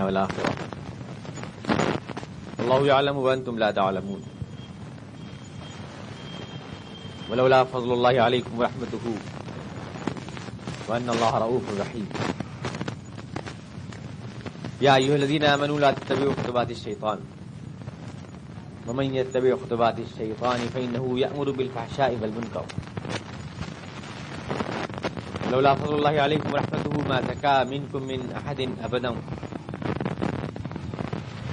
والآخرة. 0.00 0.52
الله 2.60 2.80
يعلم 2.86 3.16
وأنتم 3.16 3.58
لا 3.58 3.70
تعلمون. 3.70 4.20
ولولا 7.30 7.64
فضل 7.64 7.92
الله 7.92 8.14
عليكم 8.20 8.52
ورحمته 8.58 9.04
وأن 10.88 11.08
الله 11.08 11.32
رؤوف 11.38 11.64
رحيم. 11.80 12.06
يا 14.80 14.96
أيها 14.96 15.16
الذين 15.16 15.44
آمنوا 15.44 15.80
لا 15.80 15.90
تتبعوا 15.92 16.32
خطبات 16.32 16.70
الشيطان. 16.70 17.18
ومن 18.88 19.14
يتبع 19.14 19.56
خطبات 19.56 19.96
الشيطان 19.98 20.60
فإنه 20.74 21.04
يأمر 21.18 21.50
بالفحشاء 21.50 22.18
والمنكر. 22.22 22.64
لولا 25.52 25.74
فضل 25.74 25.94
الله 25.94 26.14
عليكم 26.20 26.48
ورحمته 26.52 26.94
ما 27.08 27.18
زكى 27.22 27.56
منكم 27.70 28.02
من 28.02 28.20
أحد 28.32 28.60
أبدا. 28.84 29.12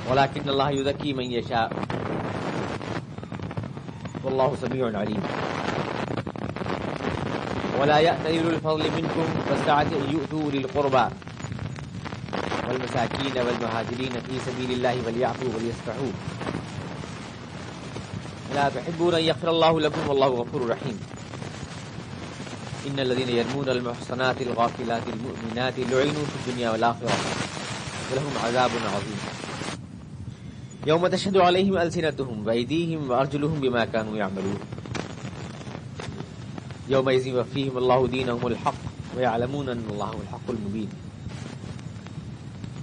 ولكن 0.09 0.49
الله 0.49 0.69
يزكي 0.69 1.13
من 1.13 1.31
يشاء. 1.31 1.73
والله 4.23 4.55
سميع 4.61 4.99
عليم. 4.99 5.23
ولا 7.81 7.97
يأتذر 7.97 8.49
الفضل 8.49 8.91
منكم 8.91 9.25
فالسعة 9.49 9.81
أن 9.81 10.11
يؤتوا 10.11 10.51
للقربى. 10.51 11.15
والمساكين 12.69 13.37
والمهاجرين 13.37 14.11
في 14.11 14.39
سبيل 14.45 14.71
الله 14.71 14.95
وليعفوا 15.07 15.47
وليصفحوا. 15.55 16.13
لا 18.55 18.69
تحبون 18.69 19.13
أن 19.15 19.23
يغفر 19.23 19.49
الله 19.49 19.79
لكم 19.79 20.09
والله 20.09 20.27
غفور 20.27 20.69
رحيم. 20.69 20.99
إن 22.87 22.99
الذين 22.99 23.29
يرمون 23.29 23.69
المحصنات 23.69 24.41
الغافلات 24.41 25.03
المؤمنات 25.07 25.73
لعنوا 25.79 26.25
في 26.25 26.49
الدنيا 26.49 26.69
والآخرة. 26.71 27.13
ولهم 28.11 28.33
عذاب 28.45 28.71
عظيم. 28.95 29.48
يوم 30.87 31.07
تشهد 31.07 31.37
عليهم 31.37 31.77
ألسنتهم 31.77 32.47
وأيديهم 32.47 33.09
وأرجلهم 33.09 33.59
بما 33.59 33.85
كانوا 33.85 34.17
يعملون 34.17 34.59
يوم 36.89 37.09
يوفيهم 37.09 37.77
الله 37.77 38.07
دينهم 38.07 38.47
الحق 38.47 38.73
ويعلمون 39.17 39.69
أن 39.69 39.83
الله 39.89 40.05
هو 40.05 40.21
الحق 40.21 40.49
المبين 40.49 40.89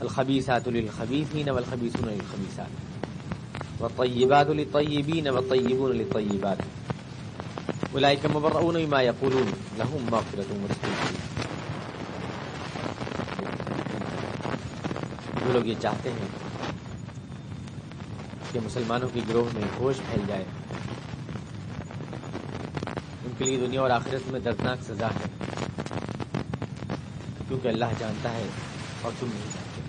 الخبيثات 0.02 0.68
للخبيثين 0.68 1.50
والخبيثون 1.50 2.08
للخبيثات 2.08 2.72
والطيبات 3.80 4.46
للطيبين 4.46 5.28
والطيبون 5.28 5.92
للطيبات 5.92 6.58
أولئك 7.94 8.26
مبرؤون 8.26 8.86
بما 8.86 9.02
يقولون 9.02 9.46
لهم 9.78 10.06
مغفرة 10.12 10.46
ورزق 10.50 10.82
كريم 10.82 11.36
جو 15.46 15.52
لوگ 15.52 15.66
یہ 15.66 15.74
چاہتے 15.80 16.10
ہیں 16.10 16.45
کہ 18.56 18.64
مسلمانوں 18.64 19.08
کی 19.12 19.20
گروہ 19.28 19.54
میں 19.54 19.62
ہوش 19.78 19.96
پھیل 19.96 20.24
جائے۔ 20.28 20.44
ان 23.24 23.30
کے 23.38 23.44
لیے 23.44 23.56
دنیا 23.56 23.80
اور 23.80 23.90
آخرت 23.90 24.30
میں 24.30 24.40
دردناک 24.40 24.82
سزا 24.82 25.06
ہے۔ 25.06 25.44
کیونکہ 27.48 27.68
اللہ 27.68 27.84
جانتا 27.98 28.32
ہے 28.32 28.46
اور 29.02 29.12
تم 29.20 29.26
نہیں 29.26 29.46
جانتے۔ 29.54 29.80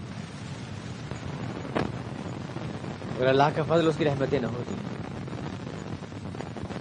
اگر 3.18 3.28
اللہ 3.28 3.44
کا 3.56 3.64
فضل 3.64 3.88
اس 3.88 3.98
کی 3.98 4.06
رحمتیں 4.06 4.40
نہ 4.40 4.48
ہوتی، 4.48 4.76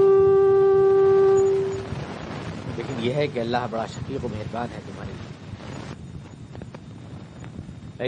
لیکن 2.76 2.94
یہ 2.98 3.12
ہے 3.12 3.26
کہ 3.26 3.40
اللہ 3.40 3.66
بڑا 3.70 3.86
شفیق 3.86 4.24
و 4.24 4.28
مہربان 4.28 4.68
ہے 4.74 4.80
تمہارے 4.86 5.12
لیے۔ 5.12 5.30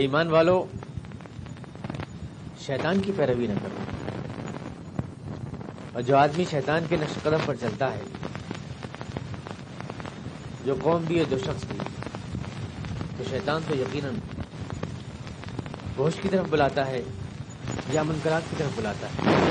ایمان 0.00 0.28
والو 0.28 0.66
شیطان 2.66 3.00
کی 3.00 3.12
پیروی 3.16 3.46
نہ 3.46 3.52
کرو۔ 3.62 3.76
اور 5.92 6.02
جو 6.02 6.16
آدمی 6.16 6.44
شیطان 6.50 6.84
کے 6.88 6.96
نقش 6.96 7.22
قدم 7.22 7.38
پر 7.46 7.54
چلتا 7.54 7.92
ہے، 7.92 8.02
جو 10.64 10.74
قوم 10.82 11.02
بھی 11.06 11.18
ہے 11.18 11.24
جو 11.30 11.38
شخص 11.38 11.64
بھی، 11.68 11.78
تو 13.18 13.24
شیطان 13.30 13.62
تو 13.68 13.76
یقیناً 13.76 14.14
گوشت 15.98 16.22
کی 16.22 16.28
طرف 16.28 16.46
بلاتا 16.50 16.86
ہے 16.86 17.02
یا 17.92 18.02
منقرات 18.02 18.42
کی 18.50 18.56
طرف 18.58 18.70
بلاتا 18.76 19.06
ہے۔ 19.06 19.50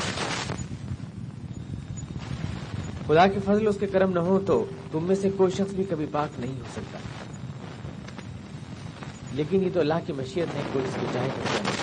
خدا 3.08 3.28
کے 3.28 3.40
فضل 3.46 3.68
اس 3.68 3.78
کے 3.80 3.88
کرم 3.88 4.12
نہ 4.12 4.20
ہو 4.20 4.40
تو 4.40 4.66
تم 4.92 5.04
میں 5.04 5.16
سے 5.16 5.30
کوئی 5.38 5.52
شخص 5.52 5.74
بھی 5.74 5.84
کبھی 5.84 6.06
پاک 6.12 6.40
نہیں 6.40 6.54
ہو 6.54 6.66
سکتا۔ 6.72 6.98
لیکن 9.32 9.64
یہ 9.64 9.70
تو 9.74 9.80
اللہ 9.80 9.94
کی 10.06 10.14
مشیت 10.14 10.56
ہے، 10.56 10.62
کوئی 10.74 10.86
اس 10.86 10.94
کو 11.02 11.08
چاہے 11.14 11.30
تو 11.36 11.81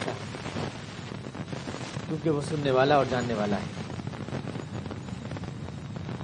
کیونکہ 2.09 2.31
وہ 2.31 2.41
سننے 2.41 2.71
والا 2.71 2.95
اور 2.95 3.05
جاننے 3.11 3.35
والا 3.35 3.57
ہے۔ 3.57 3.93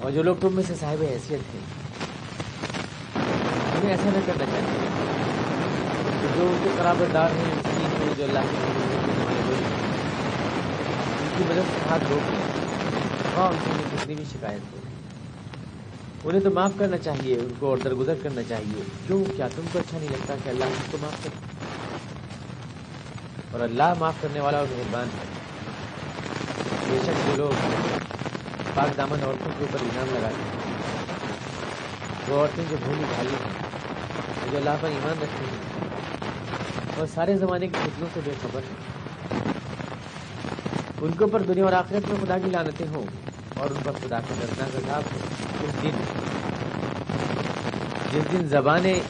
اور 0.00 0.10
جو 0.10 0.22
لوگ 0.22 0.36
تم 0.40 0.54
میں 0.54 0.62
سے 0.66 0.74
صاحب 0.80 1.02
حیثیت 1.02 1.54
ہیں، 1.54 1.60
انہیں 3.74 3.90
ایسا 3.90 4.10
نہ 4.14 4.18
کرنا 4.26 4.44
چاہیے۔ 4.44 4.88
جو 6.36 6.42
ان 6.42 6.58
کے 6.64 6.70
قرابت 6.76 7.14
دار 7.14 7.30
ہیں 7.30 7.54
جو 8.16 8.24
اللہ 8.24 8.38
کی 8.38 8.56
ان 11.20 11.34
کی 11.36 11.44
مدد 11.48 11.62
سے 11.74 11.78
ہاتھ 11.90 12.04
روک 12.10 12.30
لیں 12.30 12.40
ہاں 13.36 13.48
ان 13.48 13.56
سے 13.64 13.96
کتنی 13.96 14.14
بھی 14.14 14.24
شکایت 14.32 14.60
ہو۔ 14.72 14.80
انہیں 16.28 16.42
تو 16.42 16.50
معاف 16.50 16.70
کرنا 16.78 16.98
چاہیے، 16.98 17.34
ان 17.34 17.48
کو 17.58 17.66
اور 17.66 17.78
درگزر 17.78 18.14
کرنا 18.22 18.42
چاہیے۔ 18.48 18.82
کیوں؟ 19.06 19.24
کیا 19.36 19.48
تم 19.56 19.62
کو 19.72 19.78
اچھا 19.78 19.98
نہیں 19.98 20.08
لگتا 20.08 20.34
کہ 20.44 20.48
اللہ 20.48 20.64
ان 20.64 20.86
کو 20.90 20.98
معاف 21.00 21.24
کرے؟ 21.24 21.56
اور 23.50 23.60
اللہ 23.60 23.94
معاف 23.98 24.14
کرنے 24.20 24.40
والا 24.40 24.58
اور 24.58 24.66
مہربان 24.70 25.06
ہے۔ 25.06 25.43
بے 26.94 26.98
شک 27.04 27.26
جو 27.26 27.34
لوگ 27.36 27.52
پاک 28.74 28.96
دامن 28.96 29.22
عورتوں 29.24 29.52
کے 29.58 29.64
اوپر 29.64 29.80
انعام 29.82 30.08
لگاتے 30.14 30.42
ہیں 30.42 30.50
وہ 32.28 32.36
عورتیں 32.40 32.64
جو 32.70 32.76
بھولی 32.84 33.04
بھالی 33.14 33.34
ہیں 33.40 34.50
جو 34.50 34.56
اللہ 34.58 34.76
پر 34.80 34.88
ایمان 34.88 35.22
رکھتے 35.22 35.44
ہیں، 35.44 35.58
اور 36.96 37.06
سارے 37.14 37.36
زمانے 37.38 37.68
کی 37.68 37.78
فتنوں 37.84 38.08
سے 38.14 38.20
بے 38.24 38.34
خبر 38.42 38.60
ہیں۔ 38.68 39.42
ان 41.00 41.12
کے 41.18 41.24
اوپر 41.24 41.42
دنیا 41.48 41.64
اور 41.64 41.72
آخرت 41.80 42.08
میں 42.08 42.18
خدا 42.20 42.36
کی 42.44 42.50
لانتیں 42.50 42.86
ہوں 42.94 43.06
اور 43.56 43.70
ان 43.70 43.82
پر 43.84 43.98
خدا 44.02 44.20
کا 44.28 44.34
دردناک 44.40 44.76
عذاب 44.82 45.02
ہو 45.12 45.18
اس 45.64 45.82
دن، 45.82 45.94
جس 48.12 48.32
دن 48.32 48.46
زبانیں 48.54 49.00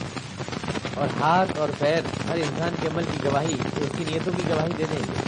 اور 0.95 1.21
ہاتھ 1.21 1.59
اور 1.59 1.69
پیر 1.79 2.01
ہر 2.29 2.37
انسان 2.47 2.75
کے 2.81 2.87
عمل 2.93 3.05
کی 3.11 3.23
گواہی، 3.25 3.57
اس 3.77 3.97
کی 3.97 4.03
نیتوں 4.11 4.33
کی 4.37 4.49
گواہی 4.49 4.73
دے 4.77 4.85
دیں 4.91 5.03
گے 5.07 5.23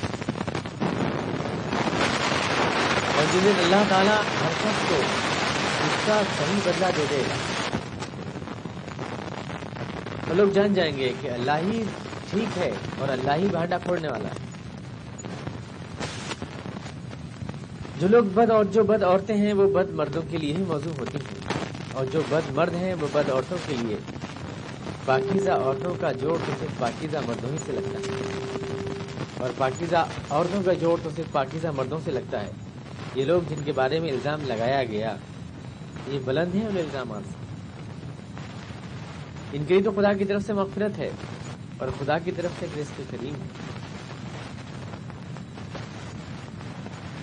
اور 3.16 3.16
جس 3.33 3.43
دن 3.43 3.51
اللہ 3.57 3.83
تعالیٰ 3.89 4.19
ہر 4.19 4.51
شخص 4.61 4.89
کو 4.89 4.95
اس 5.85 6.07
کا 6.07 6.21
صحیح 6.37 6.59
بدلہ 6.63 6.85
دے 6.97 7.05
دے۔ 7.09 7.21
گا 7.29 7.35
تو 10.27 10.33
لوگ 10.33 10.47
جان 10.47 10.73
جائیں 10.73 10.97
گے 10.97 11.13
کہ 11.21 11.31
اللہ 11.31 11.51
ہی 11.51 11.83
ٹھیک 12.29 12.57
ہے 12.57 12.71
اور 12.99 13.09
اللہ 13.09 13.31
ہی 13.31 13.47
بھانڈا 13.47 13.77
پھوڑنے 13.77 14.07
والا 14.07 14.27
ہے۔ 14.27 14.47
جو 17.99 18.07
لوگ 18.07 18.23
بد 18.23 18.51
اور 18.51 18.65
جو 18.65 18.83
بد 18.83 19.03
عورتیں 19.03 19.37
ہیں 19.37 19.53
وہ 19.53 19.73
بد 19.73 19.89
مردوں 19.91 20.21
کے 20.31 20.37
لیے 20.37 20.53
ہی 20.53 20.63
موضوع 20.67 20.91
ہوتی 20.99 21.17
ہیں۔ 21.17 21.39
اور 21.93 22.05
جو 22.05 22.21
بد 22.29 22.51
مرد 22.51 22.73
ہیں 22.73 22.93
وہ 23.01 23.07
بد 23.13 23.29
عورتوں 23.29 23.57
کے 23.67 23.75
لیے۔ 23.79 23.97
پاکیزہ 25.05 25.51
عورتوں 25.51 25.95
کا 26.01 26.11
جوڑ 26.11 26.37
تو 26.45 26.51
صرف 26.59 26.79
پاکیزہ 26.79 27.17
مردوں 27.27 27.49
ہی 27.51 27.57
سے 27.65 27.71
لگتا 27.71 27.99
ہے۔ 27.99 28.15
اور 29.37 29.49
پاکیزہ 29.57 30.05
عورتوں 30.29 30.63
کا 30.63 30.73
جوڑ 30.73 30.99
تو 31.03 31.09
صرف 31.15 31.31
پاکیزہ 31.31 31.67
مردوں 31.75 31.99
سے 32.05 32.11
لگتا 32.11 32.41
ہے۔ 32.41 32.66
یہ 33.17 33.25
لوگ 33.25 33.41
جن 33.49 33.63
کے 33.65 33.71
بارے 33.71 33.99
میں 33.99 34.09
الزام 34.09 34.39
لگایا 34.43 34.83
گیا، 34.83 35.15
یہ 36.07 36.19
بلند 36.25 36.55
ہیں 36.55 36.67
ان 36.67 36.77
الزامات؟ 36.77 37.21
سے 37.29 37.35
ان 39.57 39.65
کے 39.65 39.73
لیے 39.73 39.83
تو 39.83 39.91
خدا 39.91 40.13
کی 40.13 40.25
طرف 40.25 40.43
سے 40.45 40.53
مغفرت 40.53 40.97
ہے 40.97 41.09
اور 41.77 41.87
خدا 41.99 42.19
کی 42.19 42.31
طرف 42.31 42.51
سے 42.59 42.65
رزق 42.77 43.01
کریم 43.11 43.35
ہے۔ 43.35 43.47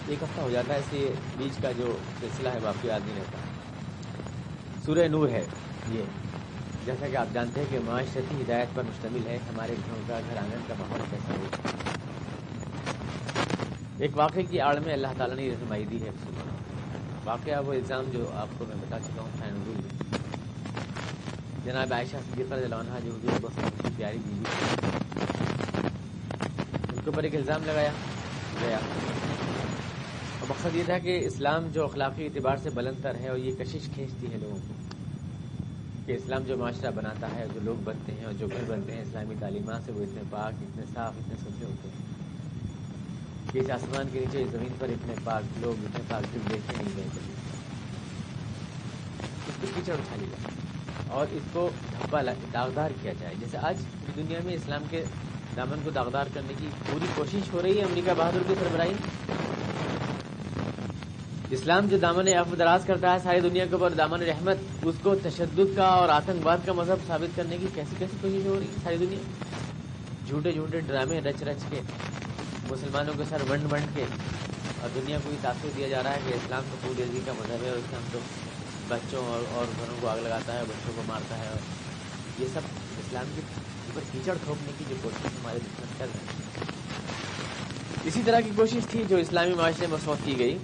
ایک 0.06 0.22
ہفتہ 0.22 0.40
ہو 0.40 0.50
جاتا 0.50 0.74
ہے، 0.74 0.78
اس 0.78 0.92
لیے 0.92 1.12
بیچ 1.38 1.62
کا 1.62 1.72
جو 1.72 1.96
سلسلہ 2.20 2.48
ہے 2.48 2.58
واقعی 2.62 2.90
یاد 2.90 3.00
نہیں 3.06 3.16
رہتا۔ 3.16 3.38
سورہ 4.86 5.08
نور 5.08 5.28
ہے 5.28 5.46
یہ۔ 5.90 6.02
جیسا 6.84 7.06
کہ 7.08 7.16
آپ 7.16 7.34
جانتے 7.34 7.60
ہیں 7.60 7.66
کہ 7.70 7.78
معاشرتی 7.84 8.42
ہدایت 8.42 8.68
پر 8.74 8.82
مشتمل 8.82 9.26
ہے، 9.26 9.36
ہمارے 9.36 9.74
گھروں 9.86 10.02
کا 10.06 10.20
گھر 10.30 10.36
آنگن 10.36 10.58
کا 10.68 10.74
ماحول 10.78 11.00
کیسا 11.10 11.34
ہو 11.34 12.03
ایک 13.98 14.10
واقعے 14.14 14.42
کی 14.42 14.60
آڑ 14.60 14.78
میں 14.84 14.92
اللہ 14.92 15.12
تعالیٰ 15.16 15.36
نے 15.36 15.48
رہنمائی 15.50 15.84
دی 15.90 15.98
ہے۔ 16.02 16.10
واقعہ 17.24 17.60
وہ 17.66 17.72
الزام 17.72 18.04
جو 18.12 18.30
آپ 18.34 18.48
کو 18.58 18.64
میں 18.68 18.76
بتا 18.80 18.98
چکا 18.98 19.22
ہوں 19.22 19.28
خیر 19.38 19.52
جناب 21.64 21.92
عائشہ 21.92 22.16
صدیقہ 22.30 22.54
عنہ 22.54 22.98
جو 23.04 23.12
حضور 23.12 23.38
کو 23.40 23.48
کی 23.82 23.88
پیاری 23.96 24.18
بیوی 24.24 24.44
ان 26.88 27.00
کے 27.00 27.06
اوپر 27.06 27.22
ایک 27.22 27.34
الزام 27.34 27.64
لگایا، 27.64 27.92
گیا۔ 28.60 28.78
اور 30.40 30.46
مقصد 30.48 30.76
یہ 30.76 30.82
تھا 30.86 30.98
کہ 30.98 31.18
اسلام 31.26 31.68
جو 31.72 31.84
اخلاقی 31.84 32.24
اعتبار 32.24 32.56
سے 32.62 32.70
بلند 32.70 33.02
تر 33.02 33.14
ہے 33.14 33.28
اور 33.28 33.38
یہ 33.38 33.52
کشش 33.58 33.88
کھینچتی 33.94 34.32
ہے 34.32 34.38
لوگوں 34.38 34.58
کو، 34.68 34.74
کہ 36.06 36.12
اسلام 36.12 36.42
جو 36.42 36.56
معاشرہ 36.56 36.90
بناتا 36.90 37.34
ہے، 37.36 37.46
جو 37.54 37.60
لوگ 37.62 37.82
بنتے 37.84 38.12
ہیں 38.12 38.24
اور 38.24 38.32
جو 38.32 38.46
گھر 38.46 38.70
بنتے 38.70 38.92
ہیں، 38.92 39.02
اسلامی 39.02 39.34
تعلیمات 39.40 39.82
سے 39.86 39.92
وہ 39.92 40.02
اتنے 40.02 40.22
پاک، 40.30 40.62
اتنے 40.62 40.84
صاف، 40.94 41.14
اتنے 41.18 41.34
ستھرے 41.40 41.66
ہوتے 41.66 41.88
ہیں۔ 41.88 42.03
کہ 43.54 43.58
اس 43.58 43.70
آسمان 43.70 44.08
کے 44.12 44.18
نیچے 44.20 44.44
زمین 44.50 44.72
پر 44.78 44.88
اتنے 44.88 45.14
پاک 45.24 45.42
لوگ، 45.60 45.84
اتنے 45.84 46.04
پاک 46.08 46.34
دل 46.34 46.38
دیکھنے 46.50 46.76
نہیں 46.76 46.96
گئے۔ 46.96 47.04
کبھی 47.14 47.32
اس 49.48 49.54
کو 49.60 49.66
کیچڑ 49.74 49.92
اچھالی 49.92 50.26
جائے 50.30 50.54
اور 51.08 51.26
اس 51.32 51.42
کو 51.52 51.70
دھبا 51.92 52.22
داغدار 52.52 52.90
کیا 53.02 53.12
جائے۔ 53.20 53.34
جیسے 53.40 53.58
آج 53.58 53.76
دنیا 54.16 54.38
میں 54.44 54.54
اسلام 54.54 54.82
کے 54.90 55.04
دامن 55.56 55.78
کو 55.84 55.90
داغدار 55.90 56.24
کرنے 56.34 56.54
کی 56.58 56.68
پوری 56.90 57.06
کوشش 57.14 57.52
ہو 57.52 57.62
رہی 57.62 57.78
ہے 57.78 57.84
امریکہ 57.84 58.14
بہادر 58.16 58.42
کی 58.46 58.54
سربراہی۔ 58.58 58.92
اسلام 61.50 61.86
جو 61.86 61.98
دامن 61.98 62.28
عفو 62.28 62.56
دراز 62.56 62.84
کرتا 62.84 63.12
ہے، 63.12 63.18
ساری 63.22 63.40
دنیا 63.40 63.66
کے 63.66 63.74
اوپر 63.74 63.90
دامن 63.90 64.22
رحمت، 64.22 64.56
اس 64.82 64.94
کو 65.02 65.14
تشدد 65.14 65.76
کا 65.76 65.86
اور 65.86 66.08
آتنکواد 66.08 66.58
کا 66.66 66.72
مذہب 66.72 67.06
ثابت 67.06 67.36
کرنے 67.36 67.58
کی 67.58 67.66
کیسی 67.74 67.96
کیسی 67.98 68.16
کوشش 68.20 68.46
ہو 68.46 68.56
رہی 68.58 68.66
ہے 68.66 68.82
ساری 68.82 68.96
دنیا؟ 68.96 69.18
جھوٹے 70.28 70.52
جھوٹے 70.52 70.80
ڈرامے 70.80 71.20
رچ 71.20 71.42
رچ 71.42 71.64
کے 71.70 71.80
مسلمانوں 72.74 73.14
کے 73.18 73.24
سر 73.28 73.42
ونڈ 73.48 73.72
ونڈ 73.72 73.96
کے 73.96 74.04
اور 74.80 74.88
دنیا 74.94 75.18
کو 75.24 75.30
یہ 75.30 75.36
تاثر 75.42 75.68
دیا 75.76 75.88
جا 75.88 76.02
رہا 76.02 76.10
ہے 76.10 76.20
کہ 76.28 76.34
اسلام 76.34 76.62
تو 76.70 76.76
پوری 76.82 77.02
عزی 77.02 77.20
کا 77.24 77.32
مذہب 77.32 77.62
ہے 77.62 77.68
اور 77.68 77.78
اسلام 77.78 78.02
تو 78.12 78.18
بچوں 78.88 79.24
اور 79.26 79.42
اور 79.52 79.66
گھروں 79.80 79.96
کو 80.00 80.08
آگ 80.08 80.18
لگاتا 80.22 80.58
ہے 80.58 80.62
بچوں 80.68 80.92
کو 80.96 81.02
مارتا 81.06 81.38
ہے 81.38 81.48
اور 81.48 81.58
یہ 82.38 82.46
سب 82.52 82.60
اسلام 82.98 83.24
کے 83.34 83.40
اوپر 83.86 84.00
کیچڑ 84.12 84.34
تھوپنے 84.44 84.72
کی 84.78 84.84
جو 84.88 84.96
کوشش 85.02 85.26
ہمارے 85.26 85.58
دشمن 85.58 85.94
کر 85.98 86.06
رہے 86.14 86.24
ہیں 86.24 86.42
اسی 88.04 88.22
طرح 88.24 88.40
کی 88.40 88.50
کوشش 88.56 88.86
تھی 88.90 89.04
جو 89.08 89.16
اسلامی 89.16 89.54
معاشرے 89.54 89.86
میں 89.86 89.96
مسوت 89.96 90.18
کی 90.24 90.38
گئی 90.38 90.58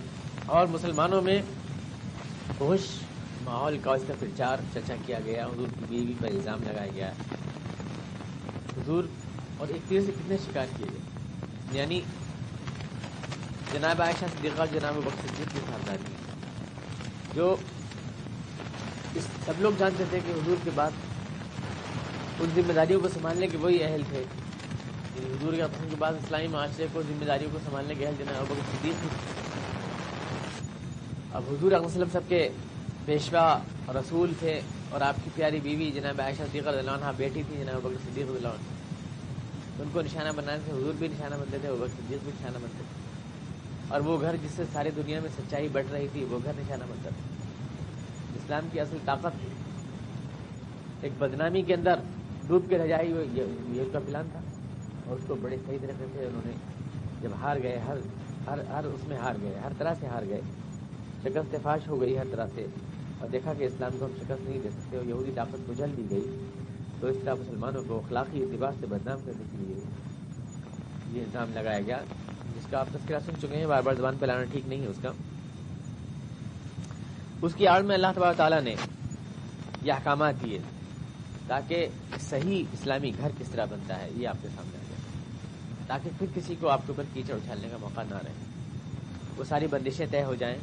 اور 0.47 0.67
مسلمانوں 0.67 1.23
میں 1.23 1.43
خوش 2.59 2.81
ماحول 3.45 3.79
کا 3.83 3.91
اس 3.91 4.03
کا 4.09 4.15
پرچار 4.19 4.57
چرچا 4.75 4.95
کیا 5.07 5.19
گیا، 5.25 5.47
حضور 5.47 5.69
کی 5.79 5.85
بیوی 5.89 6.15
پر 6.21 6.27
الزام 6.27 6.59
لگایا 6.63 6.91
گیا۔ 6.95 7.13
حضور 8.77 9.05
اور 9.57 9.69
ایک 9.69 9.89
طرح 9.89 10.01
سے 10.07 10.13
کتنے 10.13 10.37
شکار 10.37 10.67
کیے 10.77 10.87
گئے۔ 10.93 11.10
یعنی 11.73 12.01
جناب 13.73 14.03
عائشہ 14.03 14.25
صدیقہ 14.39 14.63
جناب 14.73 14.97
وقت 14.97 15.29
صدیق 15.29 15.53
کی 15.53 15.61
خاندانی 15.67 16.15
جو 17.35 17.57
اس 19.15 19.27
سب 19.45 19.53
لوگ 19.59 19.73
جانتے 19.79 20.05
تھے 20.11 20.19
کہ 20.27 20.33
حضور 20.33 20.57
کے 20.65 20.71
بعد 20.75 20.91
ان 22.41 22.49
ذمہ 22.55 22.73
داریوں 22.73 23.01
کو 23.01 23.09
سنبھالنے 23.09 23.47
کے 23.47 23.57
وہی 23.57 23.83
اہل 23.85 24.03
تھے۔ 24.09 24.25
یعنی 25.17 25.35
حضور 25.35 25.53
کے 25.53 25.63
کے 25.91 25.97
بعد 25.99 26.13
اسلامی 26.13 26.47
معاشرے 26.47 26.87
کو 26.93 27.03
ذمہ 27.03 27.25
داریوں 27.25 27.51
کو 27.53 27.59
سنبھالنے 27.65 27.95
کے 27.95 28.07
اہل 28.07 28.15
جناب 28.19 28.45
بکر 28.45 28.61
صدیق 28.73 29.01
تھے۔ 29.01 29.09
اب 31.33 31.43
حضور 31.49 31.73
علیہ 31.73 31.87
وسلم 31.87 32.09
سب 32.13 32.21
کے 32.29 32.49
پیشوا 33.05 33.59
رسول 33.89 34.33
تھے 34.39 34.61
اور 34.91 35.01
آپ 35.01 35.15
کی 35.25 35.31
پیاری 35.35 35.61
بیوی 35.61 35.91
جناب 35.91 36.21
عائشہ 36.21 36.43
صدیق 36.51 36.67
رضی 36.67 36.79
اللہ 36.79 36.91
عنہ 36.91 37.13
بیٹی 37.17 37.43
تھی 37.43 37.57
جناب 37.57 37.81
بکر 37.83 37.97
صدیق 38.05 38.27
رضی 38.27 38.37
اللہ 38.37 38.49
عنہ۔ 38.49 38.80
ان 39.81 39.89
کو 39.93 40.03
نشانہ 40.03 40.29
بنانے 40.37 40.59
سے 40.65 40.73
حضور 40.73 40.93
بھی 40.99 41.09
نشانہ 41.09 41.35
بنتے 41.35 41.59
تھے 41.61 41.69
وہ 41.69 41.87
صدیق 41.87 42.19
بھی 42.25 42.33
نشانہ 42.35 42.57
بنتے 42.57 42.79
تھے۔ 42.79 43.11
اور 43.89 44.01
وہ 44.01 44.21
گھر 44.21 44.37
جس 44.37 44.51
سے 44.57 44.63
ساری 44.73 44.91
دنیا 44.97 45.21
میں 45.21 45.31
سچائی 45.39 45.69
بٹ 45.73 45.93
رہی 45.93 46.09
تھی، 46.13 46.25
وہ 46.25 46.39
گھر 46.45 46.53
نشانہ 46.57 46.83
بنتا 46.83 47.11
تھا۔ 47.11 47.45
اسلام 48.37 48.69
کی 48.73 48.81
اصل 48.81 48.97
طاقت 49.05 49.33
ایک 51.01 51.13
بدنامی 51.19 51.63
کے 51.63 51.75
اندر 51.75 51.95
ڈوب 52.47 52.65
کے 52.69 52.79
رہ 52.79 52.87
جائی 52.87 53.15
یہ 53.33 53.83
اس 53.83 53.89
کا 53.93 53.99
پلان 54.07 54.29
تھا۔ 54.33 54.41
اور 55.07 55.17
اس 55.17 55.25
کو 55.27 55.35
بڑے 55.35 55.57
صحیح 55.67 55.79
طریقے 55.83 56.05
سے 56.13 56.27
انہوں 56.27 56.43
نے 56.47 56.53
جب 57.23 57.29
ہار 57.41 57.57
گئے، 57.63 57.79
ہر 57.79 57.97
ہر 58.47 58.59
ہر 58.71 58.85
اس 58.85 59.09
میں 59.09 59.17
ہار 59.17 59.35
گئے، 59.43 59.59
ہر 59.65 59.73
طرح 59.79 59.95
سے 60.01 60.07
ہار 60.07 60.23
گئے۔ 60.29 60.41
شکست 61.23 61.57
فاش 61.63 61.89
ہو 61.89 62.01
گئی 62.01 62.19
ہر 62.19 62.25
طرح 62.31 62.47
سے۔ 62.55 62.67
اور 63.19 63.29
دیکھا 63.29 63.53
کہ 63.55 63.65
اسلام 63.65 63.91
کو 63.99 64.05
ہم 64.05 64.11
شکست 64.17 64.49
نہیں 64.49 64.59
دے 64.65 64.71
سکتے، 64.71 64.97
اور 64.97 65.05
یہودی 65.05 65.33
طاقت 65.35 65.57
کو 65.67 65.73
جل 65.73 65.91
دی 65.97 66.03
گئی۔ 66.11 66.47
تو 67.01 67.07
اس 67.07 67.17
طرح 67.25 67.35
مسلمانوں 67.35 67.83
کو 67.89 67.99
اخلاقی 67.99 68.43
اعتبار 68.43 68.73
سے 68.81 68.87
بدنام 68.87 69.19
کرنے 69.27 69.43
کے 69.51 69.57
لیے 69.61 69.81
یہ 71.13 71.21
الزام 71.21 71.51
لگایا 71.55 71.81
گیا، 71.81 71.99
جس 72.57 72.67
کا 72.71 72.81
آپ 72.81 72.87
تذکرہ 72.93 73.21
سن 73.27 73.33
چکے 73.41 73.57
ہیں، 73.57 73.67
بار 73.67 73.83
بار 73.83 73.95
زبان 73.95 74.17
پہ 74.21 74.27
لانا 74.27 74.45
ٹھیک 74.45 74.69
نہیں 74.69 74.81
ہے 74.81 74.87
اس 74.87 74.97
کا۔ 75.03 75.09
اس 77.43 77.55
کی 77.55 77.67
آڑ 77.67 77.83
میں 77.83 77.95
اللہ 77.95 78.07
تبار 78.15 78.35
تعالیٰ 78.37 78.63
نے 78.63 78.75
یہ 79.83 79.93
احکامات 79.93 80.35
دیے 80.43 80.59
تاکہ 81.47 81.87
صحیح 82.21 82.65
اسلامی 82.73 83.13
گھر 83.19 83.29
کس 83.39 83.49
طرح 83.49 83.65
بنتا 83.65 84.01
ہے، 84.01 84.09
یہ 84.17 84.29
آپ 84.29 84.37
کے 84.43 84.49
سامنے 84.57 84.79
آ 84.79 84.83
جائے۔ 84.83 85.01
تاکہ 85.87 86.11
پھر 86.19 86.27
کسی 86.35 86.55
کو 86.61 86.69
آپ 86.69 86.81
کے 86.87 86.93
اوپر 86.93 87.05
کیچڑ 87.13 87.35
اچھالنے 87.35 87.69
کا 87.69 87.77
موقع 87.81 88.01
نہ 88.11 88.15
رہے۔ 88.15 88.33
وہ 89.37 89.45
ساری 89.45 89.67
بندشیں 89.67 90.07
طے 90.11 90.23
ہو 90.23 90.35
جائیں، 90.35 90.57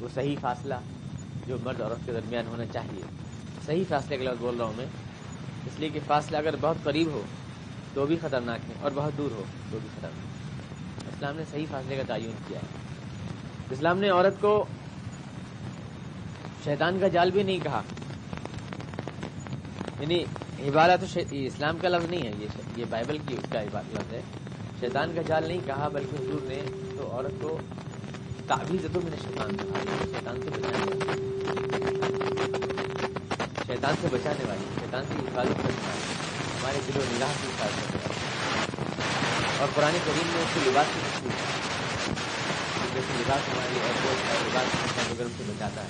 وہ 0.00 0.08
صحیح 0.14 0.36
فاصلہ 0.40 0.74
جو 1.46 1.56
مرد 1.64 1.80
عورت 1.80 2.06
کے 2.06 2.12
درمیان 2.12 2.46
ہونا 2.46 2.64
چاہیے۔ 2.72 3.02
صحیح 3.66 3.84
فاصلے 3.88 4.16
کے 4.16 4.24
لفظ 4.24 4.40
بول 4.40 4.56
رہا 4.56 4.64
ہوں 4.64 4.72
میں۔ 4.76 4.86
لیے 5.80 5.88
کہ 5.88 6.00
فاصلہ 6.06 6.36
اگر 6.36 6.54
بہت 6.60 6.76
قریب 6.82 7.06
ہو 7.06 7.22
تو 7.94 8.06
بھی 8.06 8.16
خطرناک 8.22 8.58
ہے 8.68 8.74
اور 8.80 8.90
بہت 8.94 9.18
دور 9.18 9.30
ہو 9.30 9.42
تو 9.70 9.78
بھی 9.78 9.88
خطرناک 9.98 10.38
اسلام 11.14 11.36
نے 11.36 11.42
صحیح 11.50 11.66
فاصلے 11.70 11.96
کا 11.96 12.02
تعین 12.06 12.30
کیا 12.48 12.58
ہے۔ 12.58 12.66
اسلام 13.70 13.98
نے 13.98 14.08
عورت 14.08 14.40
کو 14.40 14.66
شیطان 16.64 16.98
کا 17.00 17.08
جال 17.08 17.30
بھی 17.30 17.42
نہیں 17.42 17.58
کہا۔ 17.62 17.82
یعنی 20.00 20.24
عبادت 20.68 21.00
تو 21.00 21.20
اسلام 21.30 21.78
کا 21.82 21.88
لفظ 21.88 22.10
نہیں 22.10 22.22
ہے، 22.22 22.46
یہ 22.76 22.84
بائبل 22.90 23.18
کی 23.28 23.34
اس 23.34 23.52
کا 23.52 23.62
لفظ 23.62 24.12
ہے۔ 24.12 24.20
شیطان 24.80 25.12
کا 25.14 25.22
جال 25.22 25.48
نہیں 25.48 25.60
کہا، 25.66 25.88
بلکہ 25.88 26.16
حضور 26.16 26.40
نے 26.42 26.62
تو 26.96 27.08
عورت 27.12 27.42
کو 27.42 27.58
تعویذ 28.46 28.86
تو 28.92 29.00
میں 29.00 29.10
نے 29.10 29.16
شیطان 29.16 29.50
یعنی 29.50 30.12
شیطان 30.12 30.42
سے 30.42 30.50
بچانے 30.50 31.87
شیطان 33.68 33.94
سے 34.00 34.08
بچانے 34.12 34.44
والی، 34.44 34.64
شیطان 34.80 35.04
سے 35.08 35.14
حفاظت 35.14 35.48
کرنے 35.48 35.80
والی، 35.86 36.14
ہمارے 36.60 36.78
دل 36.86 37.00
و 37.00 37.02
نگاہ 37.12 37.32
کی 37.42 37.48
حفاظت 37.48 37.92
کرنے 37.92 37.98
والی۔ 38.02 39.58
اور 39.58 39.68
پرانے 39.74 39.98
کریم 40.04 40.26
میں 40.26 40.42
اس 40.42 40.48
کے 40.54 40.70
لباس 40.70 40.86
کی 40.94 41.00
تشکیل 41.06 41.30
جیسے 42.94 43.12
لباس 43.18 43.48
ہماری 43.48 43.78
ایئرپورٹ 43.82 44.52
کا 44.52 44.60
لباس 44.62 45.18
گرم 45.18 45.28
سے 45.36 45.44
بچاتا 45.46 45.82
ہے۔ 45.82 45.88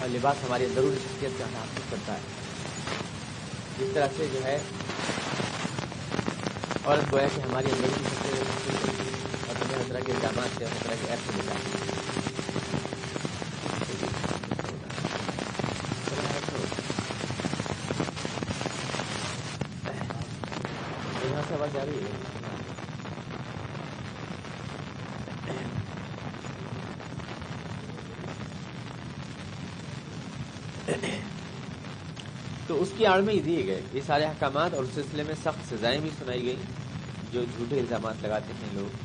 اور 0.00 0.08
لباس 0.08 0.36
ہماری 0.44 0.66
ضروری 0.74 0.96
شخصیت 0.96 1.38
کا 1.38 1.44
محسوس 1.52 1.90
کرتا 1.90 2.12
ہے۔ 2.12 2.20
جس 3.78 3.88
طرح 3.94 4.06
سے 4.16 4.26
جو 4.32 4.44
ہے، 4.44 4.58
عورت 6.84 7.12
گویا 7.12 7.28
کہ 7.34 7.40
ہماری 7.40 7.66
اندر 7.66 7.88
کی 7.98 8.04
شخصیت 8.04 8.44
ہر 9.74 9.82
طرح 9.88 10.00
کے 10.00 10.12
الزامات 10.12 10.58
سے 10.58 10.64
ہر 10.64 10.82
طرح 10.82 10.94
کے 11.02 11.06
ایپ 11.08 11.18
سے 11.26 11.32
نکالتے 11.36 11.78
یہاں 11.78 12.13
رہی 21.84 22.00
ہے 22.00 22.22
تو 32.66 32.82
اس 32.82 32.88
کی 32.96 33.06
آڑ 33.06 33.20
میں 33.20 33.34
ہی 33.34 33.40
دیے 33.40 33.66
گئے 33.66 33.80
یہ 33.92 34.00
سارے 34.06 34.24
احکامات 34.24 34.74
اور 34.74 34.82
اس 34.82 34.94
سلسلے 34.94 35.22
میں 35.22 35.34
سخت 35.44 35.70
سزائیں 35.70 36.00
بھی 36.00 36.10
سنائی 36.18 36.44
گئی 36.44 36.56
جو 37.32 37.44
جھوٹے 37.56 37.80
الزامات 37.80 38.22
لگاتے 38.22 38.52
ہیں 38.52 38.68
لوگ، 38.72 38.96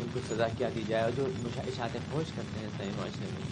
ان 0.00 0.06
کو 0.12 0.20
سزا 0.28 0.46
کیا 0.58 0.68
دی 0.74 0.82
جائے 0.88 1.02
اور 1.02 1.12
جو 1.16 1.26
اشاعتیں 1.66 2.00
پہنچ 2.10 2.26
کرتے 2.36 2.60
ہیں 2.60 2.66
اسلامی 2.66 2.92
معاشرے 2.96 3.26
میں، 3.34 3.50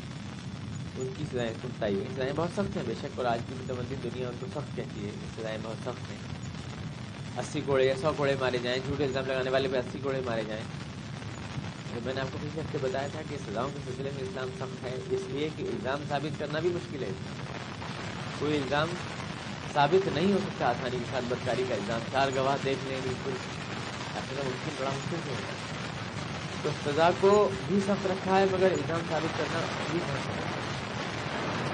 ان 0.98 1.08
کی 1.16 1.24
سزائیں 1.32 1.52
سنتائی 1.62 1.94
ہوئی 1.94 2.06
سزائیں 2.14 2.32
بہت 2.36 2.50
سخت 2.56 2.76
ہیں 2.76 2.84
بے 2.86 2.94
شک 3.00 3.18
اور 3.18 3.26
آج 3.26 3.40
کی 3.48 3.54
متمدن 3.54 4.02
دنیا 4.04 4.28
ان 4.28 4.34
کو 4.40 4.46
سخت 4.54 4.76
کہتی 4.76 5.06
ہے، 5.06 5.10
سزائیں 5.36 5.58
بہت 5.62 5.76
سخت 5.84 6.10
ہیں۔ 6.10 6.33
اسی 7.40 7.60
کوڑے 7.66 7.84
یا 7.84 7.94
سو 7.96 8.12
کوڑے 8.16 8.34
مارے 8.40 8.58
جائیں 8.64 8.78
جھوٹے 8.86 9.04
الزام 9.04 9.26
لگانے 9.26 9.50
والے 9.50 9.68
پہ 9.72 9.76
اسی 9.78 9.98
کوڑے 10.02 10.20
مارے 10.26 10.42
جائیں۔ 10.48 10.64
میں 12.04 12.14
نے 12.14 12.20
آپ 12.20 12.28
کو 12.32 12.38
پچھلے 12.38 12.60
ہفتے 12.60 12.78
بتایا 12.78 13.08
تھا 13.12 13.22
کہ 13.28 13.36
سزاؤں 13.46 13.70
کے 13.74 13.78
سلسلے 13.84 14.10
میں 14.14 14.22
اسلام 14.22 14.48
سخت 14.60 14.84
ہے، 14.84 14.94
اس 15.14 15.22
لیے 15.32 15.48
کہ 15.56 15.62
الزام 15.72 16.00
ثابت 16.08 16.38
کرنا 16.38 16.60
بھی 16.60 16.70
مشکل 16.78 17.02
ہے۔ 17.02 17.12
کوئی 18.38 18.56
الزام 18.62 18.88
ثابت 19.72 20.08
نہیں 20.14 20.32
ہو 20.32 20.38
سکتا 20.46 20.66
آسانی 20.68 20.98
کے 20.98 21.04
ساتھ 21.10 21.24
بدکاری 21.32 21.64
کا 21.68 21.74
الزام۔ 21.74 22.00
چار 22.12 22.28
گواہ 22.36 22.56
دیکھ 22.64 22.84
لیں، 22.88 23.00
بالکل۔ 23.02 23.36
مشکل 24.14 24.74
بڑا 24.78 24.90
مشکل 24.90 25.16
سے 25.24 25.30
ہوتا 25.30 25.52
ہے۔ 25.52 25.62
تو 26.62 26.70
سزا 26.84 27.10
کو 27.20 27.30
بھی 27.66 27.80
سخت 27.80 28.06
رکھا 28.06 28.38
ہے، 28.40 28.44
مگر 28.52 28.70
الزام 28.72 29.02
ثابت 29.08 29.36
کرنا 29.38 29.60
بھی 29.90 30.00
سخت 30.08 30.28
ہے۔ 30.36 30.42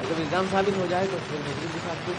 اگر 0.02 0.17
الزام 0.19 0.47
ثابت 0.50 0.76
ہو 0.79 0.87
جائے 0.90 1.07
تو 1.12 1.19
پھر 1.29 1.38
مجرم 1.47 1.73
کے 1.73 1.81
ساتھ 1.85 1.99
کوئی 2.05 2.17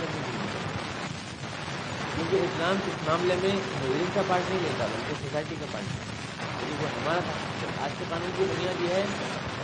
کیونکہ 2.31 2.47
اسلام 2.47 2.75
اس 2.87 3.07
معاملے 3.07 3.35
میں 3.41 3.49
مجرم 3.53 4.09
کا 4.13 4.21
پارٹ 4.27 4.49
نہیں 4.49 4.59
لیتا، 4.63 4.85
بلکہ 4.91 5.13
سوسائٹی 5.21 5.55
کا 5.59 5.65
پارٹ 5.71 5.87
ہے 5.91 6.59
یعنی 6.61 6.75
وہ 6.81 6.87
ہمارا 6.89 7.85
آج 7.85 7.91
کے 7.99 8.05
قانون 8.09 8.31
کی 8.37 8.43
بنیاد 8.49 8.81
یہ 8.81 8.93
ہے 8.93 9.05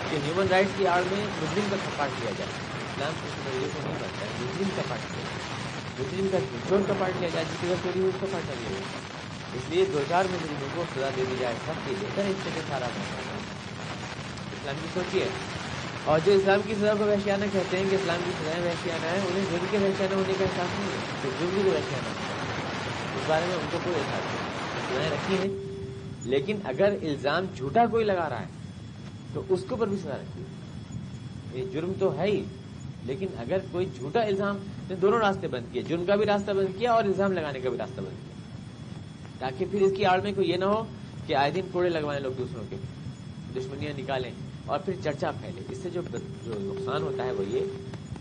کہ 0.09 0.17
ہیومن 0.25 0.47
رائٹس 0.51 0.73
کی 0.77 0.87
آڑ 0.87 1.01
میں 1.11 1.25
مجرم 1.41 1.69
کا 1.69 1.75
پارٹ 1.97 2.19
لیا 2.19 2.31
جائے۔ 2.37 2.51
اسلام 2.81 3.13
کو 3.21 3.27
نظریے 3.37 3.69
کو 3.73 3.79
نہیں 3.83 3.95
بنتا 4.01 4.25
ہے 4.25 4.31
مجرم 4.39 4.69
کا 4.75 4.81
پارٹ 4.89 5.11
لیا 5.11 5.23
جائے۔ 5.23 5.45
مجرم 5.99 6.27
کا 6.31 6.37
چور 6.69 6.79
کا 6.87 6.93
پارٹ 6.99 7.13
لیا 7.19 7.29
جائے، 7.33 7.45
جس 7.49 7.61
کی 7.61 7.67
وجہ 7.67 7.83
چوری 7.83 7.99
ہوئی 7.99 8.11
اس 8.13 8.19
کا 8.21 8.27
پارٹ 8.31 8.45
لیا 8.47 8.69
جائے۔ 8.69 8.83
اس 9.53 9.69
لیے 9.69 9.85
دو 9.93 10.03
چار 10.09 10.25
مجرموں 10.31 10.69
کو 10.75 10.83
سزا 10.95 11.09
دے 11.17 11.23
دی 11.29 11.35
جائے، 11.39 11.55
سب 11.65 11.85
کی 11.85 11.95
بہتر 12.01 12.29
اس 12.29 12.43
سے 12.43 12.61
سارا 12.69 12.85
اسلام 12.85 14.75
کی 14.81 14.87
سوچیے 14.93 15.27
اور 16.03 16.19
جو 16.25 16.31
اسلام 16.31 16.61
کی 16.65 16.75
سزا 16.75 16.93
کو 16.99 17.05
وحشیانہ 17.05 17.45
کہتے 17.53 17.77
ہیں 17.77 17.89
کہ 17.89 17.95
اسلام 17.95 18.21
کی 18.25 18.31
سزائیں 18.39 18.63
وحشیانہ 18.65 19.05
ہیں، 19.05 19.19
انہیں 19.27 19.45
جرم 19.51 19.65
کے 19.71 19.77
وحشیانہ 19.77 20.15
ہونے 20.15 20.33
کا 20.39 20.43
احساس 20.43 20.79
نہیں 20.79 20.91
ہے۔ 20.91 21.21
تو 21.21 21.29
جرم 21.39 21.61
بھی 21.61 21.69
وحشیانہ 21.69 22.26
اس 23.27 23.31
بارے 23.31 23.45
میں 23.45 23.55
ان 23.55 23.67
کو 23.71 23.77
کوئی 23.83 23.95
احساس 23.95 24.25
نہیں۔ 24.25 24.89
سزائیں 24.89 25.09
رکھی 25.09 25.35
ہیں۔ 25.35 25.75
لیکن 26.29 26.57
اگر 26.63 26.91
الزام 27.01 27.45
جھوٹا 27.55 27.85
کوئی 27.91 28.05
لگا 28.05 28.29
رہا 28.29 28.39
ہے، 28.39 28.45
تو 29.33 29.41
اس 29.49 29.59
کے 29.61 29.67
اوپر 29.69 29.87
بھی 29.87 29.97
سزا 29.97 30.15
رکھی 30.15 30.43
ہے۔ 30.43 30.47
یہ 31.59 31.71
جرم 31.71 31.91
تو 31.99 32.17
ہے 32.17 32.27
ہی۔ 32.27 32.43
لیکن 33.03 33.27
اگر 33.37 33.57
کوئی 33.71 33.85
جھوٹا 33.85 34.21
الزام 34.21 34.57
نے 34.89 34.95
دونوں 34.95 35.19
راستے 35.19 35.47
بند 35.47 35.73
کیے۔ 35.73 35.81
جرم 35.81 36.05
کا 36.05 36.15
بھی 36.15 36.25
راستہ 36.25 36.51
بند 36.51 36.79
کیا 36.79 36.91
اور 36.91 37.03
الزام 37.03 37.31
لگانے 37.31 37.59
کا 37.59 37.69
بھی 37.69 37.77
راستہ 37.77 38.01
بند 38.01 38.25
کیا۔ 38.25 38.35
تاکہ 39.39 39.65
پھر 39.71 39.81
اس 39.81 39.91
کی 39.97 40.05
آڑ 40.05 40.21
میں 40.21 40.31
کوئی 40.31 40.49
یہ 40.49 40.57
نہ 40.57 40.65
ہو 40.65 40.85
کہ 41.27 41.35
آئے 41.35 41.51
دن 41.51 41.61
کوڑے 41.71 41.89
لگوائیں 41.89 42.21
لوگ 42.21 42.31
دوسروں 42.31 42.63
کے۔ 42.69 42.75
دشمنیاں 43.55 43.93
نکالیں 43.97 44.31
اور 44.65 44.79
پھر 44.79 44.93
چرچا 45.03 45.31
پھیلے۔ 45.31 45.61
اس 45.69 45.77
سے 45.83 45.89
جو 45.89 46.01
جو 46.45 46.53
نقصان 46.57 47.01
ہوتا 47.01 47.23
ہے 47.23 47.31
وہ 47.31 47.43
یہ 47.47 47.59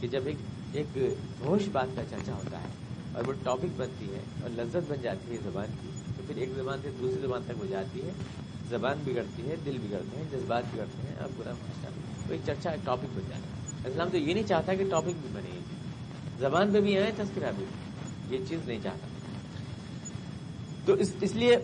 کہ 0.01 0.09
جب 0.09 0.21
ایک 0.27 0.37
ایک 0.73 0.99
ہوش 1.47 1.63
بات 1.73 1.97
کا 1.97 2.03
چرچا 2.11 2.33
ہوتا 2.33 2.59
ہے 2.59 2.86
اور 3.17 3.25
وہ 3.27 3.33
ٹاپک 3.43 3.67
بنتی 3.77 4.07
ہے 4.15 4.21
اور 4.43 4.51
لذت 4.51 4.91
بن 4.91 4.97
جاتی 5.03 5.33
ہے 5.33 5.37
زبان 5.45 5.67
کی۔ 5.83 5.89
تو 6.17 6.23
پھر 6.27 6.37
ایک 6.37 6.49
زبان 6.57 6.79
سے 6.83 6.91
دوسری 7.01 7.21
زبان 7.21 7.43
تک 7.47 7.53
ہو 7.59 7.67
جاتی 7.67 8.01
ہے۔ 8.03 8.11
زبان 8.69 8.99
بگڑتی 9.05 9.51
ہے، 9.51 9.57
دل 9.67 9.79
بگڑتے 9.83 10.17
ہیں، 10.17 10.25
جذبات 10.31 10.65
بگڑتے 10.75 11.09
ہیں، 11.09 11.17
اور 11.17 11.29
برا 11.37 11.53
معاشرہ 11.53 11.91
تو 12.27 12.33
ایک 12.33 12.41
چرچا 12.47 12.71
ایک 12.71 12.87
ٹاپک 12.87 13.05
بن 13.15 13.23
جاتا 13.29 13.49
ہے 13.49 13.91
اسلام 13.91 14.09
تو 14.09 14.17
یہ 14.17 14.35
نہیں 14.35 14.49
چاہتا 14.49 14.75
کہ 14.75 14.85
ٹاپک 14.91 15.19
بھی 15.23 15.29
بنے۔ 15.33 15.61
زبان 16.39 16.73
پہ 16.73 16.81
بھی 16.81 16.99
آئے 16.99 17.13
تذکرہ 17.17 17.53
بھی۔ 17.57 17.65
یہ 18.31 18.39
چیز 18.49 18.59
نہیں 18.67 18.79
چاہتا۔ 18.83 19.07
تو 20.85 20.93
اس 20.93 21.35
لیے 21.35 21.57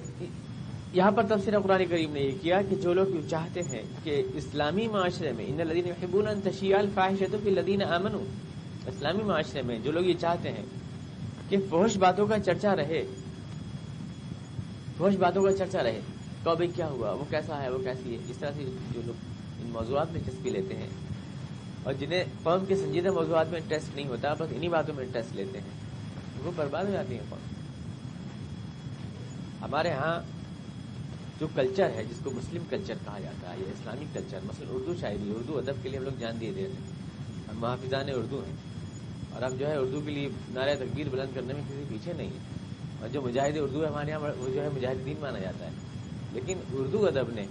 یہاں 0.93 1.11
پر 1.11 1.23
تفصیل 1.23 1.61
قرآن 1.61 1.85
کریم 1.91 2.13
نے 2.13 2.21
یہ 2.21 2.31
کیا 2.41 2.63
کہ 2.63 2.77
جو 2.77 2.93
لوگ 2.93 3.07
چاہتے 3.31 3.61
ہیں 3.63 3.83
کہ 4.03 4.23
اسلامی 4.35 4.89
معاشرے 4.89 5.33
میں 5.33 5.47
ان 5.49 5.57
لدین 5.57 5.93
حبون 6.03 6.27
تشیال 6.45 6.87
فاحشتوں 6.95 7.39
کی 7.45 7.51
لدین 7.51 7.83
امن 7.83 8.15
اسلامی 8.87 9.23
معاشرے 9.23 9.63
میں 9.63 9.79
جو 9.79 9.93
لوگ 9.93 10.05
یہ 10.05 10.15
چاہتے 10.21 10.53
ہیں 10.53 10.65
کہ 11.53 11.59
فوش 11.71 11.97
باتوں 11.97 12.27
کا 12.27 12.39
چرچا 12.39 12.77
رہے۔ 12.77 13.07
فوش 14.97 15.15
باتوں 15.15 15.43
کا 15.43 15.57
چرچا 15.57 15.83
رہے۔ 15.83 16.01
تو 16.43 16.55
بھائی 16.55 16.71
کیا 16.71 16.89
ہوا؟ 16.89 17.13
وہ 17.13 17.25
کیسا 17.31 17.63
ہے؟ 17.63 17.69
وہ 17.69 17.79
کیسی 17.79 18.15
ہے؟ 18.15 18.19
اس 18.29 18.37
طرح 18.37 18.51
سے 18.57 18.65
جو 18.95 19.01
لوگ 19.07 19.15
ان 19.63 19.71
موضوعات 19.71 20.13
میں 20.13 20.21
چسپی 20.21 20.51
لیتے 20.51 20.77
ہیں۔ 20.77 20.89
اور 21.83 21.93
جنہیں 21.93 22.25
قوم 22.43 22.67
کے 22.67 22.77
سنجیدہ 22.77 23.11
موضوعات 23.11 23.47
میں 23.49 23.61
ٹیسٹ 23.69 23.97
نہیں 23.97 24.09
ہوتا، 24.09 24.35
بس 24.35 24.49
انہی 24.51 24.69
باتوں 24.69 24.95
میں 24.95 25.05
ٹیسٹ 25.13 25.37
لیتے 25.37 25.59
ہیں۔ 25.59 25.67
وہ 26.45 26.53
برباد 26.57 26.85
ہو 26.85 26.91
جاتی 26.91 27.15
ہیں 27.15 27.23
قوم 27.29 27.39
ہمارے 29.65 29.91
ہاں 29.91 30.21
جو 31.41 31.47
کلچر 31.55 31.91
ہے، 31.91 32.05
جس 32.05 32.17
کو 32.25 32.31
مسلم 32.31 32.63
کلچر 32.71 32.95
کہا 33.05 33.19
جاتا 33.19 33.53
ہے 33.53 33.59
یا 33.59 33.73
اسلامک 33.73 34.15
کلچر، 34.15 34.39
مثلا 34.45 34.67
اردو 34.71 34.95
شاعری، 35.01 35.33
اردو 35.37 35.59
ادب 35.59 35.83
کے 35.83 35.89
لیے 35.89 35.99
ہم 35.99 36.05
لوگ 36.05 36.19
جان 36.19 36.41
دیے 36.41 36.51
دے 36.51 36.55
رہے 36.55 36.69
ہیں۔ 36.69 36.91
ہم 37.49 37.59
محافظان 37.59 38.09
اردو 38.09 38.43
ہیں۔ 38.47 38.72
اور 39.35 39.43
اب 39.43 39.59
جو 39.59 39.69
ہے 39.69 39.77
اردو 39.77 40.01
کے 40.01 40.11
لیے 40.11 40.29
نعرہ 40.49 40.75
تقبیر 40.75 41.09
بلند 41.09 41.35
کرنے 41.35 41.55
میں 41.55 41.63
کسی 41.69 41.85
پیچھے 41.89 42.13
نہیں 42.13 42.27
ہے 42.27 42.39
اور 43.01 43.09
جو 43.09 43.23
مجاہد 43.23 43.57
اردو 43.59 43.83
ہے، 43.83 43.89
ہمارے 43.89 44.11
یہاں 44.11 44.21
وہ 44.21 44.49
جو 44.55 44.63
ہے 44.63 44.69
مجاہدین 44.75 45.17
مانا 45.21 45.39
جاتا 45.39 45.67
ہے۔ 45.67 45.71
لیکن 46.33 46.59
اردو 46.73 47.07
ادب 47.07 47.31
نے 47.35 47.47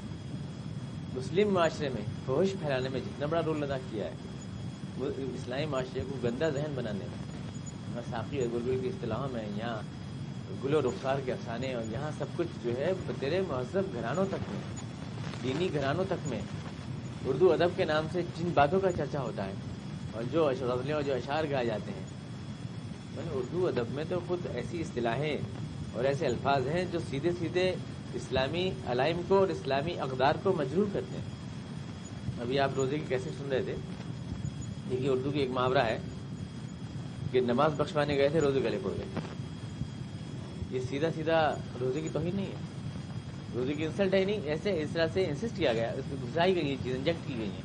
مسلم 1.16 1.54
معاشرے 1.54 1.90
میں 1.90 2.02
فوش 2.26 2.52
پھیلانے 2.60 2.90
میں 2.90 3.00
جتنا 3.00 3.26
بڑا 3.26 3.42
رول 3.46 3.64
ادا 3.64 3.78
کیا 3.78 4.06
ہے، 4.06 4.12
وہ 4.98 5.10
اسلامی 5.18 5.66
معاشرے 5.66 6.02
کو 6.10 6.16
گندا 6.24 6.50
ذہن 6.50 6.74
بنانے 6.76 7.06
میں۔ 7.08 8.02
ساقی 8.12 8.40
گلگل 8.40 8.78
کی 8.82 8.88
اصطلاحوں 8.88 9.28
میں، 9.32 9.44
یہاں 9.58 9.82
گل 10.64 10.76
و 10.76 10.82
رخسار 10.82 11.16
کے 11.26 11.32
افسانے 11.32 11.74
اور 11.74 11.84
یہاں 11.92 12.12
سب 12.18 12.26
کچھ 12.36 12.48
جو 12.64 12.72
ہے 12.78 12.92
تیرے 13.20 13.42
مہذب 13.48 13.94
گھرانوں 13.94 14.26
تک 14.26 14.52
میں، 14.52 14.62
دینی 15.44 15.74
گھرانوں 15.74 16.06
تک 16.10 16.28
میں 16.28 16.42
اردو 17.26 17.54
ادب 17.54 17.70
کے 17.76 17.86
نام 17.86 18.08
سے 18.12 18.22
جن 18.22 18.50
باتوں 18.54 18.80
کا 18.80 18.92
چرچا 18.92 19.22
ہوتا 19.22 19.46
ہے 19.46 19.54
اور 20.13 20.24
جو 20.32 20.46
غزلیں 20.46 20.94
اور 20.94 21.01
جو 21.01 21.13
اشعار 21.13 21.44
گائے 21.51 21.65
جاتے 21.65 21.91
ہیں۔ 21.91 22.22
اردو 23.34 23.68
ادب 23.68 23.89
میں 23.89 24.03
تو 24.10 24.20
خود 24.27 24.39
ایسی 24.56 24.82
اصطلاحیں 24.82 25.38
اور 25.94 26.03
ایسے 26.03 26.25
الفاظ 26.25 26.68
ہیں 26.68 26.86
جو 26.91 27.00
سیدھے 27.10 27.32
سیدھے 27.39 27.75
اسلامی 28.13 28.72
علائم 28.88 29.22
کو 29.27 29.38
اور 29.38 29.48
اسلامی 29.48 30.00
اقدار 30.00 30.34
کو 30.44 30.53
مجرور 30.58 30.86
کرتے 30.94 31.18
ہیں۔ 31.18 31.25
ابھی 32.41 32.60
آپ 32.60 32.72
روزے 32.75 33.00
کی 33.00 33.06
کیسے 33.08 33.30
سن 33.30 33.50
رہے 33.51 33.62
تھے؟ 33.62 33.75
دیکھیے 34.89 35.10
اردو 35.10 35.32
کی 35.32 35.39
ایک 35.39 35.50
محاورہ 35.50 35.86
ہے 35.86 35.98
کہ 37.32 37.41
نماز 37.41 37.74
بخشوانے 37.77 38.18
گئے 38.18 38.30
تھے، 38.30 38.39
روزے 38.39 38.60
گلے 38.60 38.77
پڑ 38.84 38.91
گئے۔ 38.98 39.06
یہ 40.72 40.80
سیدھا 40.89 41.08
سیدھا 41.15 41.58
روزے 41.82 42.01
کی 42.01 42.10
توہین 42.13 42.36
نہیں 42.36 42.46
ہے۔ 42.46 42.56
روزے 43.56 43.74
کی 43.74 43.86
انسلٹ 43.86 44.13
ہے 44.13 44.25
نہیں، 44.25 44.41
ایسے 44.41 44.82
اس 44.82 44.89
طرح 44.94 45.08
سے 45.13 45.25
انسسٹ 45.25 45.58
کیا 45.58 45.74
گیا، 45.74 45.91
اس 45.91 46.06
میں 46.08 46.18
گھسائی 46.22 46.56
گئی 46.56 46.75
چیز 46.84 46.96
انجیکٹ 46.96 47.27
کی 47.27 47.34
گئی 47.38 47.50
ہیں۔ 47.50 47.62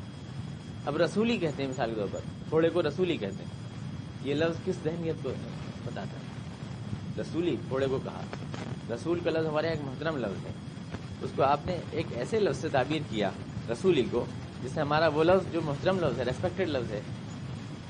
اب 0.86 0.96
رسولی 0.96 1.36
کہتے 1.36 1.62
ہیں 1.62 1.70
مثال 1.70 1.90
کے 1.90 1.96
طور 1.96 2.08
پر۔ 2.12 2.20
تھوڑے 2.48 2.68
کو 2.70 2.82
رسولی 2.82 3.16
کہتے 3.16 3.44
ہیں۔ 3.44 3.50
یہ 4.24 4.34
لفظ 4.34 4.56
کس 4.64 4.74
ذہنیت 4.84 5.16
کو 5.22 5.30
بتاتا 5.84 6.02
ہے؟ 6.02 7.20
رسولی 7.20 7.56
تھوڑے 7.68 7.86
کو 7.86 7.98
کہا۔ 8.04 8.20
رسول 8.94 9.20
کا 9.24 9.30
لفظ 9.30 9.46
ہمارے 9.46 9.68
ایک 9.68 9.80
محترم 9.84 10.16
لفظ 10.16 10.46
ہے۔ 10.46 10.52
اس 11.22 11.30
کو 11.36 11.42
آپ 11.42 11.60
نے 11.66 11.76
ایک 11.90 12.06
ایسے 12.10 12.40
لفظ 12.40 12.60
سے 12.60 12.68
تعبیر 12.68 13.02
کیا، 13.10 13.30
رسولی 13.70 14.04
کو، 14.10 14.24
جس 14.62 14.70
سے 14.74 14.80
ہمارا 14.80 15.08
وہ 15.08 15.24
لفظ 15.24 15.52
جو 15.52 15.60
محترم 15.64 15.98
لفظ 15.98 16.18
ہے 16.18 16.24
ریسپیکٹڈ 16.24 16.68
لفظ 16.68 16.92
ہے۔ 16.92 17.00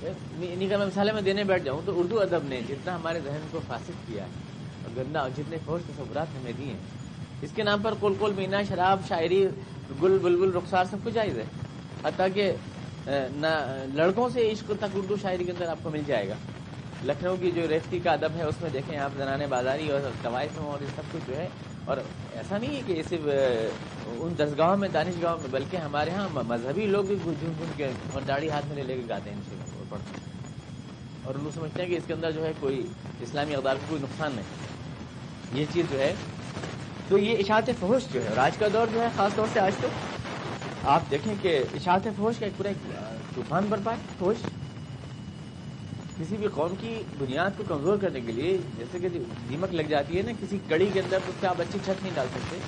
انہیں 0.03 0.69
کا 0.71 0.77
میں 0.77 0.87
مثالیں 0.87 1.13
میں 1.13 1.23
دینے 1.23 1.45
بیٹھ 1.45 1.63
جاؤں 1.65 1.81
تو 1.85 2.01
اردو 2.01 2.21
ادب 2.21 2.45
نے 2.45 2.61
جتنا 2.69 2.95
ہمارے 2.95 3.21
ذہن 3.25 3.47
کو 3.51 3.61
فاسد 3.67 4.07
کیا 4.07 4.25
ہے 4.25 4.29
گندا 4.97 5.21
اور 5.21 5.31
جتنے 5.37 5.57
فوج 5.65 5.83
تصورات 5.87 6.27
ہمیں 6.35 6.53
دیے 6.59 6.67
ہیں، 6.67 6.79
اس 7.43 7.51
کے 7.55 7.63
نام 7.63 7.83
پر 7.83 7.95
کول 8.01 8.15
کول 8.19 8.33
مینا، 8.37 8.63
شراب، 8.63 9.01
شاعری، 9.09 9.47
گل، 10.03 10.19
بلبل، 10.23 10.53
رخسار 10.53 10.85
سب 10.91 10.97
کچھ 11.05 11.15
جائز 11.15 11.39
ہے۔ 11.39 11.45
حتیٰ 12.05 12.27
کہ 12.35 12.53
نہ، 13.07 13.49
لڑکوں 13.95 14.29
سے 14.29 14.51
عشق 14.51 14.71
تک 14.81 14.97
اردو 14.97 15.17
شاعری 15.23 15.45
کے 15.45 15.51
اندر 15.51 15.69
آپ 15.69 15.83
کو 15.83 15.91
مل 15.91 16.03
جائے 16.07 16.29
گا۔ 16.29 16.35
لکھنؤ 17.05 17.35
کی 17.41 17.51
جو 17.51 17.69
ریفتی 17.69 17.99
کا 17.99 18.13
ادب 18.13 18.37
ہے، 18.37 18.43
اس 18.43 18.61
میں 18.63 18.71
دیکھیں 18.71 18.97
آپ 18.99 19.11
زنانے 19.17 19.47
بازاری 19.47 19.89
اور 19.91 20.01
قواعد 20.23 20.59
اور 20.59 20.83
یہ 20.83 20.95
سب 20.97 21.13
کچھ 21.13 21.23
جو 21.27 21.37
ہے، 21.37 21.49
اور 21.85 21.97
ایسا 22.33 22.59
نہیں 22.59 22.77
ہے 22.77 22.81
کہ 22.87 23.03
صرف 23.09 23.29
ان 24.19 24.35
دسگاہوں 24.39 24.77
میں، 24.77 24.89
دانش 24.89 25.23
گاہوں 25.23 25.39
میں، 25.41 25.49
بلکہ 25.51 25.77
ہمارے 25.77 26.11
ہاں 26.11 26.29
مذہبی 26.35 26.87
لوگ 26.87 27.05
بھی 27.05 27.17
جھوم 27.23 27.35
جھوم 27.41 27.71
کے 27.77 27.91
اور 28.13 28.23
داڑھی 28.29 28.51
ہاتھ 28.51 28.67
میں 28.67 28.77
لے 28.77 28.83
لے 28.83 28.95
کے 28.95 29.09
گاتے 29.09 29.31
ہیں 29.31 29.37
ان 29.37 29.43
سے 29.49 29.85
پڑھتے 29.89 30.19
ہیں۔ 30.19 30.25
اور 31.25 31.35
لوگ 31.35 31.51
سمجھتے 31.55 31.83
ہیں 31.83 31.89
کہ 31.91 31.97
اس 31.97 32.07
کے 32.07 32.13
اندر 32.15 32.31
جو 32.31 32.45
ہے 32.45 32.53
کوئی 32.61 32.83
اسلامی 33.21 33.55
اقدار 33.55 33.75
کو 33.75 33.87
کوئی 33.89 34.03
نقصان 34.03 34.33
نہیں۔ 34.37 35.59
یہ 35.61 35.65
چیز 35.73 35.85
جو 35.91 35.99
ہے، 35.99 36.15
تو 37.09 37.19
یہ 37.19 37.39
اشاعت 37.39 37.71
فحوش 37.81 38.13
جو 38.13 38.23
ہے، 38.23 38.29
اور 38.29 38.37
آج 38.39 38.57
کا 38.59 38.67
دور 38.73 38.87
جو 38.93 39.01
ہے، 39.03 39.09
خاص 39.17 39.35
طور 39.35 39.47
سے 39.53 39.61
آج 39.61 39.73
تو 39.81 39.89
آپ 40.95 41.03
دیکھیں 41.11 41.35
کہ 41.43 41.63
اشاعت 41.75 42.05
فحوش 42.17 42.39
کا 42.39 42.47
ایک 42.47 42.57
پورا 42.57 42.71
طوفان 43.35 43.67
برپا 43.69 43.93
ہے 43.93 43.97
فحوش 44.19 44.43
کسی 46.19 46.37
بھی 46.37 46.49
قوم 46.55 46.75
کی 46.81 47.03
بنیاد 47.19 47.57
کو 47.57 47.65
کمزور 47.69 47.97
کرنے 48.01 48.21
کے 48.21 48.33
لیے، 48.33 48.57
جیسے 48.77 48.99
کہ 48.99 49.09
دیمک 49.49 49.75
لگ 49.75 49.89
جاتی 49.89 50.17
ہے 50.17 50.23
نا، 50.23 50.33
کسی 50.41 50.59
کڑی 50.69 50.89
کے 50.93 51.01
اندر 51.01 51.19
اس 51.29 51.35
سے 51.41 51.47
آپ 51.47 51.61
اچھی 51.61 51.79
چھت 51.85 52.03
نہیں 52.03 52.15
ڈال 52.15 52.27
سکتے۔ 52.35 52.59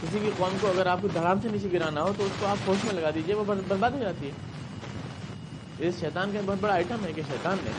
کسی 0.00 0.18
بھی 0.18 0.30
قوم 0.36 0.56
کو 0.60 0.68
اگر 0.68 0.86
آپ 0.86 0.98
کو 1.02 1.08
دھڑام 1.14 1.40
سے 1.42 1.48
نیچے 1.52 1.68
گرانا 1.72 2.02
ہو، 2.02 2.12
تو 2.16 2.24
اس 2.24 2.32
کو 2.40 2.46
آپ 2.46 2.64
فوش 2.64 2.84
میں 2.84 2.94
لگا 2.94 3.10
دیجیے 3.14 3.34
وہ 3.34 3.44
برباد 3.46 3.90
ہو 3.90 3.98
جاتی 3.98 4.26
ہے۔ 4.26 5.86
اس 5.88 6.00
شیطان 6.00 6.30
کا 6.32 6.40
بہت 6.46 6.58
بڑا 6.60 6.74
آئٹم 6.74 7.04
ہے 7.04 7.12
کہ 7.12 7.22
شیطان 7.28 7.56
نے 7.64 7.70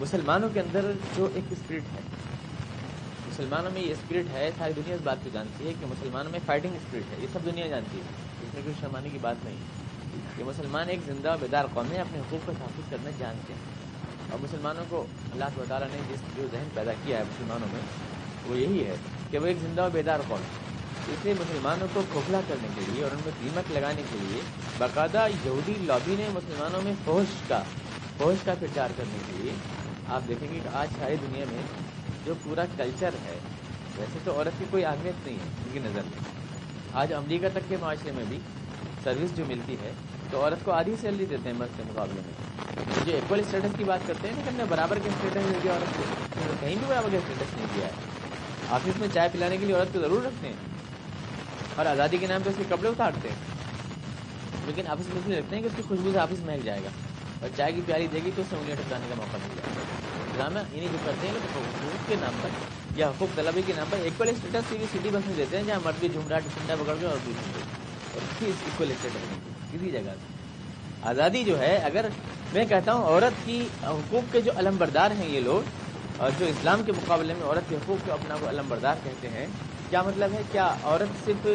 مسلمانوں 0.00 0.48
کے 0.54 0.60
اندر 0.60 0.90
جو 1.16 1.28
ایک 1.34 1.52
اسپرٹ 1.52 1.94
ہے 1.94 2.00
مسلمانوں 3.38 3.70
میں 3.70 3.82
یہ 3.82 3.92
اسپرٹ 3.92 4.32
ہے، 4.32 4.50
ساری 4.58 4.72
دنیا 4.76 4.94
اس 4.94 5.00
بات 5.04 5.16
کو 5.24 5.30
جانتی 5.32 5.66
ہے 5.66 5.72
کہ 5.80 5.86
مسلمانوں 5.86 6.30
میں 6.30 6.40
فائٹنگ 6.46 6.74
اسپرٹ 6.74 7.12
ہے، 7.12 7.16
یہ 7.22 7.26
سب 7.32 7.38
دنیا 7.44 7.66
جانتی 7.66 7.96
ہے۔ 7.96 8.02
اس 8.42 8.54
میں 8.54 8.62
کوئی 8.62 8.74
شرمانے 8.80 9.08
کی 9.08 9.18
بات 9.20 9.36
نہیں۔ 9.44 9.56
یہ 10.38 10.44
مسلمان 10.44 10.88
ایک 10.88 10.98
زندہ 11.06 11.32
و 11.32 11.36
بیدار 11.40 11.64
قوم 11.74 11.92
ہے 11.92 12.00
اپنے 12.00 12.18
حقوق 12.18 12.46
کو 12.46 12.52
تحفظ 12.58 12.90
کرنا 12.90 13.10
جانتے 13.18 13.52
ہیں۔ 13.52 13.60
اور 14.30 14.42
مسلمانوں 14.42 14.84
کو 14.88 15.06
اللہ 15.32 15.44
تعالیٰ 15.68 15.88
نے 15.92 15.98
جس 16.10 16.20
جو 16.36 16.46
ذہن 16.52 16.68
پیدا 16.74 16.92
کیا 17.04 17.18
ہے 17.18 17.22
مسلمانوں 17.22 17.68
میں، 17.72 17.80
وہ 18.46 18.56
یہی 18.56 18.86
ہے 18.86 18.96
کہ 19.30 19.38
وہ 19.38 19.46
ایک 19.46 19.56
زندہ 19.62 19.86
و 19.86 19.88
بیدار 19.92 20.20
قوم 20.28 20.38
ہے 20.38 20.66
اس 21.12 21.24
لیے 21.24 21.34
مسلمانوں 21.34 21.86
کو 21.92 22.02
کھوکھلا 22.12 22.40
کرنے 22.48 22.68
کے 22.74 22.80
لیے 22.92 23.02
اور 23.02 23.10
ان 23.10 23.20
میں 23.24 23.32
قیمت 23.40 23.72
لگانے 23.72 24.02
کے 24.12 24.18
لیے 24.20 24.40
باقاعدہ 24.78 25.26
یہودی 25.44 25.74
لابی 25.80 26.14
نے 26.18 26.28
مسلمانوں 26.32 26.82
میں 26.82 26.92
فوج 27.04 27.48
کا 27.48 27.62
فوج 28.18 28.36
کا 28.44 28.54
پرچار 28.60 28.88
کرنے 28.96 29.18
کے 29.26 29.32
لیے۔ 29.36 29.52
آپ 30.08 30.28
دیکھیں 30.28 30.54
گے 30.54 30.60
کہ 30.64 30.76
آج 30.76 30.88
ساری 30.98 31.16
دنیا 31.22 31.44
میں 31.50 31.62
جو 32.26 32.34
پورا 32.42 32.64
کلچر 32.76 33.14
ہے، 33.24 33.36
ویسے 33.96 34.18
تو 34.24 34.32
عورت 34.32 34.58
کی 34.58 34.64
کوئی 34.70 34.84
اہمیت 34.84 35.26
نہیں 35.26 35.36
ہے، 35.36 35.48
ان 35.56 35.72
کی 35.72 35.78
نظر 35.78 36.02
میں۔ 36.04 36.24
آج 37.00 37.12
امریکہ 37.12 37.48
تک 37.54 37.68
کے 37.68 37.76
معاشرے 37.80 38.12
میں 38.12 38.24
بھی 38.28 38.38
سروس 39.04 39.36
جو 39.36 39.44
ملتی 39.48 39.76
ہے، 39.82 39.92
تو 40.30 40.42
عورت 40.42 40.64
کو 40.64 40.72
آدھی 40.72 40.94
سیلری 41.00 41.26
دیتے 41.26 41.48
ہیں 41.48 41.56
مرد 41.58 41.76
کے 41.76 41.82
مقابلے 41.88 42.20
میں۔ 42.26 43.04
جو 43.06 43.12
ایکول 43.14 43.40
اسٹیٹس 43.40 43.76
کی 43.78 43.84
بات 43.84 44.06
کرتے 44.06 44.28
ہیں 44.28 44.34
لیکن 44.36 44.64
برابر 44.68 44.98
کے 44.98 45.08
اسٹیٹس 45.08 45.50
دے 45.50 45.58
دیا 45.62 45.72
عورت 45.72 45.98
کو 45.98 46.04
کہیں 46.60 46.74
بھی 46.74 46.86
برابر 46.86 47.08
کا 47.10 47.16
اسٹیٹس 47.16 47.56
نہیں 47.56 47.66
دیا 47.74 47.86
ہے۔ 47.86 47.92
آفس 48.76 49.00
میں 49.00 49.08
چائے 49.14 49.28
پلانے 49.32 49.56
کے 49.56 49.66
لیے 49.66 49.74
عورت 49.74 49.92
کو 49.92 50.00
ضرور 50.00 50.22
رکھتے 50.22 50.48
ہیں، 50.48 50.56
اور 51.76 51.86
آزادی 51.86 52.16
کے 52.18 52.26
نام 52.26 52.42
پہ 52.44 52.50
اس 52.50 52.56
کے 52.56 52.64
کپڑے 52.68 52.88
اتارتے 52.88 53.28
ہیں۔ 53.28 53.54
لیکن 54.66 54.86
آفس 54.86 55.08
میں 55.08 55.20
اس 55.20 55.26
لیے 55.26 55.38
رکھتے 55.38 55.56
ہیں 55.56 55.62
کہ 55.62 55.68
اس 55.68 55.76
کی 55.76 55.82
خوشبو 55.88 56.12
سے 56.12 56.18
آفس 56.18 56.44
مہک 56.46 56.64
جائے 56.64 56.82
گا، 56.84 56.90
اور 57.40 57.48
چائے 57.56 57.72
کی 57.72 57.82
پیاری 57.86 58.06
دے 58.12 58.20
گی 58.24 58.30
تو 58.36 58.42
اس 58.42 58.48
سے 58.50 58.56
انگلیاں 58.56 58.76
ٹکانے 58.78 59.06
کا 59.08 59.14
موقع 59.16 59.36
مل 59.36 59.56
جائے 59.56 59.76
گا۔ 59.76 60.05
ڈرامہ 60.36 60.58
انہیں 60.72 60.88
جو 60.92 60.98
کرتے 61.04 61.26
ہیں 61.26 61.34
حقوق 61.56 62.08
کے 62.08 62.16
نام 62.20 62.38
پر 62.42 62.48
یا 62.96 63.08
حقوق 63.08 63.36
طلبی 63.36 63.62
کے 63.66 63.72
نام 63.76 63.86
پر 63.90 63.98
ایکول 63.98 64.28
اسٹیٹس 64.28 64.70
کی 64.70 64.86
سٹی 64.92 65.10
بس 65.10 65.26
میں 65.26 65.34
دیتے 65.36 65.56
ہیں 65.56 65.64
جہاں 65.64 65.80
مرد 65.84 66.00
بھی 66.00 66.08
جھمڑا 66.08 66.38
ٹھنڈا 66.38 66.74
پکڑ 66.74 66.94
کے 67.00 67.06
اور 67.06 67.16
دوسری 67.26 67.62
اور 68.14 68.22
اکول 68.40 68.90
اسٹیٹس 68.90 69.72
کسی 69.72 69.90
جگہ 69.90 70.14
سے 70.14 70.34
آزادی 71.02 71.44
جو 71.44 71.58
ہے 71.58 71.76
اگر 71.76 72.06
میں 72.52 72.64
کہتا 72.64 72.92
ہوں 72.92 73.04
عورت 73.04 73.46
کی 73.46 73.58
حقوق 73.82 74.32
کے 74.32 74.40
جو 74.40 74.52
علم 74.56 74.76
بردار 74.76 75.10
ہیں 75.10 75.28
یہ 75.28 75.40
لوگ 75.40 76.20
اور 76.20 76.30
جو 76.38 76.46
اسلام 76.46 76.82
کے 76.82 76.92
مقابلے 76.92 77.34
میں 77.34 77.46
عورت 77.46 77.68
کے 77.68 77.76
حقوق 77.76 78.06
کو 78.06 78.12
اپنا 78.12 78.36
کو 78.40 78.48
علم 78.48 78.68
بردار 78.68 78.96
کہتے 79.04 79.28
ہیں 79.28 79.46
کیا 79.90 80.02
مطلب 80.02 80.32
ہے 80.32 80.42
کیا 80.52 80.74
عورت 80.82 81.24
صرف 81.24 81.46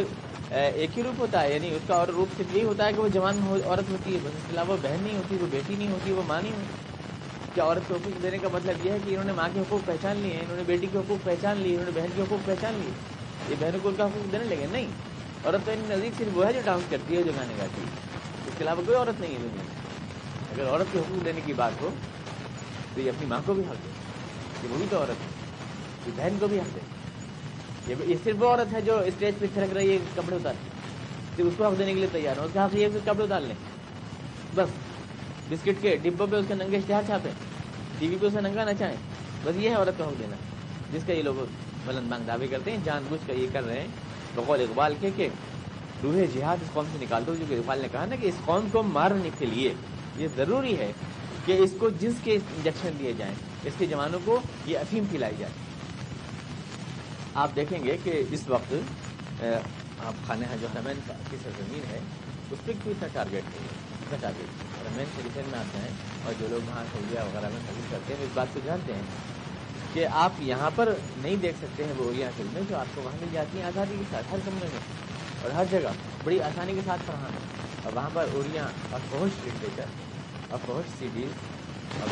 ایک 0.51 0.97
ہی 0.97 1.03
روپ 1.03 1.19
ہوتا 1.19 1.41
ہے 1.41 1.53
یعنی 1.53 1.69
اس 1.69 1.87
کا 1.87 1.95
اور 1.95 2.07
روپ 2.07 2.37
صرف 2.37 2.55
یہی 2.55 2.63
ہوتا 2.63 2.85
ہے 2.85 2.93
کہ 2.93 2.99
وہ 2.99 3.07
جوان 3.07 3.39
عورت 3.65 3.89
ہوتی 3.89 4.13
ہے 4.13 4.19
بس 4.23 4.35
اس 4.35 4.43
کے 4.47 4.53
علاوہ 4.53 4.71
وہ 4.71 4.77
بہن 4.81 5.03
نہیں 5.03 5.17
ہوتی 5.17 5.37
وہ 5.41 5.47
بیٹی 5.51 5.75
نہیں 5.75 5.91
ہوتی 5.91 6.11
وہ 6.11 6.23
ماں 6.27 6.41
نہیں 6.41 6.51
ہوتی 6.51 6.90
کیا 7.53 7.63
عورت 7.63 7.87
کے 7.87 7.93
حقوق 7.93 8.23
دینے 8.23 8.37
کا 8.37 8.47
مطلب 8.53 8.85
یہ 8.85 8.91
ہے 8.91 8.97
کہ 9.05 9.09
انہوں 9.09 9.23
نے 9.23 9.31
ماں 9.31 9.49
کے 9.53 9.59
حقوق 9.59 9.85
پہچان 9.85 10.17
لیے 10.17 10.37
انہوں 10.39 10.57
نے 10.57 10.63
بیٹی 10.65 10.87
کے 10.91 10.97
حقوق 10.97 11.25
پہچان 11.25 11.57
لیے، 11.57 11.71
انہوں 11.71 11.85
نے 11.85 12.01
بہن 12.01 12.09
کے 12.15 12.21
حقوق 12.21 12.45
پہچان 12.45 12.73
لیے۔ 12.73 12.91
یہ 13.49 13.55
بہنوں 13.59 13.79
کو 13.83 13.89
ان 13.89 13.95
کا 13.95 14.05
حقوق 14.05 14.31
دینے 14.31 14.43
لگے؟ 14.43 14.65
نہیں۔ 14.71 14.87
عورت 15.45 15.65
تو 15.65 15.71
ان 15.71 15.85
نزدیک 15.89 16.11
صرف 16.17 16.37
وہ 16.37 16.45
ہے 16.47 16.53
جو 16.53 16.59
ڈانس 16.65 16.83
کرتی 16.89 17.17
ہے، 17.17 17.23
جو 17.23 17.31
گانے 17.35 17.53
گاتی 17.57 17.81
ہے۔ 17.81 17.87
اس 18.47 18.53
کے 18.57 18.63
علاوہ 18.63 18.81
کوئی 18.85 18.97
عورت 18.97 19.21
نہیں 19.21 19.33
ہے 19.33 19.37
دنیا 19.37 19.63
میں۔ 19.63 19.81
اگر 20.51 20.69
عورت 20.69 20.85
کے 20.91 20.99
حقوق 20.99 21.25
دینے 21.25 21.41
کی 21.45 21.53
بات 21.53 21.71
ہو، 21.81 21.89
تو 22.95 23.01
یہ 23.01 23.09
اپنی 23.09 23.27
ماں 23.27 23.39
کو 23.45 23.53
بھی 23.53 23.63
حق 23.63 23.85
دے۔ 23.85 23.89
یہ 24.63 24.73
وہ 24.73 24.77
بھی 24.77 24.85
تو 24.89 24.97
عورت 24.97 25.09
ہے۔ 25.09 25.51
یہ 26.05 26.11
بہن 26.15 26.37
کو 26.39 26.47
بھی 26.47 26.59
حق 26.59 26.75
دے۔ 26.75 26.79
یہ 28.07 28.15
صرف 28.23 28.35
وہ 28.39 28.49
عورت 28.49 28.73
ہے 28.73 28.81
جو 28.81 28.99
اسٹیج 28.99 29.35
پہ 29.39 29.45
تھرک 29.53 29.73
رہی 29.73 29.91
ہے، 29.91 29.97
کپڑے 30.15 30.35
اتار 30.35 30.53
صرف 31.35 31.45
اس 31.45 31.53
کو 31.57 31.65
حق 31.65 31.79
دینے 31.79 31.93
کے 31.93 31.99
لیے 31.99 32.07
تیار 32.11 32.37
ہو 32.37 32.43
اس 32.43 32.51
کا 32.53 32.65
حق 32.65 32.75
یہ 32.75 32.87
کپڑے 33.05 33.23
اتار 33.23 33.41
لیں۔ 33.41 33.55
بس۔ 34.55 34.69
بسکٹ 35.51 35.81
کے 35.81 35.95
ڈبوں 36.01 36.27
پہ 36.31 36.35
اس 36.35 36.45
کے 36.47 36.55
ننگے 36.55 36.77
اشتہار 36.77 37.03
چھاپے، 37.07 37.29
ٹی 37.99 38.07
وی 38.07 38.17
پہ 38.21 38.25
اسے 38.25 38.41
ننگا 38.41 38.63
نہ 38.65 38.71
چاہیں 38.79 38.95
بس 39.43 39.55
یہ 39.57 39.69
ہے 39.69 39.75
عورت 39.75 39.97
کا 39.97 40.05
حق 40.05 40.19
دینا، 40.19 40.35
جس 40.93 41.03
کا 41.07 41.13
یہ 41.13 41.23
لوگ 41.23 41.45
بلند 41.85 42.09
مانگ 42.09 42.27
دعوے 42.27 42.47
کرتے 42.47 42.71
ہیں، 42.71 42.77
جان 42.83 43.03
بوجھ 43.09 43.27
کر 43.27 43.35
یہ 43.35 43.47
کر 43.53 43.65
رہے 43.65 43.79
ہیں، 43.79 43.87
بقول 44.35 44.61
اقبال 44.61 44.93
کے 44.99 45.09
کہ 45.15 45.27
روح 46.03 46.15
جہاد 46.33 46.61
اس 46.61 46.69
قوم 46.73 46.85
سے 46.91 46.97
نکال 47.01 47.25
دو 47.27 47.35
جو 47.35 47.45
کہ 47.49 47.53
اقبال 47.53 47.81
نے 47.81 47.87
کہا 47.91 48.05
نا 48.09 48.15
کہ 48.21 48.27
اس 48.27 48.45
قوم 48.45 48.67
کو 48.71 48.83
مارنے 48.83 49.29
کے 49.39 49.45
لیے 49.45 49.73
یہ 50.17 50.27
ضروری 50.35 50.77
ہے 50.77 50.91
کہ 51.45 51.57
اس 51.63 51.73
کو 51.79 51.89
جنس 51.99 52.23
کے 52.23 52.35
انجیکشن 52.35 52.99
دیے 52.99 53.13
جائیں، 53.17 53.33
اس 53.65 53.73
کے 53.77 53.85
جوانوں 53.85 54.19
کو 54.25 54.39
یہ 54.65 54.77
افیم 54.77 55.05
پلائی 55.11 55.35
جائے۔ 55.39 55.51
آپ 57.43 57.55
دیکھیں 57.55 57.83
گے 57.83 57.97
کہ 58.03 58.23
اس 58.31 58.47
وقت 58.47 58.73
آپ 60.05 60.27
خانہ 60.27 60.45
جو 60.61 60.67
رمین 60.75 60.99
کی 61.29 61.37
سرزمین 61.43 61.83
ہے، 61.91 61.99
اس 62.51 62.65
پہ 62.65 62.71
کوئی 62.83 62.95
اتنا 62.95 63.07
ٹارگیٹ 63.13 63.43
نہیں 63.45 63.63
ہے 63.63 63.75
اتنا 64.01 64.17
ٹارگیٹ 64.21 64.47
رمین 64.47 64.70
سے 64.95 65.21
ریسن 65.23 65.41
میں 65.51 65.59
آتے 65.59 65.77
ہیں 65.77 65.89
اور 66.25 66.33
جو 66.39 66.47
لوگ 66.49 66.69
وہاں 66.69 66.83
سعودیہ 66.91 67.19
وغیرہ 67.19 67.49
میں 67.53 67.59
سروس 67.67 67.91
کرتے 67.91 68.13
ہیں 68.13 68.23
اس 68.23 68.29
بات 68.33 68.47
کو 68.53 68.59
جانتے 68.65 68.93
ہیں 68.93 69.01
کہ 69.93 70.05
آپ 70.11 70.31
یہاں 70.39 70.69
پر 70.75 70.93
نہیں 71.17 71.35
دیکھ 71.35 71.57
سکتے 71.61 71.83
ہیں 71.83 71.93
وہ 71.97 72.11
فلمیں 72.37 72.61
جو 72.69 72.77
آپ 72.77 72.85
کو 72.95 73.01
وہاں 73.01 73.17
مل 73.21 73.27
جاتی 73.31 73.57
ہیں 73.57 73.65
آزادی 73.65 73.95
کے 73.99 74.03
ساتھ، 74.11 74.33
ہر 74.33 74.37
کمرے 74.45 74.67
میں 74.71 74.79
اور 75.41 75.51
ہر 75.51 75.63
جگہ، 75.71 75.89
بڑی 76.23 76.41
آسانی 76.41 76.73
کے 76.73 76.81
ساتھ 76.85 77.01
پڑھانا 77.05 77.39
اور 77.83 77.93
وہاں 77.93 78.09
پر 78.13 78.25
اڑیاں 78.33 78.65
اور 78.91 78.99
فوج 79.09 79.47
لٹریچر 79.47 79.85
اور 80.49 80.59
فوج 80.65 80.89
سی 80.99 81.07
ڈیز 81.13 81.29
اور 82.01 82.07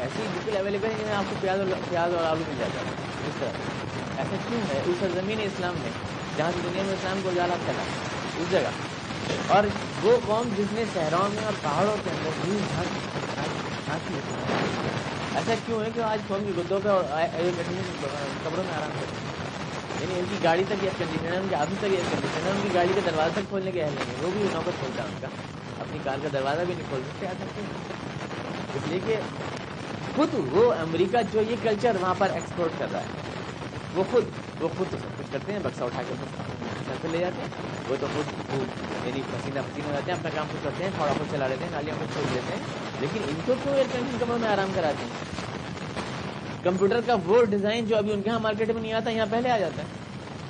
ایسی 0.00 0.22
بالکل 0.32 0.56
اویلیبل 0.56 0.88
ہے 0.88 0.94
جنہیں 1.00 1.14
آپ 1.14 1.24
کو 1.30 1.36
پیاز 1.40 1.60
اور 1.60 1.68
پیاز 1.90 2.14
اور 2.14 2.24
آلو 2.24 2.44
مل 2.48 2.54
جاتا 2.58 2.80
ہے۔ 2.80 2.94
اس 3.28 3.34
طرح۔ 3.40 3.50
ایسا 4.16 4.36
کیوں 4.48 4.60
ہے؟ 4.60 4.82
اس 4.86 4.96
سرزمین 5.00 5.38
اسلام 5.42 5.74
میں، 5.82 5.90
جہاں 6.36 6.50
سے 6.54 6.60
دنیا 6.64 6.82
میں 6.82 6.92
اسلام 6.92 7.20
کو 7.22 7.28
اجالا 7.28 7.54
پھیلا، 7.64 7.82
اس 8.38 8.50
جگہ۔ 8.50 8.93
اور 9.46 9.64
وہ 10.02 10.16
قوم 10.26 10.48
جس 10.56 10.66
نے 10.72 10.84
شہروں 10.94 11.34
میں 11.34 11.44
اور 11.44 11.52
پہاڑوں 11.62 11.96
کے 12.04 12.10
اندر 12.10 12.30
بھی 12.44 12.58
ایسا 15.34 15.54
کیوں 15.66 15.84
ہے 15.84 15.88
کہ 15.94 16.00
آج 16.00 16.18
فون 16.28 16.44
کی 16.46 16.52
گدوں 16.58 16.80
پہ 16.82 16.88
اور 16.88 17.02
کمروں 18.44 18.64
میں 18.64 18.74
آرام 18.74 18.90
کرتے 19.00 19.16
ہیں؟ 19.16 19.34
یعنی 20.00 20.18
ان 20.18 20.24
کی 20.30 20.36
گاڑی 20.44 20.64
تک 20.68 20.74
ایئر 20.80 20.92
کنڈیشن 20.98 21.32
ہے 21.32 21.36
ان 21.36 21.46
کے 21.50 21.56
آفس 21.56 21.78
تک 21.78 21.84
ایئر 21.84 22.02
کنڈیشن 22.10 22.46
ہے 22.46 22.50
ان 22.50 22.60
کی 22.62 22.68
گاڑی 22.74 22.92
کا 22.94 23.00
دروازہ 23.06 23.32
تک 23.32 23.48
کھولنے 23.48 23.70
کے 23.70 23.82
اہل 23.82 23.94
نہیں 23.94 24.14
ہے 24.18 24.24
وہ 24.24 24.30
بھی 24.32 24.42
نوبت 24.52 24.78
کھولتا 24.78 25.02
ہے 25.02 25.08
ان 25.08 25.14
کا۔ 25.20 25.28
اپنی 25.80 25.98
کار 26.04 26.18
کا 26.22 26.28
دروازہ 26.32 26.60
بھی 26.66 26.74
نہیں 26.74 26.86
کھول 26.88 27.00
سکتے 27.08 27.26
آ 27.26 27.32
سکتے 27.32 27.62
اس 28.74 28.82
لیے 28.88 29.00
کہ 29.06 29.16
خود 30.16 30.28
وہ 30.52 30.72
امریکہ 30.72 31.18
جو 31.32 31.40
یہ 31.40 31.56
کلچر 31.62 31.96
وہاں 32.00 32.14
پر 32.18 32.28
ایکسپورٹ 32.32 32.78
کر 32.78 32.86
رہا 32.92 33.00
ہے، 33.00 33.06
وہ 33.94 34.04
خود 34.10 34.24
وہ 34.60 34.68
خود 34.78 34.92
سب 34.92 35.18
کچھ 35.18 35.32
کرتے 35.32 35.52
ہیں، 35.52 35.58
بکسا 35.62 35.84
اٹھا 35.84 36.02
کے۔ 36.08 36.14
لے 37.02 37.18
جاتے 37.18 37.42
ہیں 37.42 37.72
وہ 37.88 37.96
تو 38.00 38.06
خود 38.14 38.32
خود 38.50 38.82
یعنی 39.06 39.22
پسینہ 39.32 39.60
پسینہ 39.60 39.94
رہتے 39.94 40.12
ہیں 40.12 40.18
اپنا 40.18 40.30
کام 40.34 40.46
خود 40.52 40.64
کرتے 40.64 40.84
ہیں 40.84 40.90
تھوڑا 40.96 41.12
خود 41.12 41.32
چلا 41.32 41.48
لیتے 41.48 41.64
ہیں 41.64 41.72
گالیاں 41.72 41.96
خود 41.98 42.12
چھوڑ 42.14 42.24
دیتے 42.34 42.56
ہیں 42.56 43.00
لیکن 43.00 43.28
ان 43.28 43.40
کو 43.46 43.54
کیوں 43.62 43.74
ایئر 43.74 43.86
کنڈیشن 43.92 44.18
کمروں 44.20 44.38
میں 44.38 44.48
آرام 44.48 44.70
کراتے 44.74 45.04
ہیں 45.04 45.32
کمپیوٹر 46.64 47.00
کا 47.06 47.14
وہ 47.24 47.44
ڈیزائن 47.44 47.86
جو 47.86 47.96
ابھی 47.96 48.12
ان 48.12 48.22
کے 48.22 48.30
یہاں 48.30 48.38
مارکیٹ 48.38 48.70
میں 48.70 48.82
نہیں 48.82 48.92
آتا 48.92 49.10
یہاں 49.10 49.26
پہلے 49.30 49.50
آ 49.50 49.58
جاتا 49.58 49.82
ہے 49.82 50.02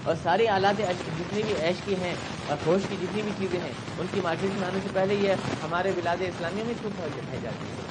اور 0.05 0.15
ساری 0.23 0.49
آلات 0.49 0.79
جتنی 0.79 1.43
بھی 1.43 1.55
ایش 1.61 1.77
کی 1.85 1.95
ہیں 2.03 2.15
اور 2.49 2.57
خوش 2.65 2.83
کی 2.89 2.97
جتنی 3.03 3.23
بھی 3.23 3.33
چیزیں 3.39 3.59
ہیں 3.61 3.73
ان 3.99 4.07
کی 4.15 4.21
مارکیٹ 4.23 4.59
میں 4.59 4.67
آنے 4.69 4.79
سے 4.83 4.89
پہلے 4.93 5.15
یہ 5.15 5.49
ہمارے 5.63 5.91
ولاد 5.97 6.23
اسلامیہ 6.29 6.65
میں 6.65 6.75
خود 6.83 6.99
دکھائی 6.99 7.41
جاتی 7.43 7.67
ہے 7.67 7.83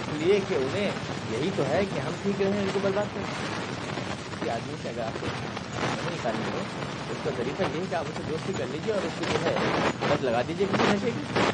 اس 0.00 0.22
لیے 0.22 0.40
کہ 0.48 0.54
انہیں 0.54 0.90
یہی 1.30 1.50
تو 1.56 1.62
ہے 1.68 1.82
کہ 1.94 2.00
ہم 2.00 2.12
ٹھیک 2.22 2.42
رہیں 2.42 2.60
ان 2.60 2.68
کو 2.72 2.80
برباد 2.82 3.14
کریں 3.14 4.50
آدمی 4.50 4.74
سے 4.82 4.88
اگر 4.88 5.02
آپ 5.02 5.20
کو 5.20 5.65
نہیں 5.78 6.14
نکالنی 6.14 6.64
اس 7.10 7.18
کا 7.24 7.30
طریقہ 7.36 7.62
یہ 7.64 7.80
ہے 7.80 7.84
کہ 7.90 7.94
آپ 7.94 8.04
اسے 8.04 8.22
دوستی 8.28 8.52
کر 8.58 8.72
لیجیے 8.72 8.92
اور 8.92 9.06
اس 9.06 9.18
کو 9.18 9.32
جو 9.32 9.44
ہے 9.44 9.54
بس 10.02 10.24
لگا 10.24 10.42
دیجیے 10.48 10.66
کسی 10.72 10.92
نشے 10.92 11.10
کی 11.10 11.50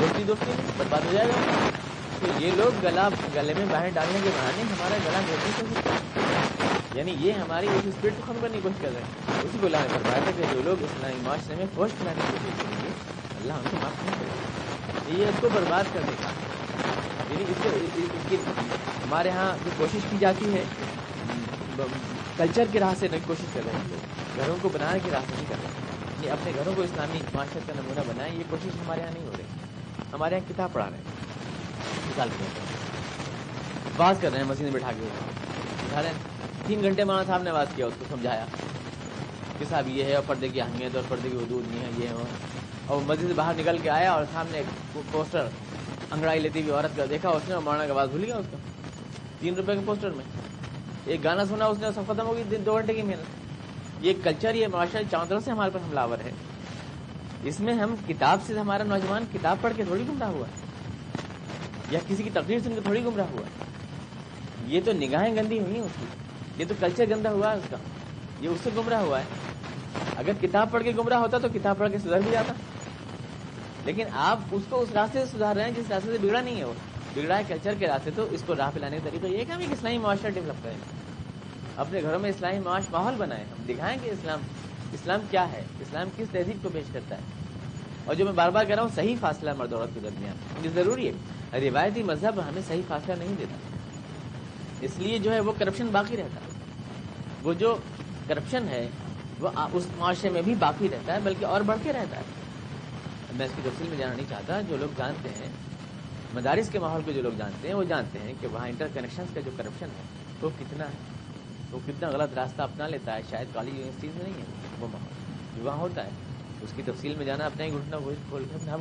دوستی 0.00 0.24
دوستی 0.24 0.52
برباد 0.76 1.06
ہو 1.06 1.12
جائے 1.12 1.28
گا 1.28 1.68
تو 2.20 2.32
یہ 2.38 2.50
لوگ 2.56 2.82
گلا 2.82 3.08
گلے 3.34 3.54
میں 3.54 3.66
باہر 3.70 3.88
ڈالنے 3.94 4.18
کے 4.22 4.30
بہانے 4.30 4.62
ہمارا 4.64 4.96
گلا 5.04 5.20
گھوٹنے 5.20 5.52
سے 5.58 6.18
یعنی 6.94 7.14
یہ 7.18 7.32
ہماری 7.34 7.66
اس 7.68 7.86
اسپیڈ 7.86 8.14
کو 8.16 8.22
ختم 8.22 8.40
کرنے 8.40 8.56
کی 8.56 8.60
کوشش 8.62 8.82
کر 8.82 8.92
رہے 8.92 9.00
ہیں 9.00 9.42
اسی 9.44 9.58
کو 9.60 9.68
لانے 9.68 9.88
پر 9.88 10.08
بات 10.08 10.26
ہے 10.26 10.32
کہ 10.36 10.52
جو 10.52 10.62
لوگ 10.64 10.82
اسلامی 10.82 11.20
معاشرے 11.22 11.56
میں 11.56 11.66
فوج 11.74 11.90
کھلانے 11.98 12.26
کی 12.26 12.38
کوشش 12.38 12.62
کریں 12.62 12.82
گے 12.82 12.90
اللہ 13.40 13.52
ہم 13.52 13.70
کو 13.70 13.76
معاف 13.76 14.02
نہیں 14.04 14.18
کرے 14.20 15.18
یہ 15.18 15.26
اس 15.26 15.40
کو 15.40 15.48
برباد 15.52 15.94
کرنے 15.94 16.16
کا 16.22 16.30
یعنی 17.30 17.44
اس 17.44 17.62
کو 17.62 18.36
ہمارے 19.04 19.30
ہاں 19.30 19.52
جو 19.64 19.70
کوشش 19.78 20.10
کی 20.10 20.16
جاتی 20.20 20.52
ہے 20.52 20.64
کلچر 22.40 22.64
کی 22.72 22.78
راہ 22.78 22.94
سے 22.98 23.08
کوشش 23.26 23.44
کر 23.54 23.60
رہے 23.64 23.72
ہیں 23.72 23.88
لوگ۔ 23.88 24.42
گھروں 24.42 24.56
کو 24.62 24.68
بنانے 24.68 24.98
کی 25.04 25.10
راہ 25.10 25.20
سے 25.20 25.34
نہیں 25.34 25.44
کر 25.48 25.54
رہے 25.62 25.68
ہیں۔ 25.68 26.26
یہ 26.26 26.30
اپنے 26.30 26.52
گھروں 26.56 26.72
کو 26.76 26.82
اسلامی 26.82 27.20
معاشرت 27.34 27.66
کا 27.66 27.72
نمونہ 27.76 28.00
بنائیں، 28.08 28.36
یہ 28.36 28.42
کوشش 28.50 28.68
ہمارے 28.68 29.00
یہاں 29.00 29.10
نہیں 29.12 29.26
ہو 29.26 29.32
رہی۔ 29.38 29.44
ہمارے 30.12 30.34
یہاں 30.36 30.48
کتاب 30.48 30.72
پڑھا 30.72 30.90
رہے 30.90 30.96
ہیں۔ 30.96 31.04
مثال 32.08 32.28
کے 32.38 32.44
بات 33.96 34.14
کر 34.20 34.30
رہے 34.30 34.38
ہیں، 34.38 34.46
مسجد 34.46 34.62
میں 34.62 34.70
بٹھا 34.70 34.92
کے۔ 34.92 35.08
بٹھا 35.88 36.02
رہے 36.02 36.08
ہیں، 36.08 36.16
تین 36.66 36.82
گھنٹے 36.82 37.04
مولانا 37.04 37.24
صاحب 37.24 37.42
نے 37.42 37.52
بات 37.52 37.66
کیا، 37.76 37.86
اس 37.86 37.92
کو 37.98 38.04
سمجھایا۔ 38.10 38.44
کہ 39.58 39.64
صاحب 39.70 39.88
یہ 39.88 40.04
ہے 40.04 40.14
اور 40.14 40.22
پردے 40.26 40.48
کی 40.48 40.60
اہمیت 40.60 40.96
اور 40.96 41.04
پردے 41.08 41.30
کی 41.30 41.36
حدود 41.36 41.70
نہیں 41.70 41.80
ہے 41.80 41.90
یہ 41.98 42.08
ہے 42.08 42.14
اور 42.86 43.00
مسجد 43.06 43.28
سے 43.28 43.34
باہر 43.34 43.52
نکل 43.56 43.78
کے 43.78 43.90
آیا 43.90 44.12
اور 44.12 44.24
سامنے 44.32 44.62
پوسٹر 45.10 45.48
انگڑائی 46.10 46.40
لیتی 46.40 46.62
ہوئی 46.62 46.72
عورت 46.72 46.96
کا 46.96 47.04
دیکھا، 47.10 47.28
اس 47.28 47.42
نے 47.48 47.58
مولانا 47.58 47.86
کا 47.86 47.92
بات 47.92 48.08
بھول 48.08 48.24
گیا 48.24 48.36
اس 48.36 48.46
کا 48.50 48.56
تین 49.40 49.54
روپے 49.54 49.74
کے 49.74 49.80
پوسٹر 49.84 50.10
میں۔ 50.10 50.49
ایک 51.04 51.24
گانا 51.24 51.44
سنا 51.44 51.64
اس 51.64 51.78
نے 51.78 51.86
سب 51.94 52.02
ختم 52.06 52.26
ہو 52.26 52.36
گئی 52.36 52.44
دو 52.56 52.74
گھنٹے 52.74 52.94
کی 52.94 53.02
محنت۔ 53.02 53.50
یہ 54.00 54.12
کلچر، 54.24 54.54
یہ 54.54 54.66
معاشرہ 54.66 55.02
چاروں 55.10 55.40
سے 55.40 55.50
ہمارے 55.50 55.70
پر 55.70 55.80
حملہ 55.80 56.00
ہے۔ 56.24 56.30
اس 57.42 57.60
میں 57.60 57.74
ہم 57.74 57.96
کتاب 58.08 58.38
سے 58.46 58.58
ہمارا 58.58 58.82
نوجوان 58.82 59.24
کتاب 59.32 59.56
پڑھ 59.60 59.72
کے 59.76 59.84
تھوڑی 59.84 60.04
گمراہ 60.08 60.28
ہوا 60.28 60.46
ہے۔ 60.46 60.60
یا 61.90 62.00
کسی 62.08 62.22
کی 62.22 62.30
تقریر 62.30 62.58
سن 62.58 62.74
کے 62.74 62.80
تھوڑی 62.80 63.04
گمراہ 63.04 63.26
ہوا 63.30 63.46
ہے۔ 63.46 63.64
یہ 64.66 64.80
تو 64.84 64.92
نگاہیں 64.92 65.36
گندی 65.36 65.60
ہوئی 65.60 65.78
اس 65.78 65.92
کی۔ 65.98 66.06
یہ 66.56 66.64
تو 66.68 66.74
کلچر 66.80 67.04
گندا 67.10 67.32
ہوا 67.32 67.52
ہے 67.52 67.56
اس 67.56 67.64
کا۔ 67.70 67.76
یہ 68.40 68.48
اس 68.48 68.60
سے 68.64 68.70
گمراہ 68.76 69.00
ہوا 69.00 69.18
ہے۔ 69.18 69.24
اگر 70.16 70.32
کتاب 70.40 70.70
پڑھ 70.70 70.82
کے 70.82 70.92
گمراہ 70.98 71.18
ہوتا 71.18 71.38
تو 71.38 71.48
کتاب 71.54 71.78
پڑھ 71.78 71.92
کے 71.92 71.98
سدھر 71.98 72.20
بھی 72.20 72.30
جاتا۔ 72.30 72.52
لیکن 73.84 74.04
آپ 74.12 74.38
اس 74.50 74.62
کو 74.68 74.80
اس 74.80 74.88
راستے 74.92 75.26
سے 75.26 75.36
سدھار 75.36 75.56
رہے 75.56 75.64
ہیں 75.64 75.72
جس 75.72 75.84
راستے 75.90 76.12
سے 76.12 76.18
بگڑا 76.18 76.40
نہیں 76.40 76.58
ہے 76.58 76.64
وہ۔ 76.64 76.72
بگڑا 77.14 77.38
ہے 77.38 77.42
کلچر 77.48 77.74
کے 77.78 77.86
راستے 77.86 78.10
تو 78.16 78.26
اس 78.30 78.42
کو 78.46 78.54
راہ 78.56 78.70
پلانے 78.74 78.98
کا 79.04 79.10
طریقہ 79.10 79.26
یہ 79.26 79.44
کہ 79.44 79.52
ہم 79.52 79.58
ایک 79.58 79.72
اسلامی 79.72 79.98
معاشرہ 79.98 80.30
ڈیولپ 80.30 80.64
کریں۔ 80.64 80.78
اپنے 81.76 82.02
گھروں 82.02 82.18
میں 82.18 82.30
اسلامی 82.30 82.58
معاش 82.58 82.82
ماحول 82.90 83.14
بنائیں۔ 83.14 83.44
ہم 83.44 83.64
دکھائیں 83.68 83.98
کہ 84.02 84.10
اسلام 84.10 84.40
اسلام 84.92 85.20
کیا 85.30 85.52
ہے؟ 85.52 85.62
اسلام 85.80 86.08
کس 86.16 86.28
تہذیب 86.32 86.62
کو 86.62 86.68
پیش 86.68 86.84
کرتا 86.92 87.14
ہے؟ 87.14 87.20
اور 88.04 88.14
جو 88.14 88.24
میں 88.24 88.32
بار 88.32 88.48
بار 88.48 88.64
کہہ 88.64 88.74
رہا 88.74 88.82
ہوں، 88.82 88.90
صحیح 88.94 89.16
فاصلہ 89.20 89.50
مرد 89.58 89.72
عورت 89.72 89.90
کے 89.94 90.00
درمیان۔ 90.02 90.34
یہ 90.64 90.70
ضروری 90.74 91.10
ہے۔ 91.10 91.12
روایتی 91.60 92.02
مذہب 92.02 92.40
ہمیں 92.48 92.62
صحیح 92.68 92.82
فاصلہ 92.88 93.14
نہیں 93.18 93.34
دیتا۔ 93.38 93.76
اس 94.80 94.90
لیے 94.98 95.18
جو 95.18 95.32
ہے 95.32 95.40
وہ 95.40 95.52
کرپشن 95.58 95.86
باقی 95.86 96.16
رہتا۔ 96.16 96.34
ہے 96.34 96.60
وہ 97.42 97.52
جو 97.52 97.76
کرپشن 98.28 98.68
ہے، 98.68 98.88
وہ 99.40 99.48
اس 99.72 99.86
معاشرے 99.98 100.30
میں 100.30 100.42
بھی 100.42 100.54
باقی 100.54 100.88
رہتا 100.92 101.14
ہے، 101.14 101.18
بلکہ 101.22 101.44
اور 101.44 101.60
بڑھ 101.60 101.78
کے 101.82 101.92
رہتا 101.92 102.16
ہے۔ 102.16 102.22
میں 103.34 103.46
اس 103.46 103.52
کی 103.56 103.62
تفصیل 103.64 103.88
میں 103.88 103.98
جانا 103.98 104.14
نہیں 104.14 104.26
چاہتا۔ 104.28 104.60
جو 104.60 104.76
لوگ 104.76 104.88
جانتے 104.96 105.28
ہیں 105.28 105.69
مدارس 106.34 106.68
کے 106.68 106.78
ماحول 106.78 107.02
کو 107.04 107.12
جو 107.12 107.22
لوگ 107.22 107.32
جانتے 107.38 107.68
ہیں، 107.68 107.74
وہ 107.74 107.84
جانتے 107.84 108.18
ہیں 108.18 108.32
کہ 108.40 108.46
وہاں 108.46 108.68
انٹر 108.68 108.86
کنیکشن 108.94 109.22
کا 109.34 109.40
جو 109.40 109.50
کرپشن 109.56 109.86
ہے، 109.86 110.02
وہ 110.42 110.50
کتنا 110.58 110.84
ہے۔ 110.84 111.20
وہ 111.72 111.78
کتنا 111.86 112.08
غلط 112.08 112.38
راستہ 112.38 112.62
اپنا 112.62 112.86
لیتا 112.86 113.16
ہے، 113.16 113.20
شاید 113.30 113.48
کالج 113.54 113.68
یونیورسٹیز 113.68 114.10
میں 114.14 114.24
نہیں 114.24 114.34
ہے، 114.34 114.44
وہ 114.80 114.88
ماحول۔ 114.92 115.08
جو 115.56 115.64
وہاں 115.64 115.76
ہوتا 115.76 116.04
ہے، 116.04 116.10
اس 116.62 116.72
کی 116.76 116.82
تفصیل 116.82 117.14
میں 117.14 117.26
جانا، 117.26 117.44
اپنا 117.44 117.64
ہی 117.64 117.72
گھٹنا 117.72 117.96
کھول 118.28 118.44
کے 118.50 118.54
اپنا 118.54 118.76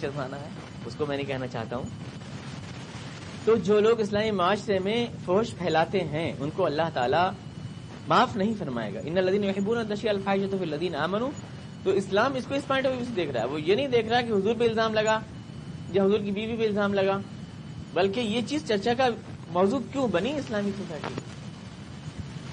شرف 0.00 0.18
آنا 0.18 0.40
ہے۔ 0.40 0.48
اس 0.86 0.94
کو 0.94 1.06
میں 1.06 1.16
نہیں 1.16 1.26
کہنا 1.26 1.46
چاہتا 1.46 1.76
ہوں۔ 1.76 1.84
تو 3.44 3.56
جو 3.56 3.80
لوگ 3.80 4.00
اسلامی 4.00 4.30
معاشرے 4.30 4.78
میں 4.78 5.06
فوش 5.24 5.54
پھیلاتے 5.58 6.00
ہیں، 6.00 6.32
ان 6.40 6.50
کو 6.50 6.66
اللہ 6.66 6.90
تعالیٰ 6.94 7.30
معاف 8.08 8.36
نہیں 8.36 8.54
فرمائے 8.58 8.94
گا۔ 8.94 9.00
ان 9.04 9.14
لدین 9.14 9.40
محبون 9.40 9.78
الدشی 9.78 10.08
الفاظ 10.08 10.50
تو 10.50 10.64
لدین 10.64 10.94
تو 11.84 11.90
اسلام 11.90 12.34
اس 12.34 12.44
کو 12.44 12.54
اس 12.54 12.66
پوائنٹ 12.66 12.86
آف 12.86 12.92
ویو 12.92 13.04
سے 13.04 13.12
دیکھ 13.16 13.30
رہا 13.30 13.40
ہے۔ 13.40 13.46
وہ 13.46 13.60
یہ 13.60 13.74
نہیں 13.74 13.88
دیکھ 13.88 14.08
رہا 14.08 14.20
کہ 14.20 14.32
حضور 14.32 14.54
پہ 14.58 14.64
الزام 14.64 14.94
لگا۔ 14.94 15.20
یا 15.92 16.04
حضور 16.04 16.20
کی 16.20 16.30
بیوی 16.30 16.56
پہ 16.56 16.66
الزام 16.66 16.94
لگا، 16.94 17.18
بلکہ 17.94 18.20
یہ 18.20 18.40
چیز 18.48 18.66
چرچا 18.68 18.94
کا 18.94 19.08
موضوع 19.52 19.78
کیوں 19.92 20.06
بنی 20.08 20.32
اسلامی 20.38 20.70
سوسائٹی؟ 20.76 21.14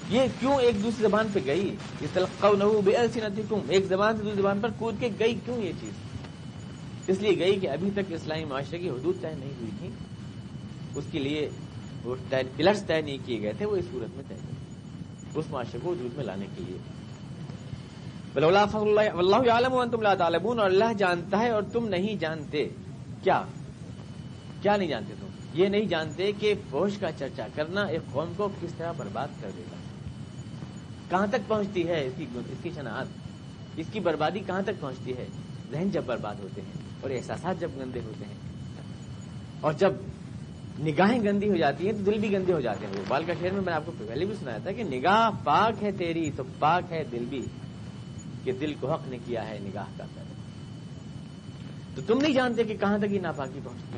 یہ 0.09 0.21
کیوں 0.39 0.59
ایک 0.61 0.83
دوسری 0.83 1.03
زبان 1.03 1.27
پہ 1.33 1.39
گئی؟ 1.45 1.75
یہ 2.01 2.07
تلقو 2.13 2.53
نو 2.55 2.69
بے 2.85 2.95
ایک 2.95 3.85
زبان 3.85 4.17
سے 4.17 4.23
دوسری 4.23 4.41
زبان 4.41 4.59
پر 4.61 4.69
کود 4.79 4.99
کے 4.99 5.09
گئی 5.19 5.35
کیوں 5.45 5.57
یہ 5.57 5.71
چیز؟ 5.81 5.93
اس 7.07 7.19
لیے 7.21 7.37
گئی 7.39 7.59
کہ 7.59 7.69
ابھی 7.69 7.89
تک 7.95 8.11
اسلامی 8.13 8.45
معاشرے 8.45 8.77
کی 8.79 8.89
حدود 8.89 9.21
طے 9.21 9.33
نہیں 9.39 9.53
ہوئی 9.59 9.71
تھی 9.79 9.89
اس 10.95 11.05
کے 11.11 11.19
لیے 11.19 11.49
وہ 12.03 12.15
پلرس 12.29 12.83
طے 12.83 13.01
نہیں 13.01 13.17
کیے 13.25 13.41
گئے 13.41 13.53
تھے، 13.57 13.65
وہ 13.65 13.75
اس 13.75 13.85
صورت 13.91 14.15
میں 14.15 14.23
طے 14.27 14.35
اس 15.35 15.45
معاشرے 15.49 15.79
کو 15.83 15.89
وجود 15.89 16.17
میں 16.17 16.25
لانے 16.25 16.45
کے 16.55 16.63
لیے۔ 16.67 16.77
اللہ 18.35 19.49
عالم 19.51 19.83
تم 19.91 20.01
لا 20.01 20.13
تعلمون، 20.13 20.59
اور 20.59 20.69
اللہ 20.69 20.93
جانتا 20.97 21.39
ہے 21.39 21.49
اور 21.49 21.63
تم 21.73 21.87
نہیں 21.87 22.15
جانتے۔ 22.15 22.67
کیا؟ 23.25 23.43
کیا 24.61 24.77
نہیں 24.77 24.87
جانتے 24.87 25.13
تم؟ 25.19 25.27
یہ 25.53 25.67
نہیں 25.67 25.85
جانتے 25.85 26.31
کہ 26.39 26.53
فوج 26.69 26.97
کا 26.97 27.11
چرچا 27.11 27.47
کرنا 27.55 27.81
ایک 27.81 28.11
قوم 28.11 28.33
کو 28.37 28.49
کس 28.61 28.73
طرح 28.77 28.91
برباد 28.91 29.27
کر 29.41 29.49
دے 29.57 29.63
گا۔ 29.71 29.75
کہاں 31.09 31.27
تک 31.27 31.47
پہنچتی 31.47 31.87
ہے 31.87 32.05
اس 32.05 32.13
کی 32.17 32.25
اس 32.35 32.57
کی 32.63 32.69
شناخت؟ 32.75 33.27
اس 33.77 33.85
کی 33.91 33.99
بربادی 33.99 34.39
کہاں 34.39 34.61
تک 34.61 34.79
پہنچتی 34.79 35.17
ہے؟ 35.17 35.27
ذہن 35.71 35.89
جب 35.89 36.03
برباد 36.05 36.35
ہوتے 36.43 36.61
ہیں 36.61 36.71
اور 37.01 37.11
احساسات 37.11 37.59
جب 37.59 37.69
گندے 37.79 37.99
ہوتے 37.99 38.25
ہیں۔ 38.25 38.35
اور 39.61 39.73
جب 39.73 39.93
نگاہیں 40.79 41.23
گندی 41.23 41.49
ہو 41.49 41.55
جاتی 41.55 41.85
ہیں 41.85 41.93
تو 41.93 42.11
دل 42.11 42.19
بھی 42.19 42.31
گندے 42.31 42.53
ہو 42.53 42.59
جاتے 42.59 42.85
ہیں۔ 42.85 42.93
بال 43.07 43.23
کا 43.23 43.33
شہر 43.33 43.51
میں 43.51 43.61
میں 43.61 43.65
نے 43.65 43.71
آپ 43.71 43.85
کو 43.85 43.91
پہلے 44.07 44.25
بھی 44.25 44.35
سنایا 44.39 44.57
تھا 44.57 44.71
کہ 44.71 44.83
نگاہ 44.83 45.29
پاک 45.43 45.83
ہے 45.83 45.91
تیری 45.91 46.31
تو 46.31 46.43
پاک 46.59 46.91
ہے 46.91 47.03
دل 47.11 47.25
بھی، 47.29 47.45
کہ 48.43 48.51
دل 48.51 48.73
کو 48.79 48.93
حق 48.93 49.07
نے 49.07 49.17
کیا 49.25 49.49
ہے 49.49 49.59
نگاہ 49.61 49.85
کا 49.97 50.03
پیدا 50.15 50.34
تو 51.95 52.01
تم 52.07 52.17
نہیں 52.21 52.33
جانتے 52.33 52.63
کہ 52.63 52.75
کہاں 52.77 52.97
تک 52.97 53.11
یہ 53.11 53.19
ناپاکی 53.19 53.59
پہنچتی 53.63 53.97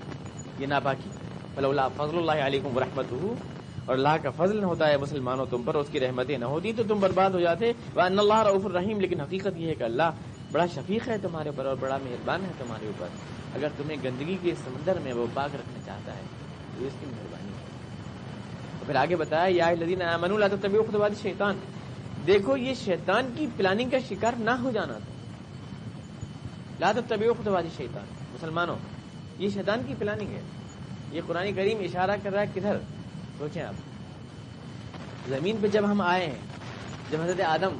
یہ 0.60 0.68
ناپاکی؟ 0.68 1.10
فلولہ 1.56 1.82
فضل 1.98 2.18
اللہ 2.18 2.46
علیکم 2.46 2.78
ورحمت 2.78 3.14
اور 3.86 3.96
اللہ 3.96 4.16
کا 4.22 4.30
فضل 4.30 4.64
ہوتا 4.64 4.90
ہے 4.90 4.98
مسلمانوں 4.98 5.46
تم 5.50 5.64
پر، 5.64 5.76
اس 5.76 5.88
کی 5.92 6.00
رحمتیں 6.00 6.38
نہ 6.38 6.46
ہوتی 6.46 6.74
تو 6.74 6.84
تم 6.88 7.00
برباد 7.00 7.32
ہو 7.32 7.40
جاتے۔ 7.40 7.72
وہ 7.96 8.02
اللہ 8.02 8.42
رعف 8.42 8.66
الرحیم 8.66 9.00
لیکن 9.00 9.22
حقیقت 9.22 9.58
یہ 9.58 9.68
ہے 9.68 9.76
کہ 9.76 9.84
اللہ 9.84 10.12
بڑا 10.52 10.66
شفیق 10.66 11.08
ہے 11.08 11.18
تمہارے 11.18 11.50
اوپر 11.50 11.66
اور 11.66 11.76
بڑا 11.80 11.98
مہربان 11.98 12.44
ہے 12.44 12.52
تمہارے 12.58 12.86
اوپر۔ 12.86 13.08
اگر 13.56 13.68
تمہیں 13.78 13.98
گندگی 14.04 14.38
کے 14.42 14.54
سمندر 14.64 15.00
میں 15.04 15.14
وہ 15.14 15.26
پاک 15.34 15.56
رکھنا 15.56 15.80
چاہتا 15.86 16.16
ہے، 16.16 16.22
تو 16.80 16.86
اس 16.86 16.94
کی 17.00 17.06
مہربانی 17.06 17.50
ہے۔ 17.50 18.86
پھر 18.86 18.96
آگے 18.96 19.16
بتایا، 19.16 19.48
یا 19.50 19.72
لدین 19.72 20.02
امن 20.02 20.32
اللہ 20.32 20.56
طبی 20.62 20.78
شیطان 21.22 21.58
دیکھو، 22.28 22.58
یہ 22.58 22.74
شیطان 22.74 23.32
کی 23.36 23.48
پلاننگ 23.58 23.90
کا 23.90 23.98
شکار 24.10 24.34
نہ 24.40 24.52
ہو 24.52 24.72
جانا 24.72 24.94
تھا۔ 24.94 25.17
لاد 26.80 26.94
طبی 27.08 27.26
خدواد 27.44 27.64
شیطان۔ 27.78 28.06
مسلمانوں 28.34 28.76
یہ 29.40 29.50
شیطان 29.50 29.82
کی 29.88 29.94
پلاننگ 30.00 30.28
ہے۔ 30.28 30.42
یہ 31.12 31.22
قرآن 31.28 31.54
کریم 31.54 31.78
اشارہ 31.80 32.12
کر 32.24 32.32
رہا 32.34 32.42
ہے 32.42 32.46
کدھر؟ 32.56 32.78
سوچیں 33.38 33.62
آپ۔ 33.62 33.74
زمین 35.30 35.58
پہ 35.62 35.68
جب 35.68 35.92
ہم 35.92 36.02
آئے 36.02 36.26
ہیں، 36.26 36.36
جب 37.12 37.22
حضرت 37.22 37.42
آدم 37.42 37.80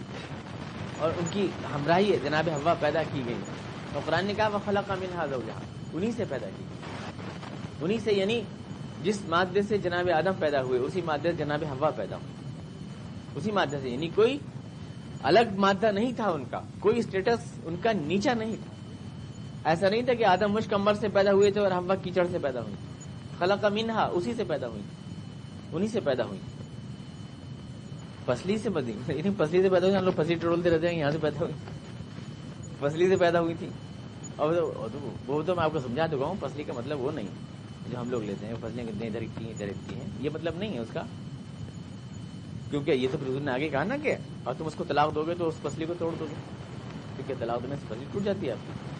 اور 1.00 1.10
ان 1.10 1.26
کی 1.32 1.48
ہمراہی 1.76 2.12
ہے 2.12 2.18
جناب 2.24 2.50
ہوا 2.50 2.74
پیدا 2.74 3.04
کی 3.04 3.22
گئی، 3.26 3.38
تو 3.94 4.00
قرآن 4.06 4.26
نے 4.26 4.34
کہا 4.34 4.48
وہ 4.48 4.60
خلا 4.66 4.82
کا 4.88 4.96
منہا 4.96 5.26
جہاں 5.26 5.60
انہیں 5.94 6.12
سے 6.18 6.24
پیدا 6.30 6.48
کی۔ 6.58 6.64
انہیں 7.82 7.98
سے 8.04 8.14
یعنی 8.14 8.42
جس 9.04 9.22
مادے 9.28 9.62
سے 9.62 9.78
جناب 9.78 10.10
آدم 10.10 10.32
پیدا 10.40 10.64
ہوئے، 10.64 10.80
اسی 10.80 11.02
مادے 11.02 11.32
سے 11.32 11.38
جناب 11.38 11.64
ہوا 11.70 11.90
پیدا 11.90 12.16
ہوئی 12.16 12.34
اسی 13.36 13.52
مادے 13.52 13.78
سے 13.82 13.90
یعنی 13.90 14.10
کوئی 14.16 14.38
الگ 15.24 15.56
مادہ 15.58 15.92
نہیں 15.92 16.12
تھا 16.16 16.30
ان 16.30 16.44
کا، 16.52 16.62
کوئی 16.80 17.00
اسٹیٹس 17.00 17.40
ان 17.64 17.76
کا 17.84 17.92
نیچا 17.92 18.34
نہیں 18.34 18.56
تھا۔ 18.56 18.77
ایسا 19.68 19.90
نہیں 19.90 20.02
تھا 20.02 20.14
کہ 20.14 20.26
آدم 20.26 20.52
مشک 20.52 20.74
سے 21.00 21.08
پیدا 21.14 21.32
ہوئے 21.32 21.52
تھے 21.52 21.62
اور 21.62 21.72
ہوا 21.72 21.96
کیچڑ 21.96 22.28
سے 22.32 22.38
پیدا 22.42 22.62
ہوئی 22.62 22.76
خلا 23.40 23.70
منہا، 23.70 24.10
اسی 24.14 24.34
سے 24.34 24.44
پیدا 24.44 24.68
ہوئی۔ 24.68 24.82
انہیں 25.74 25.90
سے 25.90 26.00
پیدا 26.00 26.26
ہوئی۔ 26.26 26.40
پسلی 28.26 28.58
سے 28.58 28.70
بدی 28.70 28.94
پسلی 29.38 29.62
سے 29.62 29.70
پیدا 29.70 29.86
ہوئی۔ 29.88 29.98
ہم 29.98 30.04
لوگ 30.04 30.14
پسلی 30.16 30.36
ٹرولتے 30.36 30.70
رہتے 30.70 30.90
ہیں 30.90 31.00
یہاں 31.00 31.12
سے 31.12 31.18
پیدا 31.22 31.40
ہوئی۔ 31.40 31.54
پسلی 32.80 33.10
سے 33.10 33.16
پیدا 33.16 33.40
ہوئی 33.40 33.54
تھی۔ 33.60 33.70
اور 34.36 34.56
وہ 35.28 35.42
تو 35.46 35.56
میں 35.56 35.64
آپ 35.64 35.72
کو 35.74 35.80
سمجھا 35.80 36.08
چکا 36.08 36.26
ہوں، 36.26 36.34
پسلی 36.40 36.64
کا 36.64 36.74
مطلب 36.74 37.02
وہ 37.02 37.12
نہیں۔ 37.12 37.28
جو 37.92 38.02
ہم 38.02 38.10
لوگ 38.10 38.24
لیتے 38.24 38.46
ہیں 38.46 38.54
فصلیں 38.62 38.86
کتنے 38.86 39.08
ادھر 39.08 39.22
کی 39.22 39.50
ادھر 39.50 39.68
کی 39.68 39.96
ہیں۔ 39.96 40.08
یہ 40.20 40.30
مطلب 40.34 40.54
نہیں 40.58 40.74
ہے 40.74 40.80
اس 40.80 40.88
کا۔ 40.94 41.04
کیونکہ 42.70 42.92
یہ 42.92 43.08
تو 43.12 43.18
حضور 43.18 43.42
نے 43.42 43.52
آگے 43.52 43.70
کہا 43.70 43.84
نا 43.84 43.98
کہ 43.98 44.16
اور 44.44 44.54
تم 44.58 44.66
اس 44.66 44.74
کو 44.76 44.84
طلاق 44.88 45.16
دو 45.16 45.24
گے 45.24 45.36
تو 45.38 45.48
اس 45.48 45.56
پسلی 45.62 45.86
کو 45.86 45.94
توڑ 46.00 46.12
دو 46.20 46.26
گے۔ 46.30 46.36
کیونکہ 47.16 47.34
طلاق 47.40 47.64
دینے 47.64 47.76
سے 47.76 47.86
پسلی 47.88 48.06
ٹوٹ 48.12 48.24
جاتی 48.24 48.48
ہے 48.48 48.52
آپ 48.52 48.68
کی۔ 48.68 48.97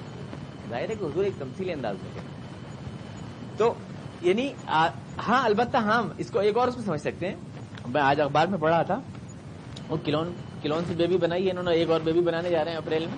ظاہر 0.70 0.90
ہے 0.90 0.96
کہ 0.96 1.04
حضور 1.04 1.24
ایک 1.24 1.34
تمثیلی 1.40 1.74
انداز 1.74 1.96
میں 2.04 2.22
تو 3.58 3.74
یعنی 4.22 4.50
ہاں 5.28 5.46
البتہ 5.46 5.78
ہاں 5.78 6.04
اس 6.18 6.32
کو 6.32 6.40
ایک 6.40 6.58
اور 6.58 6.68
اس 6.68 6.78
میں 6.78 6.86
سمجھ 6.86 7.02
سکتے 7.02 7.28
ہیں۔ 7.28 7.36
میں 7.88 8.02
آج 8.02 8.22
اخبار 8.22 8.48
میں 8.48 8.58
پڑھا 8.58 8.82
تھا۔ 8.84 9.02
وہ 9.90 9.98
کلون 10.06 10.34
کلون 10.62 10.84
سے 10.88 10.94
بیبی 10.94 11.18
بنائی 11.18 11.46
ہے، 11.46 11.52
انہوں 11.52 11.64
نے 11.64 11.72
ایک 11.72 11.90
اور 11.90 12.00
بیبی 12.04 12.22
بنانے 12.22 12.50
جا 12.50 12.64
رہے 12.64 12.72
ہیں 12.72 12.78
اپریل 12.78 13.06
میں۔ 13.06 13.18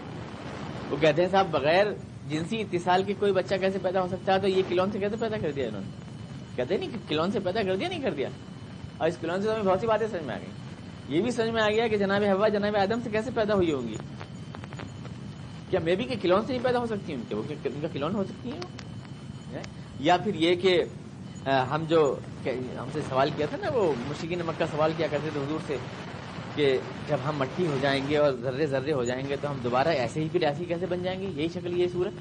وہ 0.91 0.97
کہتے 0.99 1.21
ہیں، 1.21 1.29
صاحب، 1.29 1.47
بغیر 1.51 1.87
جنسی 2.29 2.61
اتصال 2.61 3.03
کی 3.03 3.13
کوئی 3.19 3.31
بچہ 3.31 3.55
کیسے 3.55 3.79
پیدا 3.81 4.01
ہو 4.01 4.07
سکتا 4.07 4.33
ہے؟ 4.33 4.39
تو 4.39 4.47
یہ 4.47 4.61
کلون 4.69 4.91
سے 4.91 4.99
کیسے 4.99 5.15
پیدا 5.15 5.37
کر 5.37 5.51
دیا 5.51 5.67
انہوں 5.67 5.81
نے؟ 5.81 5.89
کہتے 6.55 6.77
نہیں، 6.77 6.89
کہ 6.89 6.97
کلون 7.07 7.31
سے 7.31 7.39
پیدا 7.39 7.63
کر 7.63 7.75
دیا، 7.75 7.87
نہیں 7.87 8.01
کر 8.01 8.13
دیا۔ 8.13 8.29
اور 8.97 9.07
اس 9.07 9.17
کلون 9.21 9.41
سے 9.41 9.47
تو 9.47 9.53
ہمیں 9.53 9.63
بہت 9.63 9.79
سی 9.79 9.87
باتیں 9.87 10.07
سمجھ 10.07 10.23
میں 10.23 10.35
آ 10.35 10.37
گئی 10.37 11.17
یہ 11.17 11.21
بھی 11.21 11.31
سمجھ 11.31 11.49
میں 11.49 11.61
آ 11.61 11.69
گیا 11.69 11.87
کہ 11.87 11.97
جناب 11.97 12.21
ہوا 12.21 12.47
جناب 12.47 12.75
آدم 12.75 12.99
سے 13.03 13.09
کیسے 13.09 13.31
پیدا 13.35 13.53
ہوئی 13.53 13.73
ہوں 13.73 13.87
گی 13.87 13.95
کیا 15.69 15.79
میں 15.83 15.95
بھی 15.95 16.05
کہ 16.05 16.15
کلون 16.21 16.45
سے 16.45 16.53
نہیں 16.53 16.63
پیدا 16.63 16.79
ہو 16.79 16.85
سکتی 16.85 17.13
ہوں؟ 17.13 17.41
ان 17.65 17.79
کا 17.81 17.87
کلون 17.93 18.15
ہو 18.15 18.23
سکتی 18.23 18.51
ہیں؟ 18.51 19.61
یا 19.99 20.17
پھر 20.17 20.35
یہ 20.35 20.55
کہ 20.55 20.81
ہم 21.71 21.83
جو 21.89 22.01
ہم 22.45 22.89
سے 22.93 23.01
سوال 23.09 23.29
کیا 23.35 23.45
تھا 23.49 23.57
نا، 23.61 23.69
وہ 23.73 23.91
مشکین 24.07 24.41
مکہ 24.45 24.65
سوال 24.71 24.91
کیا 24.97 25.07
کرتے 25.11 25.29
تھے 25.33 25.39
حضور 25.39 25.59
سے 25.67 25.77
کہ 26.55 26.77
جب 27.07 27.17
ہم 27.25 27.37
مٹی 27.37 27.65
ہو 27.67 27.77
جائیں 27.81 28.01
گے 28.09 28.17
اور 28.17 28.31
ذرے 28.41 28.65
ذرے 28.67 28.93
ہو 28.93 29.03
جائیں 29.03 29.23
گے 29.29 29.35
تو 29.41 29.49
ہم 29.51 29.57
دوبارہ 29.63 29.87
ایسے 29.87 30.21
ہی 30.21 30.27
پھر 30.31 30.43
ایسی 30.47 30.65
کیسے 30.65 30.85
بن 30.89 31.03
جائیں 31.03 31.19
گے؟ 31.21 31.27
یہی 31.35 31.47
شکل 31.53 31.79
یہ 31.79 31.87
صورت۔ 31.93 32.13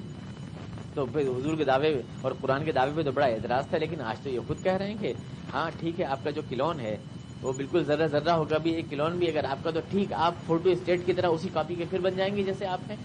تو 0.94 1.04
پھر 1.06 1.28
حضور 1.28 1.56
کے 1.56 1.64
دعوے 1.64 1.90
اور 2.20 2.32
قرآن 2.40 2.64
کے 2.64 2.72
دعوے 2.72 2.92
پہ 2.96 3.02
تو 3.02 3.12
بڑا 3.12 3.26
اعتراض 3.26 3.66
تھا، 3.68 3.78
لیکن 3.78 4.00
آج 4.00 4.20
تو 4.22 4.30
یہ 4.30 4.40
خود 4.46 4.62
کہہ 4.62 4.76
رہے 4.76 4.88
ہیں 4.88 4.96
کہ 5.00 5.12
ہاں 5.54 5.70
ٹھیک 5.80 6.00
ہے، 6.00 6.04
آپ 6.04 6.24
کا 6.24 6.30
جو 6.30 6.42
کلون 6.48 6.80
ہے، 6.80 6.96
وہ 7.42 7.52
بالکل 7.52 7.84
ذرہ 7.84 8.06
ذرہ 8.06 8.30
ہوگا 8.30 8.58
بھی، 8.58 8.70
ایک 8.70 8.86
کلون 8.90 9.16
بھی، 9.18 9.28
اگر 9.28 9.44
آپ 9.44 9.64
کا 9.64 9.70
تو 9.70 9.80
ٹھیک، 9.90 10.12
آپ 10.12 10.34
فوٹو 10.46 10.70
اسٹیٹ 10.70 11.06
کی 11.06 11.12
طرح 11.12 11.28
اسی 11.28 11.48
کاپی 11.52 11.74
کے 11.74 11.84
پھر 11.90 12.00
بن 12.00 12.16
جائیں 12.16 12.34
گے 12.36 12.42
جیسے 12.42 12.66
آپ 12.66 12.90
ہیں۔ 12.90 12.96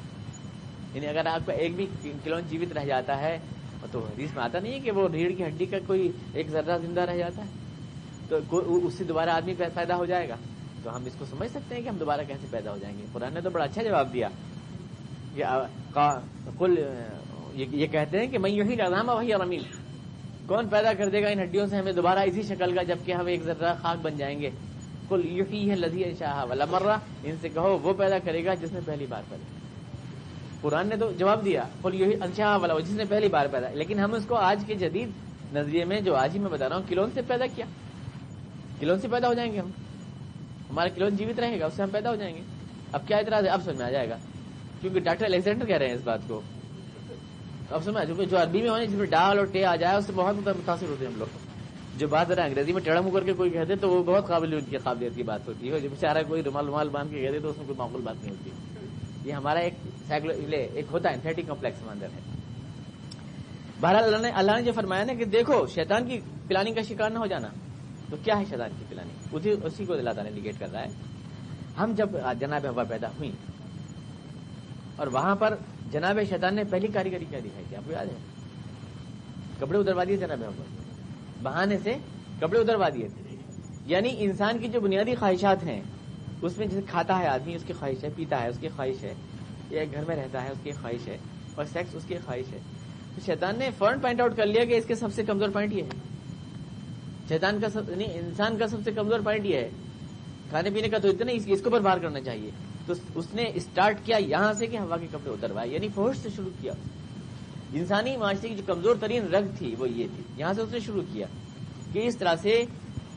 یعنی 0.93 1.07
اگر 1.07 1.25
آپ 1.25 1.41
کا 1.45 1.53
ایک 1.53 1.75
بھی 1.75 1.85
کلون 2.23 2.41
جیوت 2.49 2.77
رہ 2.77 2.85
جاتا 2.85 3.21
ہے، 3.21 3.37
تو 3.91 3.99
حدیث 3.99 4.35
میں 4.35 4.43
آتا 4.43 4.59
نہیں 4.59 4.73
ہے 4.73 4.79
کہ 4.79 4.91
وہ 4.91 5.07
ریڑھ 5.09 5.37
کی 5.37 5.43
ہڈی 5.43 5.65
کا 5.65 5.77
کوئی 5.87 6.11
ایک 6.33 6.49
ذرہ 6.49 6.77
زندہ 6.77 7.01
رہ 7.01 7.17
جاتا 7.17 7.41
ہے؟ 7.41 7.49
تو 8.29 8.37
اس 8.87 8.93
سے 8.93 9.03
دوبارہ 9.03 9.29
آدمی 9.29 9.53
پیدا 9.53 9.95
ہو 9.95 10.05
جائے 10.05 10.29
گا۔ 10.29 10.35
تو 10.83 10.95
ہم 10.95 11.05
اس 11.05 11.15
کو 11.19 11.25
سمجھ 11.25 11.51
سکتے 11.51 11.75
ہیں 11.75 11.81
کہ 11.81 11.89
ہم 11.89 11.97
دوبارہ 11.97 12.21
کیسے 12.27 12.47
پیدا 12.51 12.71
ہو 12.71 12.77
جائیں 12.77 12.97
گے۔ 12.97 13.03
قرآن 13.13 13.33
نے 13.33 13.41
تو 13.41 13.49
بڑا 13.49 13.63
اچھا 13.63 13.83
جواب 13.83 14.13
دیا۔ 14.13 14.27
کل 16.57 16.75
یہ 17.53 17.87
کہتے 17.87 18.19
ہیں 18.19 18.27
کہ 18.27 18.37
میں 18.37 18.49
یہی 18.49 18.75
لگام 18.75 19.09
وہی 19.09 19.33
رمیل 19.33 19.63
کون 20.47 20.67
پیدا 20.69 20.93
کر 20.93 21.09
دے 21.09 21.21
گا 21.21 21.27
ان 21.27 21.39
ہڈیوں 21.39 21.67
سے؟ 21.67 21.77
ہمیں 21.77 21.91
دوبارہ 21.91 22.19
اسی 22.19 22.41
شکل 22.41 22.75
کا 22.75 22.83
جبکہ 22.83 23.11
ہم 23.11 23.25
ایک 23.25 23.43
ذرہ 23.43 23.73
خاک 23.81 24.01
بن 24.01 24.17
جائیں 24.17 24.39
گے۔ 24.39 24.49
کل 25.09 25.21
یہی 25.25 25.69
ہے 25.69 25.75
لذیذ 25.75 26.19
شاہ 26.19 26.45
والا 26.45 26.65
مرہ 26.65 26.97
ان 27.23 27.35
سے 27.41 27.49
کہو 27.49 27.79
وہ 27.83 27.93
پیدا 27.93 28.19
کرے 28.19 28.45
گا 28.45 28.53
جس 28.53 28.71
نے 28.71 28.79
پہلی 28.85 29.05
بار 29.09 29.21
پیدا 29.29 29.62
قرآن 30.63 30.87
نے 30.87 30.95
تو 30.97 31.11
جواب 31.11 31.45
دیا 31.45 31.63
کل 31.81 32.01
یہی 32.01 32.41
والا 32.41 32.79
جس 32.79 32.91
نے 32.91 33.03
پہلی 33.09 33.27
بار 33.27 33.45
پیدا، 33.51 33.69
لیکن 33.69 33.99
ہم 33.99 34.13
اس 34.13 34.25
کو 34.25 34.35
آج 34.35 34.63
کے 34.67 34.75
جدید 34.75 35.09
نظریے 35.53 35.85
میں 35.85 36.01
جو 36.01 36.15
آج 36.15 36.31
ہی 36.33 36.39
میں 36.39 36.49
بتا 36.49 36.69
رہا 36.69 36.75
ہوں، 36.75 36.83
کلون 36.87 37.09
سے 37.13 37.21
پیدا 37.27 37.45
کیا؟ 37.55 37.65
کلون 38.79 38.99
سے 38.99 39.07
پیدا 39.07 39.27
ہو 39.27 39.33
جائیں 39.33 39.53
گے 39.53 39.59
ہم؟ 39.59 39.67
ہمارا 40.69 40.89
کلون 40.89 41.15
جیوت 41.15 41.39
رہے 41.39 41.59
گا، 41.59 41.65
اس 41.65 41.73
سے 41.73 41.83
ہم 41.83 41.89
پیدا 41.89 42.09
ہو 42.09 42.15
جائیں 42.15 42.35
گے۔ 42.35 42.41
اب 42.91 43.07
کیا 43.07 43.17
اعتراض 43.17 43.43
ہے؟ 43.43 43.49
اب 43.49 43.63
سمجھ 43.63 43.77
میں 43.77 43.85
آ 43.85 43.89
جائے 43.89 44.09
گا۔ 44.09 44.17
کیونکہ 44.81 44.99
ڈاکٹر 44.99 45.25
الیگزینڈر 45.25 45.65
کہہ 45.65 45.77
رہے 45.77 45.87
ہیں 45.87 45.93
اس 45.93 46.01
بات 46.03 46.19
کو۔ 46.27 46.41
اب 47.71 47.83
سمجھ 47.83 48.05
کیونکہ 48.05 48.25
جو 48.25 48.41
عربی 48.41 48.61
میں 48.61 48.69
ہونے، 48.69 48.85
جس 48.87 48.95
میں 48.95 49.05
ڈال 49.05 49.37
اور 49.37 49.47
ٹے 49.47 49.65
آ 49.65 49.75
جائے، 49.75 49.97
اس 49.97 50.05
سے 50.05 50.11
بہت 50.15 50.35
متاثر 50.35 50.87
ہوتے 50.89 51.05
ہیں 51.05 51.13
ہم 51.13 51.19
لوگ۔ 51.19 51.37
جو 51.97 52.07
بات 52.07 52.27
ذرا 52.27 52.43
انگریزی 52.43 52.73
میں 52.73 52.81
ٹیڑا 52.81 53.01
منہ 53.01 53.11
کر 53.11 53.23
کے 53.23 53.33
کوئی 53.33 53.49
کہتے 53.49 53.75
تو 53.75 53.89
وہ 53.89 54.03
بہت 54.03 54.27
قابل 54.27 54.61
کی 54.61 54.77
قابلیت 54.77 55.15
کی 55.15 55.23
بات 55.23 55.47
ہوتی 55.47 55.71
ہے۔ 55.71 55.79
جو 55.79 55.89
بیچارہ 55.89 56.17
کوئی 56.27 56.43
رومال 56.43 56.65
رومال 56.65 56.89
باندھ 56.89 57.13
کے 57.13 57.21
کہتے 57.21 57.39
تو 57.39 57.49
اس 57.49 57.57
میں 57.57 57.65
کوئی 57.65 57.77
معقول 57.77 58.01
بات 58.01 58.15
نہیں 58.21 58.29
ہوتی۔ 58.29 58.49
یہ 59.25 59.33
ہمارا 59.33 59.59
ایک 59.59 59.73
سائیکلو 60.07 60.33
ایک 60.51 60.85
ہوتا 60.91 61.09
ہے 61.09 61.13
انتھیٹک 61.13 61.47
کمپلیکس 61.47 61.89
اندر 61.91 62.05
ہے۔ 62.05 62.19
بہرحال 63.81 64.03
اللہ 64.03 64.17
نے 64.17 64.29
اللہ 64.29 64.51
نے 64.51 64.63
جو 64.63 64.71
فرمایا 64.75 65.03
نا 65.03 65.13
کہ 65.13 65.25
دیکھو، 65.25 65.65
شیطان 65.67 66.07
کی 66.07 66.19
پلاننگ 66.47 66.73
کا 66.73 66.81
شکار 66.81 67.09
نہ 67.09 67.17
ہو 67.17 67.25
جانا۔ 67.25 67.47
تو 68.09 68.17
کیا 68.23 68.39
ہے 68.39 68.43
شیطان 68.49 68.69
کی 68.79 68.85
پلاننگ؟ 68.89 69.35
اسی 69.35 69.55
اسی 69.63 69.85
کو 69.85 69.93
اللہ 69.93 70.09
تعالیٰ 70.09 70.33
نگیٹ 70.33 70.59
کر 70.59 70.71
رہا 70.71 70.79
ہے۔ 70.79 70.89
ہم 71.79 71.93
جب 71.97 72.09
جناب 72.39 72.65
ہوا 72.65 72.83
پیدا 72.83 73.07
ہوئی 73.07 73.31
اور 74.95 75.07
وہاں 75.07 75.35
پر 75.35 75.55
جناب 75.91 76.19
شیطان 76.29 76.55
نے 76.55 76.63
پہلی 76.63 76.87
کاریگری 76.87 77.25
کیا 77.29 77.39
دکھائی 77.39 77.65
تھی، 77.69 77.75
آپ 77.75 77.83
کو 77.85 77.91
یاد 77.91 78.05
ہے؟ 78.05 78.15
کپڑے 79.59 79.79
اتروا 79.79 80.03
دیے 80.03 80.17
جناب 80.17 80.41
ہوا 80.41 80.63
بہانے 81.43 81.77
سے 81.83 81.93
کپڑے 82.39 82.59
اتروا 82.59 82.89
دیے۔ 82.89 83.07
تھے 83.07 83.35
یعنی 83.85 84.09
انسان 84.17 84.57
کی 84.57 84.67
جو 84.67 84.79
بنیادی 84.79 85.15
خواہشات 85.15 85.63
ہیں 85.63 85.81
اس 86.43 86.57
میں 86.57 86.67
جیسے 86.67 86.81
کھاتا 86.89 87.19
ہے 87.19 87.27
آدمی، 87.27 87.55
اس 87.55 87.63
کی 87.67 87.73
خواہش 87.73 88.03
ہے، 88.03 88.09
پیتا 88.15 88.41
ہے، 88.41 88.47
اس 88.47 88.57
کی 88.59 88.67
خواہش 88.75 89.03
ہے۔ 89.03 89.13
یہ 89.69 89.79
ایک 89.79 89.93
گھر 89.93 90.03
میں 90.07 90.15
رہتا 90.15 90.43
ہے، 90.43 90.49
اس 90.49 90.57
کی 90.63 90.71
خواہش 90.71 91.07
ہے۔ 91.07 91.17
اور 91.55 91.65
سیکس 91.65 91.95
اس 91.95 92.03
کی 92.07 92.15
خواہش 92.25 92.53
ہے۔ 92.53 92.59
تو 93.15 93.21
شیطان 93.25 93.59
نے 93.59 93.69
فوراً 93.77 93.99
پوائنٹ 93.99 94.21
آؤٹ 94.21 94.37
کر 94.37 94.45
لیا 94.45 94.65
کہ 94.65 94.73
اس 94.73 94.85
کے 94.85 94.95
سب 94.95 95.13
سے 95.13 95.23
کمزور 95.23 95.49
پوائنٹ 95.49 95.73
یہ 95.73 95.83
ہے۔ 95.83 95.89
شیطان 97.29 97.59
کا 97.59 97.69
سب 97.69 97.89
نہیں 97.89 98.19
انسان 98.19 98.57
کا 98.57 98.67
سب 98.67 98.77
سے 98.83 98.91
کمزور 98.91 99.19
پوائنٹ 99.19 99.45
یہ 99.45 99.55
ہے۔ 99.55 99.69
کھانے 100.49 100.69
پینے 100.69 100.89
کا 100.89 100.97
تو 100.97 101.09
اتنا 101.09 101.31
ہی، 101.31 101.37
اس 101.37 101.45
کے 101.45 101.53
اوپر 101.53 101.79
بار 101.79 101.97
کرنا 101.97 102.21
چاہیے۔ 102.21 102.51
تو 102.85 102.93
اس 103.15 103.33
نے 103.33 103.43
اسٹارٹ 103.55 103.97
کیا 104.03 104.17
یہاں 104.17 104.53
سے 104.53 104.67
کہ 104.67 104.77
ہوا 104.77 104.97
کے 104.97 105.07
کپڑے 105.11 105.29
اتروائے 105.29 105.69
یعنی 105.69 105.87
فوج 105.87 106.17
سے 106.17 106.29
شروع 106.35 106.51
کیا۔ 106.61 106.73
انسانی 107.73 108.17
معاشرے 108.17 108.49
کی 108.49 108.55
جو 108.55 108.63
کمزور 108.65 108.95
ترین 108.99 109.27
رگ 109.27 109.43
تھی، 109.57 109.75
وہ 109.79 109.89
یہ 109.89 110.07
تھی۔ 110.15 110.23
یہاں 110.37 110.53
سے 110.53 110.61
اس 110.61 110.71
نے 110.71 110.79
شروع 110.79 111.01
کیا 111.13 111.27
کہ 111.93 112.07
اس 112.07 112.17
طرح 112.17 112.35
سے 112.41 112.63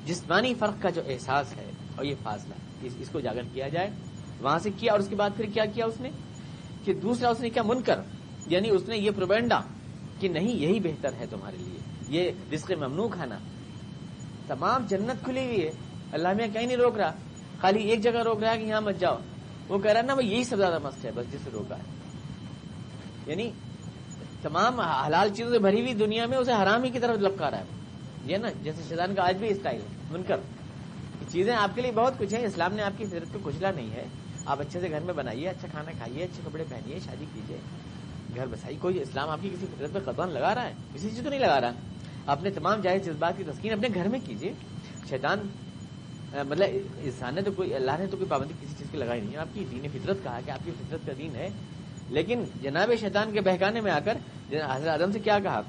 جسمانی 0.07 0.55
فرق 0.55 0.83
کا 0.83 0.91
جو 0.91 1.03
احساس 1.07 1.57
ہے، 1.57 1.71
اور 1.97 2.05
یہ 2.05 2.15
فاصلہ 2.23 2.55
اس 2.83 3.09
کو 3.13 3.19
اجاگر 3.19 3.43
کیا 3.53 3.69
جائے، 3.69 3.91
وہاں 4.41 4.59
سے 4.59 4.71
کیا 4.77 4.93
اور 4.93 5.01
اس 5.01 5.09
کے 5.09 5.17
بعد 5.17 5.31
پھر 5.37 5.45
کیا 5.45 5.65
کیا 5.65 5.87
اس 5.87 6.01
نے؟ 6.01 6.11
کہ 6.85 6.95
دوسرا 6.95 7.29
اس 7.29 7.41
نے 7.41 7.51
کیا 7.51 7.63
من 7.63 7.83
کر 7.83 8.01
یعنی 8.47 8.71
اس 8.71 8.89
نے 8.89 8.97
یہ 8.97 9.11
پروبینڈا 9.17 9.61
کہ 10.21 10.29
نہیں، 10.29 10.57
یہی 10.57 10.81
بہتر 10.81 11.13
ہے 11.21 11.27
تمہارے 11.31 11.57
لیے، 11.57 11.79
یہ 12.09 12.31
رزق 12.53 12.71
ممنوع 12.71 13.09
کھانا۔ 13.09 13.39
تمام 14.47 14.87
جنت 14.89 15.25
کھلی 15.25 15.45
ہوئی 15.45 15.65
ہے، 15.65 15.71
اللہ 16.13 16.29
میں 16.37 16.49
کہیں 16.53 16.67
نہیں 16.67 16.77
روک 16.77 16.97
رہا، 16.97 17.13
خالی 17.61 17.83
ایک 17.83 18.01
جگہ 18.03 18.23
روک 18.23 18.43
رہا 18.43 18.53
ہے 18.53 18.59
کہ 18.59 18.65
یہاں 18.65 18.81
مت 18.81 19.01
جاؤ۔ 19.01 19.17
وہ 19.69 19.79
کہہ 19.79 19.91
رہا 19.91 20.01
ہے 20.01 20.07
نا، 20.07 20.15
وہ 20.15 20.25
یہی 20.25 20.45
سب 20.45 20.57
زیادہ 20.57 20.79
مست 20.83 21.05
ہے، 21.05 21.11
بس 21.15 21.33
جسے 21.33 21.51
روکا 21.53 21.77
ہے۔ 21.77 21.83
یعنی 23.27 23.51
تمام 24.43 24.81
حلال 24.81 25.35
چیزوں 25.35 25.53
سے 25.53 25.59
بھری 25.59 25.81
ہوئی 25.81 25.95
دنیا 25.95 26.27
میں 26.27 26.39
اسے 26.39 26.53
حرام 26.53 26.83
ہی 26.83 26.91
کی 26.91 26.99
طرف 26.99 27.19
لپکا 27.19 27.51
رہا 27.51 27.59
ہے۔ 27.59 27.65
یہ 28.25 28.37
نا، 28.37 28.49
جیسے 28.63 28.83
شیطان 28.89 29.15
کا 29.15 29.29
آج 29.29 29.37
بھی 29.37 29.49
اسٹائل 29.49 29.81
ہے 29.81 29.87
من 30.11 30.23
کر 30.23 30.37
چیزیں 31.33 31.55
آپ 31.55 31.71
کے 31.75 31.83
لیے 31.83 31.93
بہت 31.93 32.13
کچھ 32.19 32.35
ہیں، 32.35 32.45
اسلام 32.45 32.75
نے 32.75 32.83
آپ 32.83 32.93
کی 32.99 33.05
فطرت 33.05 33.29
کو 33.33 33.39
کچلا 33.45 33.71
نہیں 33.71 33.91
ہے۔ 33.91 34.05
آپ 34.47 34.61
اچھے 34.61 34.81
سے 34.81 34.91
گھر 34.91 35.01
میں 35.01 35.15
بنائیے 35.15 35.49
اچھا 35.49 35.69
کھانا 35.71 35.91
کھائیے، 35.91 36.25
اچھے 36.25 36.43
کپڑے 36.47 36.65
پہنیے، 36.69 36.99
شادی 37.05 37.25
کیجیے۔ 37.35 37.59
گھر 38.37 38.47
بسائی، 38.47 38.77
کوئی 38.77 39.03
اسلام 39.03 39.29
آپ 39.29 39.39
کی 39.43 39.51
کسی 39.51 39.67
فطرت 39.67 39.93
پہ 39.93 39.99
قدم 40.05 40.31
لگا 40.31 40.55
رہا 40.55 40.69
ہے؟ 40.69 40.73
کسی 40.95 41.11
چیز 41.11 41.25
تو 41.25 41.31
نہیں 41.31 41.41
لگا 41.41 41.61
رہا۔ 41.61 41.71
اپنے 42.27 42.51
تمام 42.51 42.81
جائز 42.81 43.05
جذبات 43.05 43.35
کی 43.37 43.45
تسکین 43.45 43.73
اپنے 43.73 43.89
گھر 43.95 44.09
میں 44.09 44.19
کیجیے۔ 44.25 44.53
شیطان 45.09 45.39
مطلب 46.49 46.69
انسان 47.03 47.35
نے 47.35 47.43
تو 47.43 47.53
کوئی، 47.53 47.75
اللہ 47.75 47.91
نے 47.99 48.07
تو 48.07 48.17
کوئی 48.17 48.31
پابندی 48.31 48.55
کسی 48.61 48.75
چیز 48.79 48.87
کی 48.91 48.99
لگائی 48.99 49.21
نہیں 49.21 49.33
ہے۔ 49.33 49.39
آپ 49.39 49.49
کی 49.55 49.65
دین 49.71 49.87
فطرت 49.93 50.17
کہا 50.23 50.41
کہ 50.47 50.51
آپ 50.51 50.59
کی 50.65 50.71
فطرت 50.71 51.07
کا 51.07 51.13
دین 51.19 51.37
ہے۔ 51.37 51.49
لیکن 52.09 52.45
جناب 52.63 52.91
شیطان 53.01 53.33
کے 53.33 53.41
بہکانے 53.41 53.81
میں 53.81 53.93
آ 53.93 53.99
کر 53.99 54.17
حضرت 54.51 54.89
اعظم 54.89 55.13
سے 55.13 55.19
کیا 55.19 55.39
کہا؟ 55.39 55.61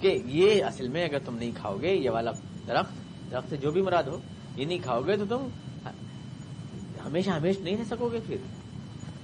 کہ 0.00 0.22
یہ 0.24 0.64
اصل 0.64 0.88
میں 0.88 1.04
اگر 1.04 1.18
تم 1.18 1.36
نہیں 1.36 1.50
کھاؤ 1.54 1.76
گے، 1.82 1.94
یہ 1.94 2.10
والا 2.10 2.30
درخت 2.68 2.99
درخت 3.30 3.50
سے 3.50 3.56
جو 3.56 3.70
بھی 3.70 3.82
مراد 3.82 4.02
ہو، 4.02 4.18
یہ 4.56 4.64
نہیں 4.64 4.78
کھاؤ 4.78 5.00
گے 5.00 5.16
تو 5.16 5.24
تم 5.24 5.48
ہمیشہ 7.06 7.30
ہمیشہ 7.30 7.60
نہیں 7.60 7.76
رہ 7.76 7.84
سکو 7.84 8.08
گے 8.08 8.18
پھر۔ 8.26 8.36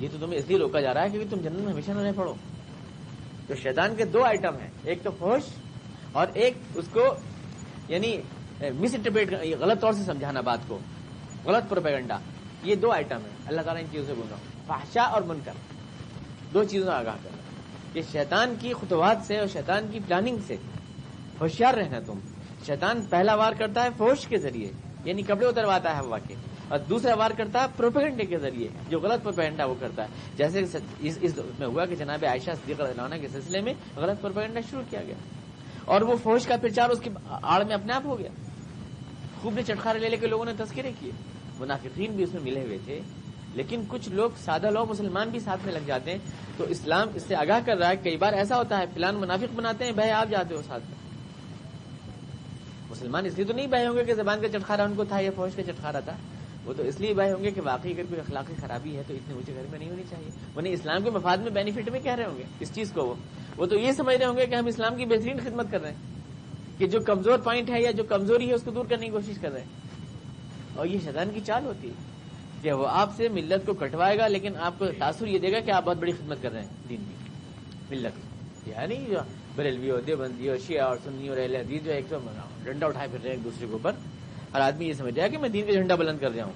یہ 0.01 0.09
تو 0.13 0.19
تمہیں 0.21 0.39
اس 0.39 0.47
لیے 0.49 0.59
روکا 0.59 0.81
جا 0.81 0.95
رہا 0.95 1.03
ہے 1.03 1.09
کیونکہ 1.11 1.37
تم 1.37 1.43
جنت 1.43 1.59
میں 1.59 1.73
ہمیشہ 1.73 1.91
نہ 1.91 1.99
رہ 1.99 2.13
پڑو۔ 2.17 2.35
تو 3.47 3.55
شیطان 3.55 3.97
کے 3.97 4.05
دو 4.05 4.25
آئٹم 4.25 4.57
ہیں، 4.57 4.71
ایک 4.83 5.03
تو 5.03 5.11
فوش 5.19 5.43
اور 6.13 6.27
ایک 6.35 6.55
اس 6.75 6.85
کو 6.93 7.05
یعنی 7.89 8.17
مس 8.61 8.95
انٹرپریٹ 8.95 9.33
غلط 9.61 9.81
طور 9.81 9.93
سے 9.93 10.03
سمجھانا 10.05 10.41
بات 10.41 10.59
کو۔ 10.67 10.79
غلط 11.45 11.71
پروپیگنڈا 11.71 12.19
یہ 12.63 12.75
دو 12.75 12.93
آئٹم 12.93 13.17
ہیں۔ 13.17 13.37
اللہ 13.47 13.61
تعالیٰ 13.63 13.83
ان 13.83 13.89
چیزوں 13.93 14.07
سے 14.07 14.15
بول 14.15 14.27
رہا 14.31 14.37
ہوں 14.37 14.67
فحشا 14.67 15.03
اور 15.03 15.23
من 15.23 15.39
کر 15.45 15.53
دو 16.55 16.65
چیزوں 16.65 16.93
آگاہ 16.93 17.17
کرنا۔ 17.23 17.43
کہ 17.93 18.03
شیطان 18.13 18.55
کی 18.61 18.73
خطوات 18.81 19.17
سے 19.27 19.39
اور 19.39 19.47
شیطان 19.47 19.87
کی 19.93 19.99
پلاننگ 20.07 20.37
سے۔ 20.47 20.57
ہوشیار 21.41 21.75
رہنا 21.75 22.01
تم۔ 22.07 22.19
شیطان 22.67 23.03
پہلا 23.11 23.35
وار 23.35 23.53
کرتا 23.53 23.83
ہے 23.83 23.89
فوش 23.97 24.27
کے 24.27 24.39
ذریعے 24.39 24.73
یعنی 25.05 25.23
کپڑے 25.23 25.47
اترواتا 25.47 25.97
ہے 25.97 26.01
ہوا 26.01 26.19
کے۔ 26.19 26.35
اور 26.69 26.79
دوسرا 26.79 27.15
وار 27.15 27.31
کرتا 27.31 27.63
ہے 27.63 27.67
پروپیگنڈے 27.77 28.25
کے 28.25 28.39
ذریعے، 28.39 28.69
جو 28.89 29.01
غلط 29.01 29.23
پروپیگنڈا 29.23 29.65
وہ 29.65 29.75
کرتا 29.81 30.03
ہے۔ 30.03 30.09
جیسے 30.37 30.61
اس 30.61 31.19
اس 31.21 31.33
میں 31.59 31.67
ہوا 31.67 31.87
کہ 31.87 31.95
جناب 31.95 32.25
عائشہ 32.29 32.51
صدیق 32.51 32.81
عنہ 32.81 33.15
کے 33.21 33.29
سلسلے 33.29 33.61
میں 33.61 33.75
غلط 33.97 34.21
پروپیگنڈا 34.21 34.61
شروع 34.71 34.83
کیا 34.91 35.03
گیا۔ 35.03 35.15
اور 35.85 36.01
وہ 36.01 36.17
فوج 36.23 36.47
کا 36.47 36.57
پرچار 36.57 36.91
اس 36.91 37.01
کی 37.01 37.11
آڑ 37.29 37.65
میں 37.65 37.75
اپنے 37.75 37.93
آپ 37.93 38.03
ہو 38.05 38.19
گیا۔ 38.19 38.31
خوب 39.43 39.55
نے 39.55 39.63
چٹخارے 39.63 39.99
لے 39.99 40.09
لے 40.09 40.17
کے 40.17 40.27
لوگوں 40.27 40.45
نے 40.45 40.53
تذکرے 40.59 40.93
کیے۔ 41.01 41.13
منافقین 41.59 42.13
بھی 42.13 42.25
اس 42.25 42.35
میں 42.35 42.43
ملے 42.43 42.63
ہوئے 42.63 42.79
تھے۔ 42.85 43.01
لیکن 43.55 43.83
کچھ 43.89 44.09
لوگ 44.09 44.31
سادہ 44.45 44.71
لوگ 44.71 44.91
مسلمان 44.91 45.29
بھی 45.29 45.41
ساتھ 45.41 45.61
میں 45.65 45.73
لگ 45.73 45.87
جاتے 45.87 46.11
ہیں۔ 46.11 46.19
تو 46.57 46.65
اسلام 46.65 47.09
اس 47.15 47.23
سے 47.23 47.37
آگاہ 47.37 47.61
کر 47.67 47.77
رہا 47.77 47.89
ہے 47.89 47.97
کئی 47.97 48.17
بار 48.17 48.33
ایسا 48.33 48.57
ہوتا 48.57 48.79
ہے، 48.79 48.85
فلان 48.95 49.15
منافق 49.15 49.55
بناتے 49.55 49.85
ہیں، 49.85 49.93
بھائی 49.93 50.11
آپ 50.11 50.29
جاتے 50.31 50.55
ہو 50.55 50.63
ساتھ 50.63 50.83
میں۔ 50.89 51.06
مسلمان، 52.97 53.27
اس 53.27 53.37
لیے 53.37 53.45
تو 53.45 53.53
نہیں 53.53 53.67
بھائی 53.67 53.87
ہوں 53.87 53.97
گے 53.97 54.05
کہ 54.05 54.15
زبان 54.15 54.41
کا 54.41 54.49
چٹخارا 54.49 54.85
ان 54.85 54.95
کو 54.97 55.05
تھا 55.05 55.21
یا 55.21 55.31
فوج 55.37 55.51
کا 55.57 55.63
چٹخارا 55.63 56.01
تھا۔ 56.01 56.17
وہ 56.65 56.73
تو 56.77 56.83
اس 56.83 57.01
لیے 57.01 57.15
بھائی 57.15 57.33
ہوں 57.33 57.45
گے 57.45 57.51
کہ 57.51 57.61
واقعی 57.65 57.93
اگر 57.93 58.03
کوئی 58.09 58.21
اخلاقی 58.21 58.55
خرابی 58.61 58.97
ہے 58.97 59.03
تو 59.07 59.15
اتنے 59.15 59.35
اونچے 59.35 59.55
گھر 59.55 59.63
میں 59.71 59.79
نہیں 59.79 59.91
ہونی 59.91 60.03
چاہیے۔ 60.11 60.31
وہ 60.55 60.61
نہیں 60.61 60.73
اسلام 60.73 61.03
کے 61.03 61.11
مفاد 61.11 61.37
میں 61.37 61.51
بینیفٹ 61.51 61.91
میں 61.91 62.01
کہہ 62.01 62.15
رہے 62.15 62.25
ہوں 62.25 62.39
گے؟ 62.39 62.43
اس 62.61 62.75
چیز 62.75 62.93
کو 62.93 63.07
وہ۔ 63.07 63.15
وہ 63.57 63.67
تو 63.67 63.77
یہ 63.77 63.93
سمجھ 63.93 64.17
رہے 64.17 64.27
ہوں 64.27 64.37
گے 64.37 64.47
کہ 64.47 64.55
ہم 64.55 64.67
اسلام 64.67 64.97
کی 64.97 65.05
بہترین 65.05 65.39
خدمت 65.45 65.67
کر 65.71 65.81
رہے 65.81 65.91
ہیں۔ 65.91 65.97
کہ 66.79 66.87
جو 66.87 67.01
کمزور 67.01 67.39
پوائنٹ 67.39 67.71
ہے 67.71 67.81
یا 67.81 67.91
جو 67.91 68.05
کمزوری 68.05 68.49
ہے 68.49 68.55
اس 68.55 68.63
کو 68.63 68.71
دور 68.71 68.85
کرنے 68.85 69.07
کی 69.07 69.13
کوشش 69.13 69.39
کر 69.41 69.53
رہے 69.53 69.61
ہیں۔ 69.61 69.69
اور 70.75 70.87
یہ 70.87 70.99
شیطان 71.05 71.31
کی 71.35 71.41
چال 71.41 71.67
ہوتی 71.67 71.89
ہے 71.89 71.95
کہ 72.63 72.73
وہ 72.73 72.87
آپ 72.89 73.17
سے 73.17 73.29
ملت 73.29 73.67
کو 73.67 73.75
کٹوائے 73.75 74.19
گا، 74.19 74.29
لیکن 74.29 74.57
آپ 74.57 74.79
کو 74.79 74.87
تاثر 74.99 75.27
یہ 75.27 75.39
دے 75.39 75.53
گا 75.53 75.61
کہ 75.61 75.71
آپ 75.71 75.85
بہت 75.85 75.97
بڑی 75.97 76.13
خدمت 76.13 76.43
کر 76.43 76.53
رہے 76.53 76.61
ہیں 76.61 76.69
دین 76.89 77.03
کی۔ 77.09 77.31
ملت۔ 77.91 78.21
یعنی 78.69 79.15
بریلوی 79.57 79.91
ہو 79.91 80.01
دیوبندی 80.01 80.49
ہو 80.49 80.55
شیعہ 80.67 80.87
اور 80.87 80.97
سنی 81.05 81.29
اور 81.29 81.37
اہل 81.37 81.57
حدیث 81.57 81.83
جو 81.83 81.93
ایک 81.93 82.05
تو 82.09 82.19
ڈنڈا 82.63 82.87
اٹھائے 82.87 83.09
پھر 83.11 83.19
رہے 83.23 83.29
ہیں 83.29 83.37
ایک 83.37 83.45
دوسرے 83.45 83.67
کے 83.67 83.73
اوپر۔ 83.73 83.93
ہر 84.55 84.61
آدمی 84.61 84.89
یہ 84.89 84.93
سمجھ 84.93 85.15
جائے 85.15 85.29
کہ 85.29 85.39
میں 85.39 85.49
دین 85.49 85.67
کا 85.67 85.73
جھنڈا 85.73 85.95
بلند 85.95 86.19
کر 86.19 86.31
رہا 86.37 86.45
ہوں۔ 86.45 86.53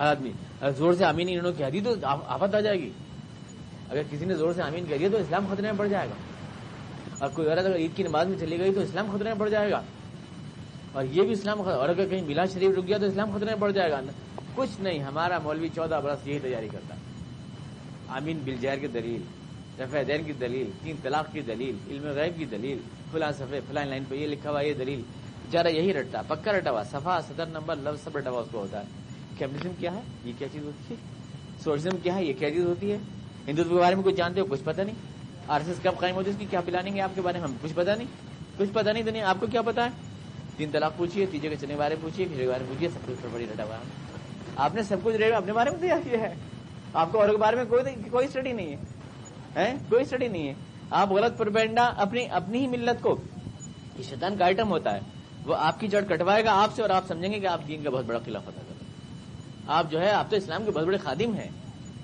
ہر 0.00 0.06
آدمی 0.06 0.30
زور 0.76 0.94
سے 0.94 1.04
امین 1.04 1.28
انہوں 1.30 1.52
کہہ 1.52 1.70
دی 1.72 1.80
تو 1.80 1.94
آفت 2.04 2.54
آ 2.54 2.60
جائے 2.60 2.80
گی۔ 2.80 2.90
اگر 3.90 4.02
کسی 4.10 4.24
نے 4.24 4.34
زور 4.34 4.52
سے 4.52 4.62
امین 4.62 4.86
کہہ 4.86 4.96
دیا 4.96 5.08
تو 5.12 5.16
اسلام 5.16 5.46
خطرے 5.50 5.62
میں 5.62 5.78
پڑ 5.78 5.86
جائے 5.86 6.08
گا۔ 6.08 6.14
اور 7.18 7.30
کوئی 7.30 7.48
عورت 7.48 7.58
اگر 7.58 7.76
عید 7.76 7.96
کی 7.96 8.02
نماز 8.02 8.28
میں 8.28 8.38
چلی 8.38 8.58
گئی 8.58 8.74
تو 8.74 8.80
اسلام 8.80 9.06
خطرے 9.16 9.24
میں 9.24 9.40
پڑ 9.40 9.48
جائے 9.48 9.70
گا۔ 9.70 9.82
اور 10.92 11.04
یہ 11.04 11.22
بھی 11.22 11.32
اسلام 11.32 11.60
اور 11.60 11.88
اگر 11.88 12.08
کہیں 12.08 12.22
بلا 12.22 12.44
شریف 12.44 12.78
رک 12.78 12.86
گیا 12.86 12.98
تو 12.98 13.06
اسلام 13.06 13.30
خطرے 13.30 13.46
میں 13.46 13.60
پڑ 13.60 13.70
جائے 13.70 13.90
گا۔ 13.90 14.00
کچھ 14.54 14.80
نہیں، 14.80 14.98
ہمارا 14.98 15.38
مولوی 15.38 15.68
چودہ 15.74 16.00
برس 16.04 16.26
یہی 16.26 16.38
تیاری 16.38 16.68
کرتا۔ 16.72 16.94
آمین 18.08 18.38
بلجیر 18.44 18.76
کی 18.76 18.86
دلیل۔ 18.86 19.41
رفع 19.80 20.02
دین 20.08 20.22
کی 20.22 20.32
دلیل، 20.32 20.70
تین 20.82 20.96
طلاق 21.02 21.32
کی 21.32 21.40
دلیل، 21.40 21.76
علم 21.90 22.06
غیب 22.06 22.38
کی 22.38 22.44
دلیل، 22.44 22.78
فلاں 23.12 23.32
صفحے، 23.32 23.60
فلاں 23.68 23.84
لائن 23.84 24.04
پہ 24.08 24.14
یہ 24.14 24.26
لکھا 24.26 24.50
ہوا 24.50 24.60
یہ 24.60 24.72
دلیل۔ 24.72 25.00
بےچارا 25.00 25.68
یہی 25.68 25.94
رٹتا، 25.94 26.22
پکا 26.22 26.52
رٹا 26.52 26.70
ہوا 26.70 26.82
صفا 26.82 27.20
صدر 27.20 27.46
نمبر، 27.46 27.76
لفظ 27.76 28.04
سب 28.04 28.16
رٹا 28.16 28.30
ہوا 28.30 28.40
اس 28.40 28.48
کو 28.52 28.58
ہوتا 28.58 28.80
ہے۔ 28.80 28.84
کیمرزم 29.38 29.70
کیا 29.78 29.94
ہے؟ 29.94 30.00
یہ 30.24 30.32
کیا 30.38 30.48
چیز 30.52 30.64
ہوتی 30.64 30.94
ہے؟ 30.94 31.00
سوشلزم 31.64 31.96
کیا 32.02 32.14
ہے؟ 32.14 32.24
یہ 32.24 32.32
کیا 32.32 32.50
چیز 32.50 32.64
ہوتی 32.64 32.92
ہے؟ 32.92 32.98
ہندوتو 33.48 33.68
کے 33.68 33.74
بارے 33.74 33.94
میں 33.94 34.04
کچھ 34.04 34.14
جانتے 34.14 34.40
ہو؟ 34.40 34.46
کچھ 34.46 34.60
پتہ 34.64 34.82
نہیں۔ 34.82 34.94
آر 35.48 35.60
ایس 35.60 35.68
ایس 35.68 35.78
کب 35.82 35.96
قائم 35.98 36.14
ہوتی 36.14 36.26
ہے؟ 36.26 36.30
اس 36.30 36.38
کی 36.38 36.46
کیا 36.50 36.60
پلانیں 36.60 36.94
گے 36.94 37.00
آپ 37.00 37.10
کے 37.14 37.20
بارے 37.20 37.38
میں؟ 37.38 37.48
ہم 37.48 37.56
کچھ 37.62 37.72
پتا 37.74 37.94
نہیں۔ 37.94 38.08
کچھ 38.56 38.70
پتا 38.72 38.92
نہیں 38.92 39.02
دنیا 39.02 39.30
آپ 39.30 39.36
کو 39.40 39.46
کیا 39.46 39.62
پتا 39.62 39.84
ہے؟ 39.84 39.90
تین 40.56 40.70
طلاق 40.72 40.96
پوچھیے، 40.96 41.26
تیجے 41.26 41.48
کے 41.48 41.56
چنے 41.56 41.76
بارے 41.76 41.94
پوچھیے، 42.00 42.26
پھر 42.36 42.48
بارے 42.48 42.64
پوچھیے، 42.68 42.88
سب 42.88 43.06
کچھ 43.06 43.26
بڑی 43.32 43.46
رٹا 43.54 43.64
ہوا 43.64 43.76
آپ 44.56 44.74
نے 44.74 44.82
سب 44.82 44.96
کچھ 45.02 45.32
اپنے 45.36 45.52
بارے 45.52 45.70
میں 45.70 45.78
دیا 45.78 45.96
کیا 46.04 46.20
ہے۔ 46.20 46.34
آپ 46.92 47.12
کو 47.12 47.20
اور 47.20 47.28
کے 47.28 47.36
بارے 47.36 47.56
میں 47.56 47.64
کوئی 47.64 47.84
کوئی 48.10 48.26
اسٹڈی 48.26 48.52
نہیں 48.52 48.70
ہے۔ 48.72 49.01
کوئی 49.88 50.02
اسٹڈی 50.02 50.28
نہیں 50.28 50.48
ہے۔ 50.48 50.54
آپ 50.90 51.10
غلط 51.10 51.38
پرپینڈا 51.38 51.92
اپنی 51.96 52.28
اپنی 52.30 52.58
ہی 52.58 52.66
ملت 52.66 53.02
کو۔ 53.02 53.16
یہ 53.98 54.02
شیطان 54.02 54.36
کا 54.36 54.44
آئٹم 54.44 54.70
ہوتا 54.70 54.94
ہے۔ 54.94 55.00
وہ 55.46 55.54
آپ 55.58 55.80
کی 55.80 55.88
جڑ 55.88 56.00
کٹوائے 56.00 56.44
گا 56.44 56.62
آپ 56.62 56.74
سے 56.74 56.82
اور 56.82 56.90
آپ 56.90 57.06
سمجھیں 57.08 57.32
گے 57.32 57.40
کہ 57.40 57.46
آپ 57.46 57.60
دین 57.68 57.82
کا 57.82 57.90
بہت 57.90 58.04
بڑا 58.04 58.18
خلاف 58.24 58.42
ادا 58.46 58.60
کریں 58.68 58.72
آپ 59.66 59.90
جو 59.90 60.00
ہے، 60.00 60.10
آپ 60.10 60.30
تو 60.30 60.36
اسلام 60.36 60.64
کے 60.64 60.70
بہت 60.70 60.84
بڑے 60.84 60.96
خادم 60.96 61.34
ہیں۔ 61.34 61.48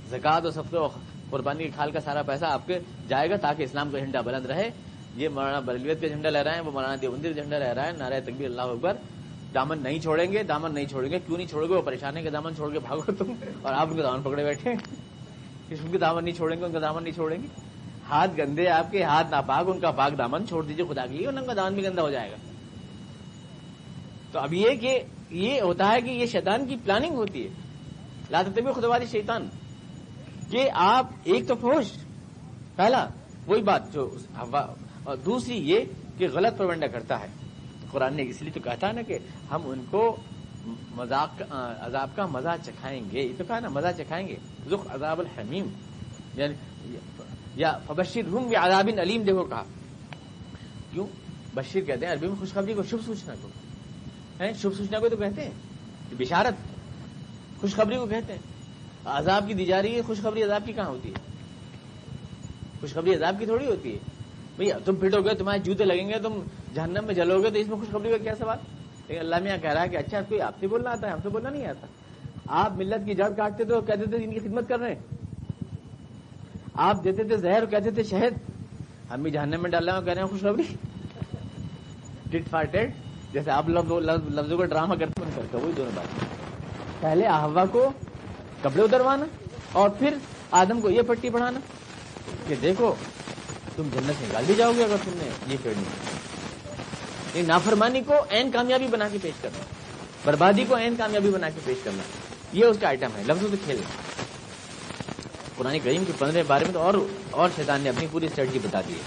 زکات 0.08 0.44
اور 0.44 0.52
سب 0.52 0.62
کو 0.70 0.88
قربانی 1.30 1.64
کی 1.64 1.70
کھال 1.70 1.90
کا 1.90 2.00
سارا 2.00 2.22
پیسہ 2.22 2.44
آپ 2.44 2.66
کے 2.66 2.78
جائے 3.08 3.30
گا 3.30 3.36
تاکہ 3.36 3.62
اسلام 3.62 3.90
کا 3.90 3.98
جھنڈا 3.98 4.20
بلند 4.20 4.46
رہے۔ 4.46 4.70
یہ 5.16 5.28
مولانا 5.28 5.60
بلویت 5.60 6.00
کا 6.00 6.08
جھنڈا 6.08 6.30
لے 6.30 6.42
رہا 6.42 6.56
ہے 6.56 6.60
وہ 6.60 6.70
مولانا 6.70 6.96
دیوبندی 7.02 7.28
کا 7.28 7.40
جھنڈا 7.40 7.58
لے 7.58 7.74
رہا 7.74 7.86
ہے 7.86 7.92
نارائ 7.92 8.20
تقبیر 8.20 8.46
اللہ 8.46 8.62
اکبر۔ 8.62 8.92
دامن 9.54 9.78
نہیں 9.82 9.98
چھوڑیں 9.98 10.32
گے، 10.32 10.42
دامن 10.42 10.74
نہیں 10.74 10.86
چھوڑیں 10.86 11.10
گے۔ 11.10 11.18
کیوں 11.18 11.36
نہیں 11.36 11.46
چھوڑیں 11.46 11.68
گے؟ 11.68 11.74
وہ 11.74 11.82
پریشان 11.82 12.16
ہے 12.16 12.22
کہ 12.22 12.30
دامن 12.30 12.56
چھوڑ 12.56 12.72
کے 12.72 12.78
بھاگو 12.78 13.12
تم 13.12 13.32
اور 13.62 13.72
آپ 13.72 13.88
ان 13.88 13.96
کا 13.96 14.02
دامن 14.02 14.22
پکڑے 14.22 14.44
بیٹھے 14.44 14.74
ان 15.70 15.92
کے 15.92 15.98
دامن 15.98 16.24
نہیں 16.24 16.34
چھوڑیں 16.34 16.60
گے، 16.60 16.64
ان 16.64 16.72
کا 16.72 16.80
دامن 16.80 17.02
نہیں 17.02 17.14
چھوڑیں 17.14 17.42
گے۔ 17.42 17.46
ہاتھ 18.08 18.30
گندے 18.38 18.68
آپ 18.68 18.90
کے، 18.90 19.02
ہاتھ 19.02 19.30
ناپاک، 19.30 19.68
ان 19.68 19.80
کا 19.80 19.90
پاک 19.90 20.18
دامن 20.18 20.46
چھوڑ 20.46 20.64
دیجیے 20.64 20.84
خدا 20.88 21.06
کے 21.06 21.16
لیے 21.16 21.26
ان 21.26 21.46
کا 21.46 21.54
دامن 21.56 21.74
بھی 21.74 21.84
گندا 21.84 22.02
ہو 22.02 22.10
جائے 22.10 22.30
گا۔ 22.30 22.36
تو 24.32 24.38
اب 24.38 24.54
یہ 24.54 24.70
کہ 24.70 25.02
یہ 25.30 25.60
ہوتا 25.60 25.92
ہے 25.92 26.00
کہ 26.00 26.10
یہ 26.10 26.26
شیطان 26.26 26.66
کی 26.66 26.76
پلاننگ 26.84 27.14
ہوتی 27.14 27.44
ہے۔ 27.44 27.48
لاتے 28.30 28.60
طبی 28.60 28.80
خدواری 28.80 29.06
شیطان 29.06 29.48
کہ 30.50 30.70
آپ 30.74 31.06
ایک 31.24 31.48
تو 31.48 31.54
فوج 31.54 31.92
پہلا 32.76 33.08
وہی 33.46 33.62
بات 33.62 33.92
جو 33.92 34.16
اور 35.04 35.16
دوسری 35.16 35.70
یہ 35.70 35.80
کہ 36.18 36.28
غلط 36.32 36.58
پروینڈا 36.58 36.86
کرتا 36.86 37.20
ہے۔ 37.20 37.26
قرآن 37.90 38.16
نے 38.16 38.22
اس 38.22 38.42
لیے 38.42 38.50
تو 38.50 38.60
کہتا 38.60 38.92
نا 38.92 39.02
کہ 39.02 39.18
ہم 39.50 39.60
ان 39.64 39.84
کو 39.90 40.16
مذاق 40.90 41.42
عذاب 41.80 42.16
کا 42.16 42.26
مزہ 42.26 42.48
چکھائیں 42.64 43.02
گے۔ 43.12 43.22
یہ 43.22 43.32
تو 43.38 43.44
کہا 43.48 43.60
نا، 43.60 43.68
مزہ 43.68 43.86
چکھائیں 43.96 44.28
گے۔ 44.28 44.36
ذخ 44.70 44.86
عذاب 44.90 45.20
الحمیم۔ 45.20 45.66
یعنی 46.34 46.54
یا 47.56 47.78
فبشر 47.86 48.20
ہوں 48.32 48.52
یا 48.52 48.66
عذاب 48.66 48.88
علیم، 49.02 49.22
دیکھو 49.22 49.44
کہا۔ 49.44 49.64
کیوں؟ 50.92 51.06
بشیر 51.54 51.84
کہتے 51.84 52.06
ہیں، 52.06 52.12
عربی 52.12 52.26
میں 52.28 52.36
خوشخبری 52.36 52.74
کو 52.74 52.82
شبھ 52.82 53.04
سوچنا 53.06 53.34
کو۔ 53.42 53.48
شبھ 54.60 54.76
سوچنا 54.76 54.98
کو 54.98 55.08
تو 55.08 55.16
کہتے 55.16 55.44
ہیں۔ 55.44 55.50
بشارت۔ 56.18 56.54
خوشخبری 57.60 57.96
کو 57.96 58.06
کہتے 58.06 58.32
ہیں۔ 58.32 58.40
عذاب 59.04 59.44
کی 59.48 59.54
دی 59.54 59.64
جا 59.64 59.82
رہی 59.82 59.96
ہے، 59.96 60.02
خوشخبری 60.02 60.42
عذاب 60.42 60.62
کی 60.66 60.72
کہاں 60.72 60.88
ہوتی 60.88 61.08
ہے؟ 61.08 61.18
خوشخبری 62.80 63.14
عذاب 63.14 63.36
کی 63.38 63.46
تھوڑی 63.46 63.66
ہوتی 63.66 63.92
ہے۔ 63.92 63.98
بھیا 64.56 64.78
تم 64.84 64.94
پھٹو 64.94 65.20
گے، 65.20 65.34
تمہارے 65.34 65.58
جوتے 65.58 65.84
لگیں 65.84 66.08
گے، 66.08 66.18
تم 66.18 66.40
جہنم 66.74 67.04
میں 67.04 67.14
جلو 67.14 67.42
گے، 67.42 67.50
تو 67.50 67.58
اس 67.58 67.68
میں 67.68 67.76
خوشخبری 67.76 68.10
کا 68.10 68.18
کیا 68.18 68.34
سوال؟ 68.36 68.58
لیکن 69.08 69.20
اللہ 69.20 69.36
میاں 69.42 69.56
کہہ 69.58 69.70
رہا 69.70 69.82
ہے 69.82 69.88
کہ 69.88 69.96
اچھا 69.96 70.20
کوئی 70.28 70.40
آپ 70.40 70.52
سے 70.60 70.66
بولنا 70.66 70.90
آتا 70.90 71.06
ہے، 71.06 71.12
ہم 71.12 71.18
سے 71.22 71.28
بولنا 71.28 71.50
نہیں 71.50 71.66
آتا۔ 71.66 71.86
آپ 72.48 72.72
ملت 72.72 73.06
کی 73.06 73.14
جڑ 73.14 73.28
کاٹتے 73.36 73.64
تھے 73.64 73.74
اور 73.74 73.82
کہتے 73.82 74.04
تھے 74.04 74.24
ان 74.24 74.32
کی 74.32 74.38
خدمت 74.38 74.68
کر 74.68 74.78
رہے 74.78 74.94
ہیں۔ 74.94 75.16
آپ 76.74 77.04
دیتے 77.04 77.24
تھے 77.24 77.36
زہر 77.36 77.58
اور 77.58 77.66
کہتے 77.66 77.90
تھے 77.90 78.02
شہد۔ 78.02 78.50
ہم 79.10 79.22
بھی 79.22 79.30
جہنم 79.30 79.62
میں 79.62 79.70
ڈال 79.70 79.88
رہے 79.88 79.98
ہیں 79.98 80.04
کہہ 80.04 80.12
رہے 80.12 80.22
ہیں، 80.22 80.28
خوشخبری۔ 80.28 80.62
ٹٹ 82.30 82.48
فار 82.50 82.64
ٹیٹ 82.64 82.94
جیسے 83.32 83.50
آپ 83.50 83.68
لفظ 83.68 83.92
لفظوں 84.34 84.58
کا 84.58 84.64
ڈرامہ 84.64 84.94
کرتے 84.94 85.24
ہیں، 85.24 85.30
کرتے 85.34 85.56
وہی 85.56 85.72
دونوں 85.76 85.92
بات 85.94 86.24
پہلے 87.00 87.26
آہوا 87.26 87.64
کو 87.64 87.90
کپڑے 88.62 88.82
اتروانا 88.82 89.24
اور 89.72 89.90
پھر 89.90 90.16
آدم 90.50 90.80
کو 90.80 90.90
یہ 90.90 91.02
پٹی 91.02 91.30
پڑھانا 91.30 91.60
کہ 92.48 92.54
دیکھو، 92.62 92.94
تم 93.76 93.82
جنت 93.82 94.18
سے 94.18 94.24
نکال 94.28 94.44
بھی 94.46 94.54
جاؤ 94.54 94.72
گے 94.76 94.84
اگر 94.84 94.96
تم 95.04 95.10
نے 95.14 95.28
یہ 95.46 95.56
کرنی 95.62 95.84
نافرمانی 97.42 98.00
کو 98.06 98.14
این 98.28 98.50
کامیابی 98.50 98.86
بنا 98.86 99.08
کے 99.12 99.18
پیش 99.22 99.40
کرنا، 99.40 99.64
بربادی 100.24 100.64
کو 100.68 100.74
این 100.74 100.96
کامیابی 100.96 101.30
بنا 101.30 101.48
کے 101.48 101.60
پیش 101.64 101.76
کرنا، 101.84 102.02
یہ 102.52 102.64
اس 102.64 102.76
کا 102.80 102.88
آئٹم 102.88 103.16
ہے، 103.16 103.22
لفظوں 103.26 103.48
سے 103.50 103.56
کھیلنا۔ 103.64 103.88
قرآن 105.56 105.78
کریم 105.84 106.04
کے 106.04 106.12
پندرہ 106.18 106.42
بارے 106.46 106.64
میں 106.64 106.72
تو 106.74 106.80
اور 106.80 106.94
اور 107.30 107.48
شیطان 107.56 107.80
نے 107.80 107.88
اپنی 107.88 108.06
پوری 108.10 108.26
اسٹریٹجی 108.26 108.58
بتا 108.62 108.80
دی 108.88 108.92
ہے 108.92 109.02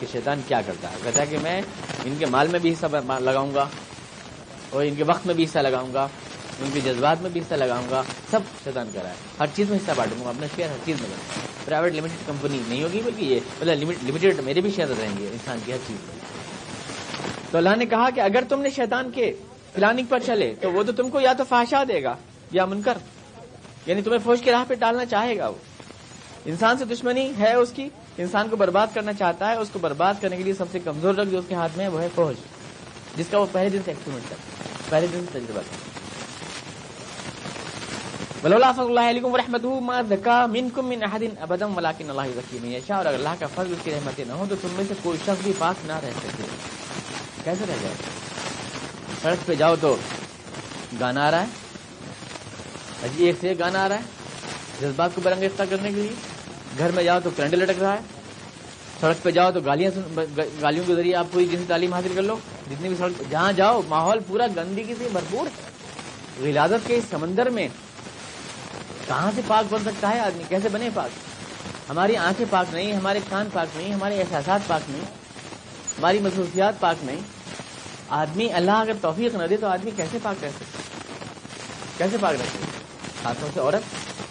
کہ 0.00 0.06
شیطان 0.12 0.40
کیا 0.48 0.60
کرتا 0.66 0.90
ہے۔ 0.90 0.96
کہتا 1.02 1.20
ہے 1.20 1.26
کہ 1.26 1.38
میں 1.42 1.60
ان 2.04 2.14
کے 2.18 2.26
مال 2.26 2.48
میں 2.48 2.60
بھی 2.60 2.72
حصہ 2.72 2.86
لگاؤں 3.20 3.54
گا 3.54 3.64
اور 4.70 4.84
ان 4.84 4.94
کے 4.94 5.04
وقت 5.04 5.26
میں 5.26 5.34
بھی 5.34 5.44
حصہ 5.44 5.58
لگاؤں 5.58 5.92
گا، 5.94 6.06
ان 6.60 6.70
کے 6.74 6.80
جذبات 6.80 7.22
میں 7.22 7.30
بھی 7.30 7.40
حصہ 7.40 7.54
لگاؤں 7.54 7.90
گا، 7.90 8.02
سب 8.30 8.40
شیطان 8.64 8.90
کرا 8.92 9.08
ہے۔ 9.08 9.14
ہر 9.40 9.46
چیز 9.56 9.70
میں 9.70 9.78
حصہ 9.78 9.92
بانٹوں 9.96 10.24
گا، 10.24 10.30
اپنا 10.30 10.46
شیئر 10.56 10.68
ہر 10.68 10.84
چیز 10.84 11.00
میں 11.00 11.08
لگاؤں 11.08 11.46
پرائیویٹ 11.64 11.94
لمیٹڈ 11.94 12.26
کمپنی 12.26 12.58
نہیں 12.68 12.82
ہوگی، 12.82 13.00
بلکہ 13.04 13.24
یہ 13.24 13.40
مطلب 13.60 14.08
لمیٹڈ 14.08 14.40
میرے 14.40 14.60
بھی 14.60 14.70
شیئر 14.76 14.88
رہیں 14.98 15.16
گے، 15.18 15.28
انسان 15.32 15.58
کی 15.64 15.72
ہر 15.72 15.78
چیز 15.86 15.96
میں۔ 16.06 16.16
تو 17.50 17.58
اللہ 17.58 17.76
نے 17.78 17.86
کہا 17.86 18.08
کہ 18.14 18.20
اگر 18.20 18.44
تم 18.48 18.60
نے 18.62 18.70
شیطان 18.70 19.10
کے 19.10 19.32
پلاننگ 19.74 20.06
پر 20.08 20.18
چلے 20.26 20.52
تو 20.60 20.72
وہ 20.72 20.82
تو 20.82 20.92
تم 20.92 21.08
کو 21.10 21.20
یا 21.20 21.32
تو 21.38 21.44
فاشا 21.48 21.82
دے 21.88 22.02
گا 22.02 22.14
یا 22.52 22.64
منکر۔ 22.64 22.98
یعنی 23.86 24.02
تمہیں 24.02 24.18
فوج 24.24 24.42
کی 24.42 24.50
راہ 24.50 24.64
پہ 24.68 24.74
ڈالنا 24.74 25.04
چاہے 25.04 25.36
گا 25.38 25.48
وہ۔ 25.48 25.58
انسان 26.46 26.78
سے 26.78 26.84
دشمنی 26.84 27.30
ہے 27.38 27.52
اس 27.54 27.72
کی۔ 27.76 27.88
انسان 28.18 28.48
کو 28.48 28.56
برباد 28.56 28.94
کرنا 28.94 29.12
چاہتا 29.12 29.50
ہے، 29.50 29.56
اس 29.56 29.68
کو 29.72 29.78
برباد 29.78 30.14
کرنے 30.20 30.36
کے 30.36 30.42
لیے 30.42 30.52
سب 30.58 30.64
سے 30.72 30.78
کمزور 30.84 31.14
رکھ 31.14 31.28
جو 31.30 31.38
اس 31.38 31.44
کے 31.48 31.54
ہاتھ 31.54 31.76
میں 31.76 31.84
ہے 31.84 31.90
وہ 31.90 32.00
ہے 32.02 32.08
فوج، 32.14 32.36
جس 33.16 33.26
کا 33.30 33.38
وہ 33.38 33.46
پہلے 33.52 33.68
دن 33.68 33.78
سے 33.84 33.90
ایکسپریمنٹ 33.90 34.30
کرتا 34.30 34.90
پہلے 34.90 35.06
دن 35.12 35.24
سے 35.32 35.38
تجربہ 35.38 35.60
کرتا 35.60 35.86
بلولہ 38.42 38.66
فضل 38.76 38.88
اللہ 38.88 39.08
علیکم 39.10 39.32
ورحمۃ 39.32 39.64
ما 39.82 40.00
ذکا 40.08 40.44
منکم 40.46 40.88
من 40.88 41.02
احد 41.02 41.22
ابدا 41.40 41.66
ولکن 41.76 42.10
اللہ 42.10 42.34
ذکی 42.34 42.58
من 42.62 42.72
یشاء، 42.72 42.96
اور 42.96 43.06
اگر 43.06 43.14
اللہ 43.14 43.34
کا 43.38 43.46
فضل 43.54 43.72
اس 43.72 43.84
کی 43.84 43.90
رحمت 43.90 44.20
نہ 44.28 44.32
ہو 44.32 44.44
تو 44.48 44.56
تم 44.62 44.68
میں 44.76 44.84
سے 44.88 44.94
کوئی 45.02 45.18
شخص 45.24 45.42
بھی 45.42 45.52
پاک 45.58 45.86
نہ 45.86 45.92
رہ 45.92 46.10
سکے۔ 46.18 46.42
کیسے 47.48 47.64
رہ 47.68 47.74
جائے 47.82 47.94
سڑک 49.22 49.46
پہ 49.46 49.54
جاؤ 49.54 49.74
تو 49.80 49.96
گانا 51.00 51.28
آ 51.28 51.30
رہا 51.30 51.40
ہے۔ 51.40 51.46
اجی 53.02 53.24
ایک 53.24 53.36
سے 53.40 53.48
ایک 53.48 53.58
گانا 53.58 53.84
آ 53.84 53.88
رہا 53.88 53.96
ہے۔ 53.96 54.00
جذبات 54.80 55.10
کو 55.14 55.20
برنگیختہ 55.20 55.62
کرنے 55.70 55.88
کے 55.88 55.94
لیے۔ 55.94 56.12
گھر 56.78 56.90
میں 56.90 57.02
جاؤ 57.02 57.18
تو 57.24 57.30
کرنٹ 57.36 57.54
لٹک 57.54 57.82
رہا 57.82 57.92
ہے۔ 57.92 57.98
سڑک 59.00 59.22
پہ 59.22 59.30
جاؤ 59.30 59.50
تو 59.52 59.60
گالیاں 59.60 59.90
گالیوں 60.62 60.84
کے 60.86 60.94
ذریعے 60.94 61.14
آپ 61.14 61.26
پوری 61.32 61.46
جنسی 61.46 61.64
تعلیم 61.68 61.94
حاصل 61.94 62.12
کر 62.14 62.22
لو۔ 62.22 62.36
جتنی 62.70 62.88
بھی 62.88 62.96
سڑک 62.96 63.22
جہاں 63.30 63.52
جاؤ، 63.52 63.82
ماحول 63.88 64.18
پورا 64.26 64.46
گندگی 64.56 64.94
سے 64.98 65.08
بھرپور 65.12 65.46
غلازت 66.40 66.88
کے 66.88 66.96
اس 66.96 67.04
سمندر 67.10 67.50
میں 67.50 67.68
کہاں 69.06 69.30
سے 69.34 69.40
پاک 69.46 69.72
بن 69.72 69.80
سکتا 69.84 70.08
ہے 70.08 70.20
آدمی؟ 70.20 70.44
کیسے 70.48 70.68
بنے 70.68 70.90
پاک؟ 70.94 71.10
ہماری 71.90 72.16
آنکھیں 72.16 72.46
پاک 72.50 72.74
نہیں، 72.74 72.92
ہمارے 72.92 73.18
کان 73.28 73.48
پاک 73.52 73.76
نہیں، 73.76 73.92
ہمارے 73.92 74.20
احساسات 74.20 74.60
پاک 74.66 74.90
نہیں، 74.90 75.04
ہماری 75.98 76.18
مصروفیات 76.18 76.80
پاک 76.80 77.04
نہیں۔ 77.04 77.37
آدمی 78.08 78.52
اللہ 78.52 78.70
اگر 78.70 78.92
توفیق 79.00 79.34
نہ 79.34 79.46
دے 79.46 79.56
تو 79.56 79.66
آدمی 79.66 79.90
کیسے 79.96 80.18
پاک 80.22 80.44
رہ 80.44 80.48
سکتے 80.48 80.82
کیسے 81.98 82.16
پاک 82.20 82.32
رہ 82.32 82.36
سکتے 82.36 82.64
خاص 83.22 83.36
طور 83.40 83.48
سے 83.54 83.60
عورت 83.60 83.82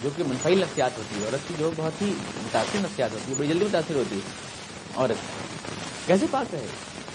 جو 0.02 0.10
کہ 0.16 0.22
منفعل 0.22 0.58
نفسیات 0.58 0.98
ہوتی 0.98 1.20
ہے، 1.20 1.24
عورت 1.24 1.48
کی 1.48 1.54
جو 1.58 1.70
بہت 1.76 2.02
ہی 2.02 2.06
متاثر 2.36 2.78
نفسیات 2.78 3.12
ہوتی 3.12 3.32
ہے، 3.32 3.38
بڑی 3.38 3.48
جلدی 3.48 3.64
متاثر 3.64 3.94
ہوتی 3.94 4.16
ہے، 4.16 4.30
عورت 4.96 5.46
کیسے 6.06 6.26
پاک 6.30 6.54
رہے؟ 6.54 6.66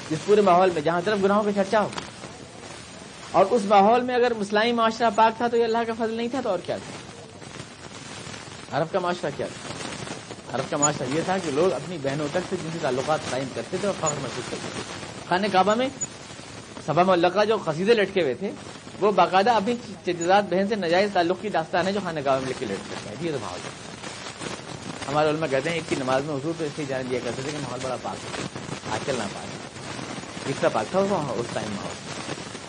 اس 0.10 0.20
پورے 0.26 0.42
ماحول 0.42 0.70
میں، 0.70 0.82
جہاں 0.82 1.02
طرف 1.06 1.20
گناہوں 1.24 1.44
پہ 1.44 1.50
چرچا 1.56 1.82
ہو۔ 1.82 1.90
اور 3.32 3.46
اس 3.50 3.62
ماحول 3.66 4.02
میں 4.02 4.16
اگر 4.16 4.34
مسلامی 4.34 4.72
معاشرہ 4.72 5.10
پاک 5.16 5.38
تھا 5.38 5.48
تو 5.48 5.58
یہ 5.58 5.64
اللہ 5.64 5.78
کا 5.88 5.94
فضل 5.94 6.14
نہیں 6.14 6.28
تھا 6.28 6.42
تو 6.42 6.50
اور 6.50 6.60
کیا 6.66 6.78
تھا؟ 6.78 6.94
عرب 8.78 8.88
کا 8.92 9.00
معاشرہ 9.00 9.30
کیا 9.38 9.48
تھا؟ 9.48 9.74
عرب 10.58 10.72
کا 10.72 10.78
معاشرہ 10.78 11.16
یہ 11.16 11.22
تھا 11.26 11.38
کہ 11.38 11.52
لوگ 11.52 11.74
اپنی 11.74 11.98
بہنوں 12.04 12.28
تک 12.32 12.40
سے 12.50 12.56
جن 12.64 12.70
سے 12.74 12.80
تعلقات 12.82 13.20
قائم 13.30 13.48
کرتے 13.56 13.78
تھے 13.78 13.88
اور 13.88 13.96
فخر 14.00 14.20
محسوس 14.22 14.50
کرتے 14.50 14.68
تھے۔ 14.74 14.82
خانہ 15.30 15.48
کعبہ 15.52 15.76
میں 15.76 15.90
سبا 16.86 17.04
ملکہ 17.04 17.46
جو 17.46 17.58
قصیدے 17.66 17.94
لٹکے 17.94 18.22
ہوئے 18.22 18.34
تھے، 18.34 18.52
وہ 19.00 19.12
باقاعدہ 19.12 19.52
اپنی 19.52 19.76
چتزاد 20.06 20.44
بہن 20.50 20.68
سے 20.68 20.76
نجائز 20.76 21.10
تعلق 21.14 21.42
کی 21.42 21.50
داستان 21.50 21.88
ہے 21.88 21.92
جو 21.94 22.00
خانہ 22.04 22.20
کعبہ 22.20 22.40
میں 22.40 22.50
لکھ 22.50 22.60
کے 22.60 22.66
لٹ 22.66 22.90
کرتے 22.90 23.10
ہیں۔ 23.10 23.16
یہ 23.22 23.32
تو 23.32 23.38
ماحول 23.42 23.60
ہمارے 25.08 25.30
علماء 25.30 25.48
کہتے 25.52 25.70
ہیں، 25.70 25.78
ایک 25.78 25.90
کی 25.90 25.96
نماز 26.00 26.24
میں 26.26 26.36
حضور 26.36 26.54
تو 26.58 26.64
اس 26.64 26.72
لیے 26.78 26.86
جانے 26.90 27.04
دیا 27.10 27.20
کرتے 27.24 27.42
تھے 27.42 27.52
کہ 27.52 27.58
ماحول 27.62 27.80
بڑا 27.84 27.96
پاک 28.02 28.26
ہے 28.26 28.46
آج 28.92 29.06
کل 29.06 29.16
نہ 29.18 29.24
پاک 29.34 30.48
جس 30.48 30.56
کا 30.62 30.70
پاک 30.70 30.92
تھا 30.92 31.00
اس 31.00 31.48
ٹائم 31.54 31.72
ماحول۔ 31.76 31.96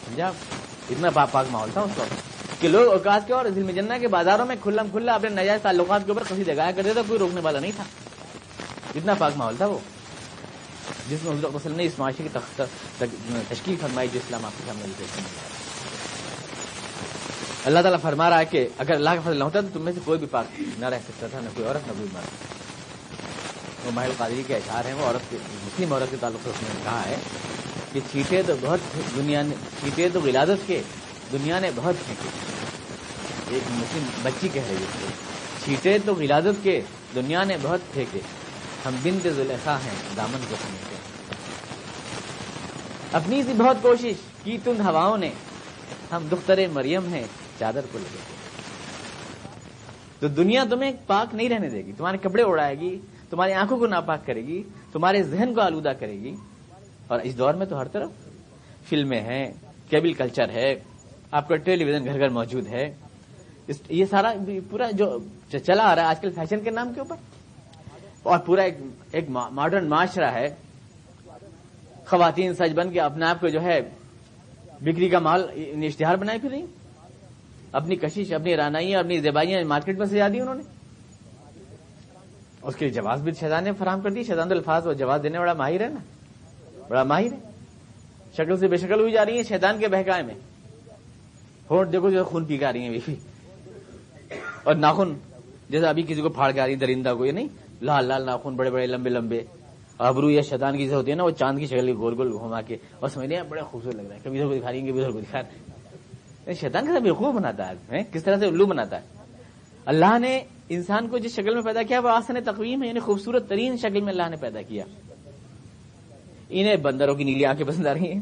سمجھا؟ 0.07 0.31
اتنا 0.90 1.11
پاک 1.11 1.46
ماحول 1.50 1.70
تھا 1.72 1.81
اس 1.81 1.98
وقت 1.98 2.61
کہ 2.61 2.68
لوگ 2.68 2.92
اوقات 2.92 3.27
کے 3.27 3.33
اور 3.33 3.46
ذلم 3.55 3.70
جنا 3.70 3.98
کے 3.98 4.09
بازاروں 4.09 4.46
میں 4.46 4.57
کھلم 4.62 4.88
کھلا 4.90 5.14
اپنے 5.14 5.29
نجائز 5.29 5.62
تعلقات 5.62 6.00
کے 6.07 6.12
اوپر 6.12 6.22
کسی 6.29 6.44
جگایا 6.44 6.70
کرتے 6.70 6.92
تھے، 6.92 7.00
کوئی 7.07 7.18
روکنے 7.18 7.40
والا 7.40 7.59
نہیں 7.59 7.72
تھا۔ 7.77 7.85
اتنا 8.94 9.14
پاک 9.14 9.33
ماحول 9.37 9.57
تھا 9.57 9.66
وہ۔ 9.66 9.79
جس 11.08 11.24
میں 11.24 11.32
حضرت 11.32 11.54
وسلم 11.54 11.76
نے 11.76 11.84
اس 11.84 11.98
معاشرے 11.98 12.28
کی 12.32 12.38
تشکیل 13.48 13.76
فرمائی 13.80 14.08
جو 14.12 14.18
اسلام 14.24 14.44
آپ 14.44 14.58
کے 14.58 14.64
سامنے 14.66 14.84
اللہ 17.64 17.80
تعالیٰ 17.80 18.00
فرما 18.02 18.28
رہا 18.30 18.38
ہے 18.38 18.44
کہ 18.44 18.66
اگر 18.78 18.94
اللہ 18.94 19.10
کا 19.10 19.20
فضل 19.24 19.38
نہ 19.38 19.44
ہوتا 19.44 19.60
تو 19.60 19.68
تم 19.72 19.84
میں 19.84 19.92
سے 19.92 20.00
کوئی 20.04 20.18
بھی 20.18 20.26
پاک 20.30 20.60
نہ 20.78 20.86
رہ 20.86 20.98
سکتا 21.04 21.26
تھا، 21.30 21.40
نہ 21.40 21.48
کوئی 21.54 21.66
عورت، 21.68 21.86
نہ 21.86 21.92
کوئی 21.92 22.08
مرد۔ 22.12 23.86
وہ 23.86 23.90
محل 23.94 24.12
قادری 24.16 24.42
کے 24.46 24.56
اشعار 24.56 24.84
ہیں، 24.84 24.92
وہ 24.94 25.04
عورت 25.06 25.30
کے، 25.30 25.36
مسلم 25.64 25.92
عورت 25.92 26.10
کے 26.10 26.16
تعلق 26.20 26.44
سے 26.44 26.50
اس 26.50 26.62
نے 26.62 26.68
کہا 26.84 27.02
ہے 27.08 27.16
کہ 27.92 28.00
چیٹے 28.12 28.42
تو 28.46 28.54
بہت 28.60 28.80
دنیا 29.16 29.42
نے 29.42 29.54
چیٹے 29.80 30.08
تو 30.12 30.20
ولادت 30.20 30.66
کے، 30.66 30.80
دنیا 31.32 31.58
نے 31.60 31.70
بہت 31.74 31.94
پھینکے 32.06 33.54
ایک 33.54 33.70
مسلم 33.70 34.08
بچی 34.22 34.48
کہہ 34.52 34.68
رہی 34.68 34.76
ہے 34.76 35.10
چیٹے 35.64 35.96
تو 36.04 36.14
ولادت 36.14 36.62
کے، 36.62 36.80
دنیا 37.14 37.44
نے 37.44 37.56
بہت 37.62 37.92
پھینکے 37.92 38.20
ہم 38.87 38.97
بن 39.03 39.18
کے 39.23 39.31
زلیخا 39.31 39.77
ہیں، 39.77 40.16
دامن 40.16 40.44
کو 40.51 40.57
سمجھتے 40.62 40.97
اپنی 43.12 43.42
سی 43.42 43.53
بہت 43.53 43.77
کوشش 43.83 44.12
کی 44.44 44.59
تم 44.64 44.88
ہواؤں 44.88 45.18
نے۔ 45.18 45.31
ہم 46.12 46.27
دختر 46.31 46.59
مریم 46.73 47.14
ہیں، 47.14 47.25
چادر 47.59 47.81
کو 47.92 47.99
لگے۔ 47.99 48.18
تو 50.20 50.29
دنیا 50.29 50.64
تمہیں 50.70 50.92
پاک 51.07 51.35
نہیں 51.35 51.49
رہنے 51.49 51.68
دے 51.68 51.85
گی، 51.85 51.92
تمہارے 51.97 52.18
کپڑے 52.18 52.42
اڑائے 52.42 52.81
گی، 52.81 52.99
تمہاری 53.31 53.53
آنکھوں 53.53 53.79
کو 53.79 53.87
ناپاک 53.87 54.27
کرے 54.27 54.47
گی، 54.47 54.62
تمہارے 54.92 55.23
ذہن 55.23 55.55
کو 55.55 55.61
آلودہ 55.61 55.92
کرے 56.01 56.12
گی۔ 56.12 56.37
اور 57.07 57.20
اس 57.20 57.38
دور 57.38 57.55
میں 57.55 57.66
تو 57.66 57.81
ہر 57.81 57.88
طرف 57.88 58.11
فلمیں 58.88 59.20
ہیں، 59.20 59.53
کیبل 59.90 60.12
کلچر 60.12 60.49
ہے، 60.49 60.75
آپ 61.31 61.49
کا 61.49 61.57
ٹیلی 61.57 61.85
ویژن 61.85 62.05
گھر 62.05 62.18
گھر 62.18 62.29
موجود 62.29 62.66
ہے۔ 62.66 62.94
یہ 63.88 64.05
سارا 64.11 64.33
پورا 64.70 64.90
جو 64.90 65.18
چلا 65.51 65.85
آ 65.85 65.94
رہا 65.94 66.03
ہے، 66.03 66.07
آج 66.07 66.20
کل 66.20 66.31
فیشن 66.31 66.61
کے 66.61 66.70
نام 66.70 66.94
کے 66.94 67.01
اوپر۔ 67.01 67.16
اور 68.24 68.38
پورا 68.38 68.62
ایک 69.12 69.24
ماڈرن 69.28 69.88
معاشرہ 69.88 70.30
ہے۔ 70.32 70.54
خواتین 72.06 72.54
سج 72.54 72.74
بن 72.74 72.90
کے 72.90 73.00
اپنے 73.00 73.26
آپ 73.26 73.40
کو 73.40 73.48
جو 73.48 73.62
ہے 73.62 73.80
بکری 74.80 75.08
کا 75.08 75.18
مال 75.18 75.46
یعنی 75.54 75.87
اشتہار 75.87 76.16
بنائے 76.16 76.38
پھر 76.38 76.50
رہی 76.50 76.62
اپنی 77.72 77.96
کشش، 77.96 78.32
اپنی 78.32 78.56
رانائیاں، 78.56 79.00
اپنی 79.00 79.18
زیبائیاں 79.18 79.64
مارکیٹ 79.64 79.98
میں 79.98 80.06
سجا 80.06 80.28
دی 80.28 80.40
انہوں 80.40 80.54
نے۔ 80.54 80.62
اس 82.62 82.76
کے 82.76 82.88
جواز 82.88 83.22
بھی 83.22 83.32
شیزان 83.32 83.64
نے 83.64 83.72
فراہم 83.72 84.00
کر 84.00 84.10
دی۔ 84.10 84.22
شیزان 84.22 84.50
الفاظ 84.50 84.87
وہ 84.87 84.92
جواز 84.92 85.20
دینے 85.22 85.38
والا 85.38 85.53
ماہر 85.53 85.80
ہے 85.80 85.88
نا۔ 85.88 86.01
بڑا 86.88 87.03
ماہر 87.03 87.32
ہے۔ 87.32 87.51
شکل 88.36 88.57
سے 88.57 88.68
بے 88.68 88.76
شکل 88.76 89.01
ہوئی 89.01 89.12
جا 89.12 89.24
رہی 89.24 89.36
ہیں 89.36 89.42
شیطان 89.42 89.78
کے 89.78 89.88
بہکائے 89.88 90.22
میں۔ 90.22 90.34
ہوٹ، 91.70 91.92
دیکھو 91.92 92.11
جو 92.11 92.24
خون 92.24 92.44
پی 92.44 92.59
کے 92.59 92.66
آ 92.66 92.72
رہی 92.72 92.80
ہیں۔ 92.80 92.90
بیوی 92.90 93.14
اور 94.64 94.74
ناخن، 94.74 95.14
جیسے 95.68 95.86
ابھی 95.86 96.03
کسی 96.03 96.20
کو 96.20 96.28
پھاڑ 96.28 96.51
کے 96.51 96.61
آ 96.61 96.66
رہی 96.66 96.74
درندہ 96.74 97.14
کو، 97.18 97.26
یہ 97.26 97.32
نہیں۔ 97.32 97.49
لال 97.83 98.05
لال 98.05 98.27
ناخن، 98.27 98.57
بڑے 98.57 98.70
بڑے، 98.70 98.87
لمبے 98.87 99.11
لمبے۔ 99.11 99.41
ابرو 99.99 100.31
یا 100.31 100.41
شیطان 100.41 100.77
کی 100.77 100.93
ہوتی 100.93 101.11
ہے 101.11 101.16
نا، 101.16 101.25
وہ 101.25 101.31
چاند 101.31 101.59
کی 101.59 101.66
شکل 101.66 101.91
گول 101.97 102.14
گول 102.14 102.33
گھما 102.33 102.61
کے۔ 102.62 102.77
اور 103.01 103.09
سمجھ 103.09 103.35
بڑے 103.49 103.62
خوبصورت 103.62 103.95
لگ 103.95 104.03
رہا 104.03 104.14
ہے۔ 104.14 104.20
کبھی 104.22 104.39
ادھر 104.39 104.49
کو 104.49 104.57
دکھا 104.57 104.72
رہی 104.72 104.81
ہیں، 104.81 104.89
کبھی 104.89 105.01
ادھر 105.01 105.12
کو 105.12 105.20
دکھا 105.20 105.41
رہے 105.41 106.55
شیطان 106.55 106.87
کے 106.87 106.93
ساتھ 106.93 107.22
بناتا 107.22 107.68
ہے 107.68 107.99
کس 108.12 108.25
طرح 108.25 108.37
سے 108.37 108.47
الو 108.47 108.66
بناتا 108.66 109.01
ہے؟ 109.01 109.07
اللہ 109.87 110.18
نے 110.18 110.41
انسان 110.68 111.09
کو 111.09 111.18
جس 111.18 111.33
شکل 111.33 111.55
میں 111.55 111.62
پیدا 111.62 111.83
کیا، 111.83 112.01
وہ 112.01 112.09
آسن 112.09 112.35
تقویم 112.45 112.83
ہے 112.83 112.89
یعنی 112.89 113.01
خوبصورت 113.01 113.49
ترین 113.49 113.77
شکل 113.77 114.01
میں 114.01 114.12
اللہ 114.12 114.29
نے 114.31 114.37
پیدا 114.37 114.62
کیا۔ 114.62 114.85
انہیں 116.49 116.77
بندروں 116.77 117.14
کی 117.14 117.25
نیلی 117.25 117.47
آنکھیں 117.47 117.66
پسند 117.66 117.87
آ 117.87 117.95
رہی 117.95 118.12
ہیں۔ 118.12 118.20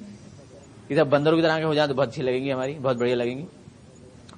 کہ 0.88 0.94
جب 0.94 1.06
بندروں 1.06 1.36
کی 1.36 1.42
طرح 1.42 1.52
آنکھیں 1.52 1.68
ہو 1.68 1.74
جائیں 1.74 1.88
تو 1.88 1.94
بہت 1.94 2.08
اچھی 2.08 2.22
لگیں 2.22 2.44
گی 2.44 2.52
ہماری، 2.52 2.74
بہت 2.82 2.96
بڑھیا 2.96 3.16
لگیں 3.16 3.38
گی۔ 3.38 3.44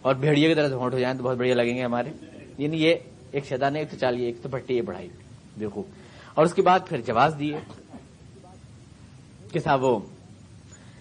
اور 0.02 0.14
بھیڑیے 0.14 0.48
کی 0.48 0.54
طرح 0.54 0.68
سے 0.68 0.74
ہونٹ 0.74 0.94
ہو 0.94 0.98
جائیں 0.98 1.18
تو 1.18 1.24
بہت 1.24 1.36
بڑھیا 1.36 1.54
لگیں 1.54 1.76
گے 1.76 1.82
ہمارے۔ 1.82 2.10
یعنی 2.58 2.76
یہ 2.84 2.94
ایک 3.34 3.44
شیطان 3.46 3.72
نے 3.72 3.78
ایک 3.78 3.90
تو 3.90 3.96
چالیے 4.00 4.26
ایک 4.26 4.42
تو 4.42 4.48
بھٹی 4.48 4.80
بڑھائی 4.80 5.08
دیکھو 5.60 5.82
اور 6.34 6.44
اس 6.44 6.54
کے 6.54 6.62
بعد 6.62 6.80
پھر 6.88 7.00
جواز 7.06 7.34
دیے 7.38 7.58
کہ 9.52 9.60
صاحب 9.60 9.82
وہ، 9.84 9.98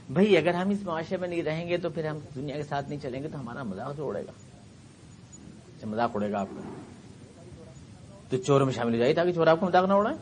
بھائی 0.09 0.37
اگر 0.37 0.53
ہم 0.53 0.69
اس 0.69 0.81
معاشرے 0.83 1.17
میں 1.17 1.27
نہیں 1.27 1.43
رہیں 1.43 1.67
گے 1.69 1.77
تو 1.77 1.89
پھر 1.89 2.07
ہم 2.07 2.17
دنیا 2.35 2.55
کے 2.57 2.63
ساتھ 2.63 2.89
نہیں 2.89 2.99
چلیں 3.01 3.21
گے 3.23 3.27
تو 3.27 3.39
ہمارا 3.39 3.63
مذاق 3.63 3.95
جو 3.97 4.07
اڑے 4.07 4.21
گا۔ 4.21 4.31
اچھا، 5.75 5.87
مذاق 5.87 6.15
اڑے 6.15 6.31
گا 6.31 6.39
آپ 6.39 6.47
کا 6.55 6.61
تو 8.29 8.37
چوروں 8.37 8.65
میں 8.65 8.73
شامل 8.73 8.93
ہو 8.93 8.99
جائیے 8.99 9.13
تاکہ 9.13 9.31
چور 9.31 9.47
آپ 9.47 9.59
کو 9.59 9.65
مذاق 9.65 9.87
نہ 9.87 9.93
اڑائیں۔ 9.93 10.17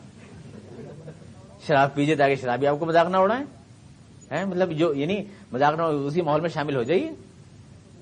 شراب 1.66 1.94
پیجیے 1.94 2.16
تاکہ 2.16 2.34
شرابی 2.34 2.66
آپ 2.66 2.78
کو 2.78 2.86
مذاق 2.86 3.08
نہ 3.08 3.16
اڑائیں۔ 3.16 4.44
مطلب 4.46 4.70
جو 4.78 4.92
یعنی 4.94 5.16
مذاق 5.52 5.74
نہ 5.76 5.82
اسی 5.82 6.22
ماحول 6.22 6.40
میں 6.40 6.48
شامل 6.48 6.76
ہو 6.76 6.82
جائیے۔ 6.82 7.10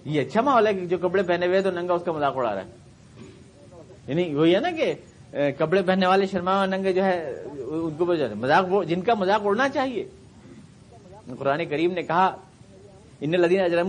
یہ 0.05 0.21
اچھا 0.21 0.41
ماحول 0.41 0.67
ہے 0.67 0.75
کہ 0.75 0.87
جو 0.87 0.99
کپڑے 0.99 1.23
پہنے 1.23 1.47
ہوئے 1.47 1.63
تو 1.63 1.71
ننگا 1.71 1.95
اس 1.95 2.03
کا 2.05 2.13
مذاق 2.13 2.37
اڑا 2.37 2.55
رہا 2.55 2.63
ہے۔ 2.63 2.79
یعنی 4.07 4.35
وہی 4.35 4.55
ہے 4.55 4.61
نا 4.61 4.71
کہ 4.77 4.93
کپڑے 5.59 5.83
پہننے 5.83 6.07
والے 6.07 6.27
شرما 6.27 6.55
ننگے 6.67 6.93
جو 6.93 7.05
ہے، 7.05 7.19
ان 7.47 7.95
کو 7.99 8.07
مذاق 8.37 8.65
جن 8.89 9.01
کا 9.07 9.15
مذاق 9.15 9.47
اڑنا 9.47 9.69
چاہیے۔ 9.69 10.05
قرآن 11.39 11.65
کریم 11.71 11.93
نے 11.93 12.03
کہا، 12.03 12.27
ان 13.21 13.31
لدین 13.41 13.61
اجرم 13.61 13.89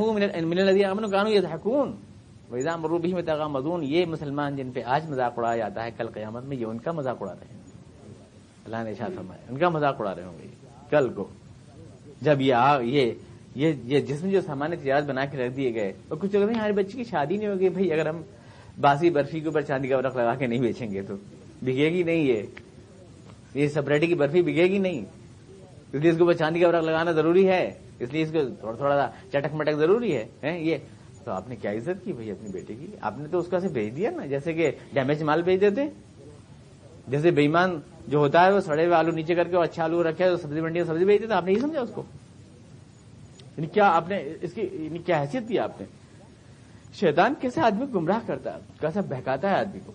من 0.49 0.57
لدین 0.57 0.85
امن 0.85 1.09
کانو 1.11 1.29
یہ 1.29 1.53
حکون 1.53 1.95
ویزا 2.51 2.75
مروبی 2.75 3.13
میں 3.13 3.21
تغا 3.23 3.47
مزون 3.47 3.83
یہ 3.83 4.05
مسلمان 4.05 4.55
جن 4.55 4.71
پہ 4.73 4.81
آج 4.85 5.09
مذاق 5.09 5.37
اڑایا 5.37 5.57
جاتا 5.57 5.83
ہے، 5.83 5.91
کل 5.97 6.07
قیامت 6.13 6.43
میں 6.45 6.57
یہ 6.57 6.65
ان 6.65 6.79
کا 6.79 6.91
مذاق 6.91 7.21
اڑا 7.21 7.33
رہے 7.33 7.47
ہیں۔ 7.49 7.59
اللہ 8.65 8.83
نے 8.83 8.93
شاہ 8.97 9.07
فرمایا، 9.15 9.41
ان 9.49 9.57
کا 9.57 9.69
مذاق 9.69 10.01
اڑا 10.01 10.13
رہے 10.15 10.23
ہوں 10.23 10.37
گے۔ 10.41 10.47
کل 10.89 11.07
کو۔ 11.15 11.27
جب 12.21 12.41
یہ 12.41 12.55
یہ 12.85 13.71
یہ 13.85 13.99
جسم 13.99 14.29
جو 14.29 14.41
سامان 14.41 14.75
تجارت 14.75 15.05
بنا 15.05 15.25
کے 15.25 15.37
رکھ 15.37 15.55
دیے 15.55 15.73
گئے، 15.73 15.91
اور 16.07 16.17
کچھ 16.21 16.35
لوگ 16.35 16.49
ہمارے 16.49 16.73
بچے 16.73 16.97
کی 16.97 17.03
شادی 17.09 17.37
نہیں 17.37 17.49
ہوگی، 17.49 17.69
بھائی 17.69 17.91
اگر 17.93 18.07
ہم 18.09 18.21
باسی 18.81 19.09
برفی 19.09 19.39
کے 19.39 19.47
اوپر 19.47 19.61
چاندی 19.61 19.87
کا 19.87 19.97
ورق 19.97 20.15
لگا 20.17 20.35
کے 20.35 20.47
نہیں 20.47 20.61
بیچیں 20.61 20.91
گے 20.91 21.01
تو 21.01 21.15
بگے 21.61 21.89
گی 21.93 22.03
نہیں 22.03 22.23
یہ؟ 22.25 22.41
یہ 23.55 23.67
سپریٹی 23.67 24.07
کی 24.07 24.15
برفی 24.15 24.41
بگے 24.41 24.67
گی 24.71 24.77
نہیں؟ 24.77 25.01
اس 25.93 26.01
لیے 26.01 26.11
اس 26.11 26.17
کے 26.17 26.23
اوپر 26.23 26.33
چاندی 26.33 26.59
کا 26.59 26.67
ورق 26.67 26.83
لگانا 26.83 27.11
ضروری 27.11 27.47
ہے، 27.47 27.63
اس 27.99 28.13
لیے 28.13 28.23
اس 28.23 28.31
کو 28.31 28.39
تھوڑا 28.59 28.75
تھوڑا 28.75 28.95
سا 28.95 29.07
چٹک 29.31 29.55
مٹک 29.55 29.75
ضروری 29.77 30.15
ہے 30.15 30.57
یہ؟ 30.59 30.77
تو 31.23 31.31
آپ 31.31 31.49
نے 31.49 31.55
کیا 31.55 31.71
عزت 31.71 32.03
کی 32.03 32.13
بھائی 32.13 32.31
اپنی 32.31 32.49
بیٹی 32.51 32.75
کی؟ 32.75 32.87
آپ 33.01 33.17
نے 33.17 33.27
تو 33.31 33.39
اس 33.39 33.47
کا 33.47 33.59
سے 33.59 33.67
بھیج 33.67 33.95
دیا 33.95 34.11
نا، 34.11 34.25
جیسے 34.25 34.53
کہ 34.53 34.71
ڈیمیج 34.93 35.23
مال 35.23 35.41
بھیج 35.41 35.61
دیتے 35.61 35.85
جیسے 37.07 37.31
بےمان 37.31 37.79
جو 38.07 38.17
ہوتا 38.17 38.45
ہے 38.45 38.51
وہ 38.51 38.59
سڑے 38.59 38.85
ہوئے 38.85 38.95
آلو 38.95 39.11
نیچے 39.11 39.35
کر 39.35 39.47
کے 39.47 39.57
اچھا 39.57 39.83
آلو 39.83 40.03
رکھا 40.03 40.25
ہے 40.25 40.35
سبزی 40.41 40.61
منڈی 40.61 40.79
میں 40.79 40.87
سبزی 40.87 41.05
بھیج 41.05 41.21
دیتے 41.21 41.33
آپ 41.33 41.45
نے 41.45 41.51
یہ 41.51 41.59
سمجھا 41.59 41.81
اس 41.81 41.89
کو؟ 41.93 42.03
یعنی 43.57 43.67
کیا 43.67 43.87
آپ 43.95 44.09
نے 44.09 44.21
اس 44.41 44.53
کی 44.53 44.61
یعنی 44.61 44.99
کیا 45.05 45.21
حیثیت 45.21 45.49
دی 45.49 45.59
آپ 45.59 45.81
نے؟ 45.81 45.85
شیطان 46.93 47.33
کیسے 47.41 47.61
آدمی 47.61 47.85
گمراہ 47.95 48.19
کرتا 48.25 48.53
ہے؟ 48.53 48.59
کیسا 48.79 49.01
بہکاتا 49.01 49.49
ہے 49.49 49.55
آدمی 49.55 49.79
کو؟ 49.85 49.91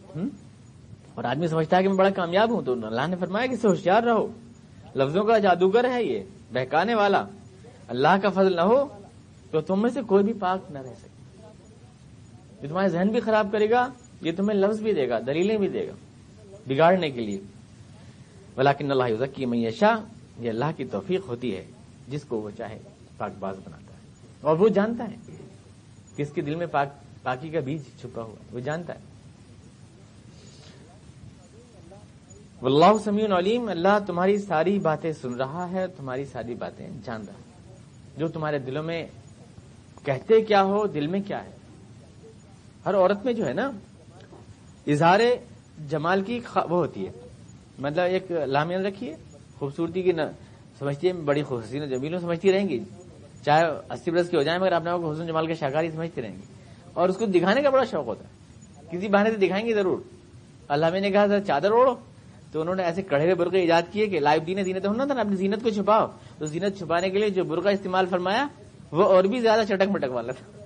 اور 1.15 1.25
آدمی 1.25 1.47
سمجھتا 1.47 1.77
ہے 1.77 1.83
کہ 1.83 1.89
میں 1.89 1.97
بڑا 1.97 2.11
کامیاب 2.11 2.51
ہوں 2.51 2.63
تو 2.63 2.73
اللہ 2.73 3.07
نے 3.07 3.17
فرمایا 3.17 3.47
کہ 3.47 3.67
ہوشیار 3.67 4.03
رہو۔ 4.03 4.27
لفظوں 4.97 5.25
کا 5.25 5.39
جادوگر 5.39 5.91
ہے 5.91 6.05
یہ، 6.05 6.23
بہکانے 6.53 6.95
والا۔ 6.95 7.25
اللہ 7.89 8.09
کا 8.23 8.29
فضل 8.31 8.57
نہ 8.57 8.61
ہو 8.61 8.89
تو 9.51 9.61
تم 9.61 9.83
میں 9.83 9.91
سے 9.91 10.03
کوئی 10.03 10.25
بھی 10.25 10.33
پاک 10.33 10.71
نہ 10.71 10.79
رہ 10.79 10.95
سکے۔ 10.99 11.47
یہ 12.63 12.69
تمہارا 12.69 12.87
ذہن 12.87 13.09
بھی 13.09 13.21
خراب 13.21 13.49
کرے 13.53 13.71
گا، 13.71 13.89
یہ 14.21 14.33
تمہیں 14.37 14.59
لفظ 14.59 14.81
بھی 14.81 14.93
دے 14.93 15.09
گا، 15.09 15.19
دلیلیں 15.27 15.57
بھی 15.57 15.69
دے 15.69 15.89
گا، 15.89 15.93
بگاڑنے 16.67 17.11
کے 17.11 17.21
لیے۔ 17.21 17.41
ولاکن 18.57 18.91
اللہ 18.91 19.25
کی 19.35 19.47
میشا 19.47 19.97
یہ 20.39 20.49
اللہ 20.49 20.65
کی 20.77 20.85
توفیق 20.85 21.29
ہوتی 21.29 21.57
ہے، 21.57 21.65
جس 22.09 22.25
کو 22.25 22.37
وہ 22.41 22.51
چاہے، 22.59 22.79
پاک 23.17 23.33
باز 23.39 23.57
بناتا 23.57 23.95
ہے۔ 23.95 23.99
اور 24.41 24.57
وہ 24.57 24.69
جانتا 24.69 25.05
ہے۔ 25.05 25.46
کس 26.17 26.33
کے 26.33 26.41
دل 26.41 26.55
میں 26.55 26.67
پاک 26.67 26.89
پاکی 27.23 27.49
کا 27.49 27.61
بیج 27.61 27.83
چھپا 28.01 28.23
ہوا 28.23 28.35
وہ 28.53 28.61
جانتا 28.61 28.95
ہے۔ 28.95 28.99
واللہ 32.63 32.99
سمیع 33.05 33.39
علیم، 33.39 33.69
اللہ 33.69 33.99
تمہاری 34.07 34.39
ساری 34.39 34.79
باتیں 34.79 35.13
سن 35.13 35.35
رہا 35.35 35.71
ہے، 35.73 35.87
تمہاری 35.87 36.25
ساری 36.25 36.55
باتیں 36.55 36.89
جان 37.05 37.25
رہا 37.25 37.33
ہے۔ 37.33 37.75
جو 38.17 38.29
تمہارے 38.29 38.59
دلوں 38.59 38.83
میں 38.83 39.07
کہتے 40.05 40.41
کیا 40.41 40.63
ہو، 40.63 40.87
دل 40.87 41.07
میں 41.07 41.21
کیا 41.27 41.45
ہے؟ 41.45 41.51
ہر 42.87 42.95
عورت 42.95 43.25
میں 43.25 43.33
جو 43.33 43.47
ہے 43.47 43.53
نا، 43.53 43.71
اظہار 44.87 45.21
جمال 45.91 46.23
کی 46.23 46.41
وہ 46.55 46.77
ہوتی 46.77 47.07
ہے۔ 47.07 47.13
مطلب 47.79 48.05
ایک 48.05 48.31
لامین 48.31 48.87
رکھیے، 48.87 49.17
خوبصورتی 49.59 50.03
کی 50.03 50.13
نہ 50.13 50.23
سمجھتی 50.79 51.09
ہے، 51.09 51.13
بڑی 51.13 51.43
خوبصورتی 51.43 51.89
جمیلوں 51.89 52.21
سمجھتی 52.21 52.53
رہیں 52.53 52.69
گی۔ 52.69 52.85
چاہے 53.47 53.65
اسی 53.91 54.11
برس 54.11 54.29
کی 54.29 54.37
ہو 54.37 54.43
جائیں 54.43 54.61
مگر 54.61 54.73
اپنے 54.73 54.91
آپ 54.91 55.01
کو 55.01 55.11
حسن 55.11 55.27
جمال 55.27 55.47
کے 55.47 55.55
شاکاری 55.55 55.91
سمجھتی 55.91 56.23
رہیں 56.23 56.33
گی۔ 56.33 56.41
اور 56.95 57.09
اس 57.09 57.17
کو 57.17 57.27
دکھانے 57.27 57.63
کا 57.63 57.71
بڑا 57.71 57.85
شوق 57.85 58.07
ہوتا 58.07 58.25
ہے۔ 58.25 58.29
کسی 58.91 59.09
بہانے 59.09 59.31
سے 59.31 59.37
دکھائیں 59.37 59.67
گے 59.67 59.75
ضرور۔ 59.75 59.99
اللہ 60.69 60.87
میں 60.91 61.01
نے 61.01 61.11
کہا 61.11 61.27
تھا، 61.27 61.41
چادر 61.41 61.71
اوڑھو۔ 61.71 61.95
تو 62.53 62.61
انہوں 62.61 62.75
نے 62.75 62.83
ایسے 62.83 63.03
کڑے 63.03 63.23
ہوئے 63.23 63.35
برقع 63.35 63.57
ایجاد 63.57 63.83
کیے 63.93 64.07
کہ 64.07 64.21
لائف 64.21 64.47
دینے 64.47 64.63
زینت 64.63 64.87
ہونا 64.87 65.05
تھا 65.05 65.15
نا 65.15 65.21
اپنی 65.21 65.37
زینت 65.37 65.63
کو 65.63 65.71
چھپاؤ۔ 65.71 66.07
تو 66.39 66.47
زینت 66.47 66.79
چھپانے 66.79 67.11
کے 67.11 67.19
لیے 67.19 67.31
جو 67.31 67.45
برقع 67.45 67.69
استعمال 67.69 68.07
فرمایا، 68.07 68.47
وہ 68.93 69.05
اور 69.05 69.25
بھی 69.25 69.41
زیادہ 69.41 69.61
چٹک 69.69 69.89
مٹک 69.89 70.11
والا 70.11 70.33
تھا۔ 70.33 70.65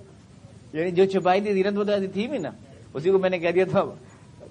یعنی 0.77 0.91
جو 0.91 1.05
چھپائی 1.05 1.41
تھی، 1.41 1.53
زینت 1.53 1.77
وہ 1.77 1.83
تو 1.83 1.91
ایسی 1.91 2.07
تھی 2.07 2.27
بھی 2.27 2.37
نا۔ 2.37 2.49
اسی 2.93 3.11
کو 3.11 3.19
میں 3.19 3.29
نے 3.29 3.39
کہہ 3.39 3.49
دیا 3.49 3.65
تھا۔ 3.71 3.83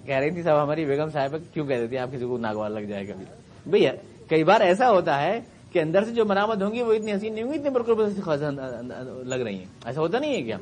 کہہ 0.06 0.16
رہی 0.16 0.30
تھی 0.30 0.42
صاحب، 0.42 0.62
ہماری 0.62 0.84
بیگم 0.84 1.10
صاحب، 1.10 1.36
کیوں 1.54 1.66
کہہ 1.66 1.76
دیتی 1.76 1.98
آپ 1.98 2.12
کسی 2.12 2.24
کو 2.24 2.38
ناگوار 2.38 2.70
لگ 2.70 2.80
جائے 2.80 3.08
گا 3.08 3.14
بھیا، 3.66 3.92
کئی 4.28 4.44
بار 4.44 4.60
ایسا 4.60 4.90
ہوتا 4.90 5.22
ہے 5.22 5.40
کہ 5.72 5.78
اندر 5.78 6.04
سے 6.04 6.10
جو 6.10 6.24
مرامت 6.24 6.62
ہوں 6.62 6.72
گی 6.72 6.82
وہ 6.82 6.92
اتنی 6.92 7.12
حسین 7.12 7.34
نہیں 7.34 7.44
ہوں 7.44 7.52
گی، 7.52 7.58
اتنی 7.58 7.70
برقر 7.70 7.92
لگ 9.24 9.34
رہی 9.34 9.58
ہیں۔ 9.58 9.64
ایسا 9.84 10.00
ہوتا 10.00 10.18
نہیں 10.18 10.34
ہے 10.34 10.42
کیا؟ 10.42 10.56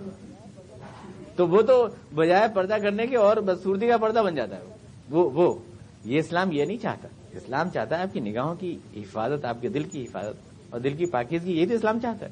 تو 1.36 1.48
وہ 1.48 1.62
تو 1.62 1.86
بجائے 2.14 2.48
پردہ 2.54 2.76
کرنے 2.82 3.06
کے 3.06 3.16
اور 3.16 3.36
بدسورتی 3.36 3.88
کا 3.88 3.96
پردہ 3.96 4.18
بن 4.18 4.34
جاتا 4.34 4.56
ہے۔ 4.56 4.60
وہ 5.10 5.30
وہ، 5.30 5.54
یہ 6.04 6.18
اسلام 6.18 6.52
یہ 6.52 6.64
نہیں 6.64 6.76
چاہتا۔ 6.76 7.08
اسلام 7.32 7.68
چاہتا 7.68 7.96
ہے 7.96 8.02
آپ 8.02 8.14
کی 8.14 8.20
نگاہوں 8.20 8.54
کی 8.54 8.78
حفاظت، 8.96 9.44
آپ 9.44 9.56
کے 9.60 9.68
دل 9.68 9.82
کی 9.82 10.04
حفاظت 10.04 10.36
اور 10.70 10.80
دل 10.80 10.94
کی 10.94 11.06
پاکیزگی 11.06 11.56
یہی 11.56 11.66
تو 11.66 11.74
اسلام 11.74 11.98
چاہتا 12.02 12.26
ہے۔ 12.26 12.30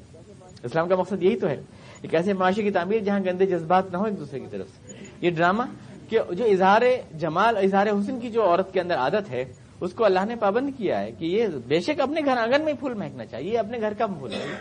اسلام 0.63 0.89
کا 0.89 0.95
مقصد 0.95 1.23
یہی 1.23 1.39
تو 1.39 1.47
ہے۔ 1.47 1.61
ایک 2.01 2.15
ایسے 2.15 2.33
معاشرے 2.33 2.63
کی 2.63 2.71
تعمیر 2.71 2.99
جہاں 2.99 3.19
گندے 3.25 3.45
جذبات 3.45 3.91
نہ 3.91 3.97
ہو 3.97 4.03
ایک 4.03 4.19
دوسرے 4.19 4.39
کی 4.39 4.45
طرف 4.51 4.67
سے۔ 4.67 5.05
یہ 5.21 5.31
ڈرامہ 5.31 5.63
کہ 6.09 6.19
جو 6.31 6.45
اظہار 6.45 6.81
جمال 7.17 7.57
اظہار 7.57 7.87
حسن 7.87 8.19
کی 8.19 8.29
جو 8.29 8.43
عورت 8.43 8.73
کے 8.73 8.81
اندر 8.81 8.95
عادت 8.95 9.29
ہے 9.29 9.45
اس 9.81 9.93
کو 9.93 10.05
اللہ 10.05 10.19
نے 10.27 10.35
پابند 10.35 10.69
کیا 10.77 10.99
ہے 10.99 11.11
کہ 11.11 11.25
یہ 11.25 11.47
بے 11.67 11.79
شک 11.79 11.99
اپنے 11.99 12.21
گھر 12.25 12.37
آنگن 12.37 12.61
میں 12.61 12.73
پھول 12.73 12.93
مہکنا 12.93 13.25
چاہیے، 13.25 13.53
یہ 13.53 13.59
اپنے 13.59 13.79
گھر 13.81 13.93
کا 13.93 14.07
پھول 14.07 14.33
ہے۔ 14.33 14.59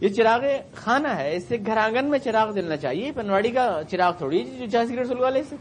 یہ 0.00 0.08
چراغ 0.08 0.40
خانہ 0.74 1.08
ہے، 1.08 1.36
اس 1.36 1.44
سے 1.48 1.56
گھر 1.66 1.76
آنگن 1.76 2.04
میں 2.04 2.18
چراغ 2.18 2.52
جلنا 2.52 2.76
چاہیے۔ 2.76 3.12
پنواڑی 3.12 3.50
کا 3.50 3.80
چراغ 3.90 4.12
تھوڑی 4.18 4.44
جو 4.58 4.66
چار 4.72 4.86
سگریٹ 4.86 5.06
سلوا 5.06 5.30
لے 5.30 5.42
سے۔ 5.48 5.56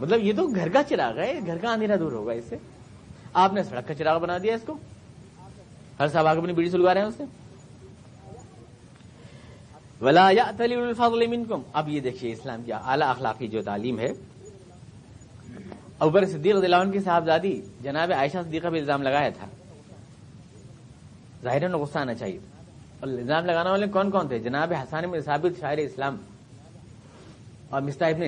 مطلب 0.00 0.24
یہ 0.24 0.32
تو 0.36 0.46
گھر 0.46 0.68
کا 0.68 0.82
چراغ 0.82 1.18
ہے، 1.18 1.40
گھر 1.46 1.58
کا 1.58 1.72
اندھیرا 1.72 1.96
دور 2.00 2.12
ہوگا 2.12 2.32
اس 2.32 2.44
سے۔ 2.48 2.56
آپ 3.34 3.52
نے 3.52 3.62
سڑک 3.62 3.88
کا 3.88 3.94
چراغ 3.94 4.18
بنا 4.18 4.38
دیا 4.38 4.54
اس 4.54 4.62
کو۔ 4.66 4.74
ہر 6.00 6.08
صاحب 6.08 6.26
آگے 6.26 6.38
اپنی 6.38 6.52
بیڑی 6.52 6.70
سلوا 6.70 6.94
رہے 6.94 7.00
ہیں 7.00 7.08
اس 7.08 7.14
سے۔ 7.16 7.24
ولا 10.00 10.30
یا 10.30 10.44
الفاظ 10.58 11.12
اب 11.72 11.88
یہ 11.88 12.00
دیکھیے 12.00 12.32
اسلام 12.32 12.62
کی 12.62 12.72
اعلی 12.72 13.02
اخلاقی 13.02 13.48
جو 13.48 13.62
تعلیم 13.62 13.98
ہے 13.98 14.12
ابر 16.04 16.24
صدیق 16.26 16.56
رضی 16.56 16.64
اللہ 16.64 16.76
عنہ 16.76 16.90
کی 16.90 16.98
صاحبزادی 16.98 17.60
جناب 17.82 18.12
عائشہ 18.12 18.38
صدیقہ 18.48 18.68
پہ 18.68 18.76
الزام 18.76 19.02
لگایا 19.02 19.28
تھا۔ 19.28 19.46
ظاہر 21.42 21.68
نے 21.68 21.76
غصہ 21.76 21.98
آنا 21.98 22.14
چاہیے۔ 22.14 22.38
اور 23.00 23.08
الزام 23.08 23.44
لگانا 23.44 23.70
والے 23.70 23.86
کون 23.86 24.10
کون 24.10 24.28
تھے؟ 24.28 24.38
جناب 24.38 24.72
حسان 24.72 25.10
میں 25.10 25.20
ثابت، 25.20 25.60
شاعر 25.60 25.76
اسلام۔ 25.76 26.16
اور 27.70 27.82
مستہ 27.82 28.04
ابن 28.04 28.22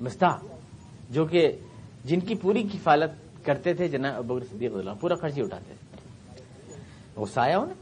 مستہ 0.00 0.38
جو 1.10 1.24
کہ 1.24 1.52
جن 2.04 2.20
کی 2.20 2.34
پوری 2.34 2.62
کفالت 2.62 3.44
کرتے 3.44 3.74
تھے 3.74 3.88
جناب 3.88 4.14
ابر 4.14 4.44
صدیق 4.44 4.70
رضی 4.70 4.80
اللہ 4.80 5.00
پورا 5.00 5.14
خرچ 5.14 5.38
ہی 5.38 5.42
اٹھاتے 5.42 5.74
غصہ 7.16 7.40
آیا 7.40 7.58
انہیں؟ 7.58 7.74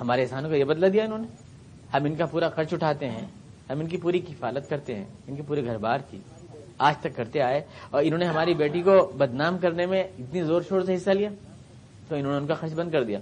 ہمارے 0.00 0.22
احسانوں 0.22 0.50
کا 0.50 0.56
یہ 0.56 0.64
بدلا 0.64 0.86
دیا 0.92 1.04
انہوں 1.04 1.18
نے۔ 1.18 1.28
ہم 1.94 2.04
ان 2.04 2.14
کا 2.14 2.26
پورا 2.26 2.48
خرچ 2.48 2.74
اٹھاتے 2.74 3.10
ہیں، 3.10 3.26
ہم 3.70 3.80
ان 3.80 3.86
کی 3.86 3.96
پوری 3.96 4.18
کفالت 4.18 4.70
کرتے 4.70 4.94
ہیں، 4.94 5.04
ان 5.26 5.36
کے 5.36 5.42
پورے 5.42 5.64
گھر 5.64 5.78
بار 5.78 5.98
کی۔ 6.10 6.18
آج 6.78 6.98
تک 6.98 7.16
کرتے 7.16 7.42
آئے 7.42 7.60
اور 7.90 8.02
انہوں 8.04 8.18
نے 8.18 8.24
ہماری 8.24 8.54
بیٹی 8.54 8.82
کو 8.82 9.12
بدنام 9.18 9.58
کرنے 9.58 9.86
میں 9.86 10.02
اتنی 10.02 10.42
زور 10.42 10.62
شور 10.68 10.82
سے 10.82 10.94
حصہ 10.94 11.10
لیا 11.10 11.28
تو 12.08 12.16
انہوں 12.16 12.32
نے 12.32 12.38
ان 12.38 12.46
کا 12.46 12.54
خرچ 12.54 12.72
بند 12.72 12.90
کر 12.90 13.04
دیا۔ 13.04 13.18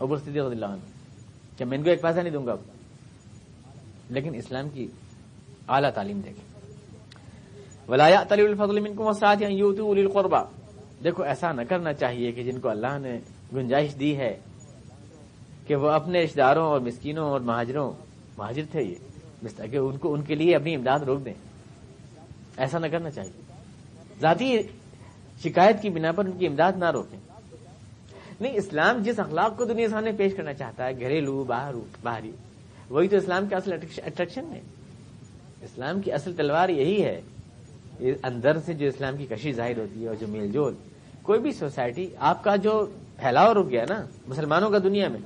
ابر 0.00 0.16
صدیق 0.16 0.36
رضی 0.36 0.48
اللہ 0.54 0.66
عنہ۔ 0.66 0.80
کہ 1.58 1.64
میں 1.64 1.78
ان 1.78 1.84
کو 1.84 1.90
ایک 1.90 2.02
پیسہ 2.02 2.20
نہیں 2.20 2.30
دوں 2.30 2.46
گا 2.46 2.56
لیکن 4.10 4.34
اسلام 4.34 4.68
کی 4.68 4.86
اعلیٰ 5.68 5.90
تعلیم 5.90 6.20
دیکھیں۔ 6.20 6.46
ولایا 7.88 8.24
القربا 8.30 10.44
دیکھو، 11.04 11.22
ایسا 11.22 11.52
نہ 11.52 11.60
کرنا 11.68 11.92
چاہیے 11.92 12.32
کہ 12.32 12.42
جن 12.42 12.60
کو 12.60 12.68
اللہ 12.68 12.98
نے 13.00 13.18
گنجائش 13.54 13.98
دی 13.98 14.16
ہے 14.16 14.38
کہ 15.66 15.74
وہ 15.74 15.90
اپنے 15.90 16.22
رشتے 16.22 16.40
داروں 16.40 16.66
اور 16.66 16.80
مسکینوں 16.80 17.30
اور 17.30 17.40
مہاجروں، 17.40 17.92
مہاجر 18.38 18.62
تھے 18.70 18.82
یہ۔ 18.82 18.94
کہ 19.70 19.76
ان 19.76 19.96
کو، 19.96 20.14
ان 20.14 20.22
کے 20.22 20.34
لیے 20.34 20.56
اپنی 20.56 20.74
امداد 20.74 20.98
روک 20.98 21.24
دیں۔ 21.24 21.34
ایسا 22.56 22.78
نہ 22.78 22.86
کرنا 22.86 23.10
چاہیے۔ 23.10 23.32
ذاتی 24.20 24.58
شکایت 25.44 25.82
کی 25.82 25.90
بنا 25.90 26.12
پر 26.12 26.24
ان 26.24 26.32
کی 26.32 26.46
امداد 26.46 26.72
نہ 26.76 26.90
روکیں۔ 26.90 27.18
نہیں، 28.40 28.52
اسلام 28.54 29.02
جس 29.02 29.18
اخلاق 29.18 29.56
کو 29.56 29.64
دنیا 29.64 29.88
سامنے 29.88 30.12
پیش 30.12 30.32
کرنا 30.36 30.54
چاہتا 30.54 30.86
ہے، 30.86 31.00
گھریلو 31.00 31.44
باہر 31.44 31.74
باہری، 32.02 32.30
وہی 32.90 33.08
تو 33.08 33.16
اسلام 33.16 33.48
کا 33.48 33.56
اصل 33.56 33.72
اٹریکشن 33.72 34.44
ہے۔ 34.52 34.60
اسلام 35.62 36.00
کی 36.00 36.12
اصل 36.12 36.32
تلوار 36.36 36.68
یہی 36.68 37.04
ہے 37.04 37.20
اندر 38.22 38.58
سے 38.58 38.74
جو 38.74 38.86
اسلام 38.86 39.16
کی 39.16 39.26
کشی 39.26 39.52
ظاہر 39.52 39.78
ہوتی 39.78 40.02
ہے 40.02 40.08
اور 40.08 40.16
جو 40.20 40.26
میل 40.28 40.52
جول۔ 40.52 40.74
کوئی 41.22 41.40
بھی 41.40 41.52
سوسائٹی، 41.52 42.06
آپ 42.18 42.44
کا 42.44 42.56
جو 42.56 42.86
پھیلاؤ 43.16 43.54
رک 43.54 43.70
گیا 43.70 43.84
نا، 43.88 44.06
مسلمانوں 44.28 44.70
کا 44.70 44.78
دنیا 44.78 45.08
میں 45.08 45.20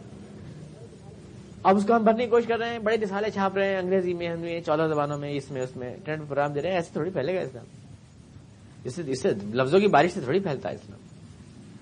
اب 1.63 1.77
اس 1.77 1.85
کو 1.87 1.97
ہم 1.97 2.03
بھرنے 2.03 2.25
کی 2.25 2.31
کوشش 2.31 2.47
کر 2.47 2.59
رہے 2.59 2.71
ہیں، 2.71 2.79
بڑے 2.79 2.97
رسالے 2.97 3.31
چھاپ 3.31 3.57
رہے 3.57 3.69
ہیں، 3.69 3.77
انگریزی 3.77 4.15
میں 4.15 4.29
ہندو 4.29 4.47
چودہ 4.67 4.89
زبانوں 4.89 5.19
میں، 5.19 5.31
اس 5.31 5.51
میں 5.51 5.63
اس 5.63 5.77
میں 5.77 5.97
ٹرینڈ 6.05 6.23
پروگرام 6.29 6.53
دے 6.53 6.63
رہے 6.63 6.69
ہیں، 6.69 6.77
ایسے 6.77 6.93
تھوڑی 6.93 7.11
پھیلے 7.11 7.35
گا 7.35 7.41
اسلام۔ 7.41 7.65
اس 8.85 8.95
سے 8.95 9.03
اس 9.07 9.23
سے 9.23 9.29
لفظوں 9.53 9.81
کی 9.81 9.87
بارش 9.87 10.11
سے 10.13 10.21
تھوڑی 10.21 10.41
پھیلتا 10.41 10.69
ہے 10.69 10.75
اسلام۔ 10.75 11.01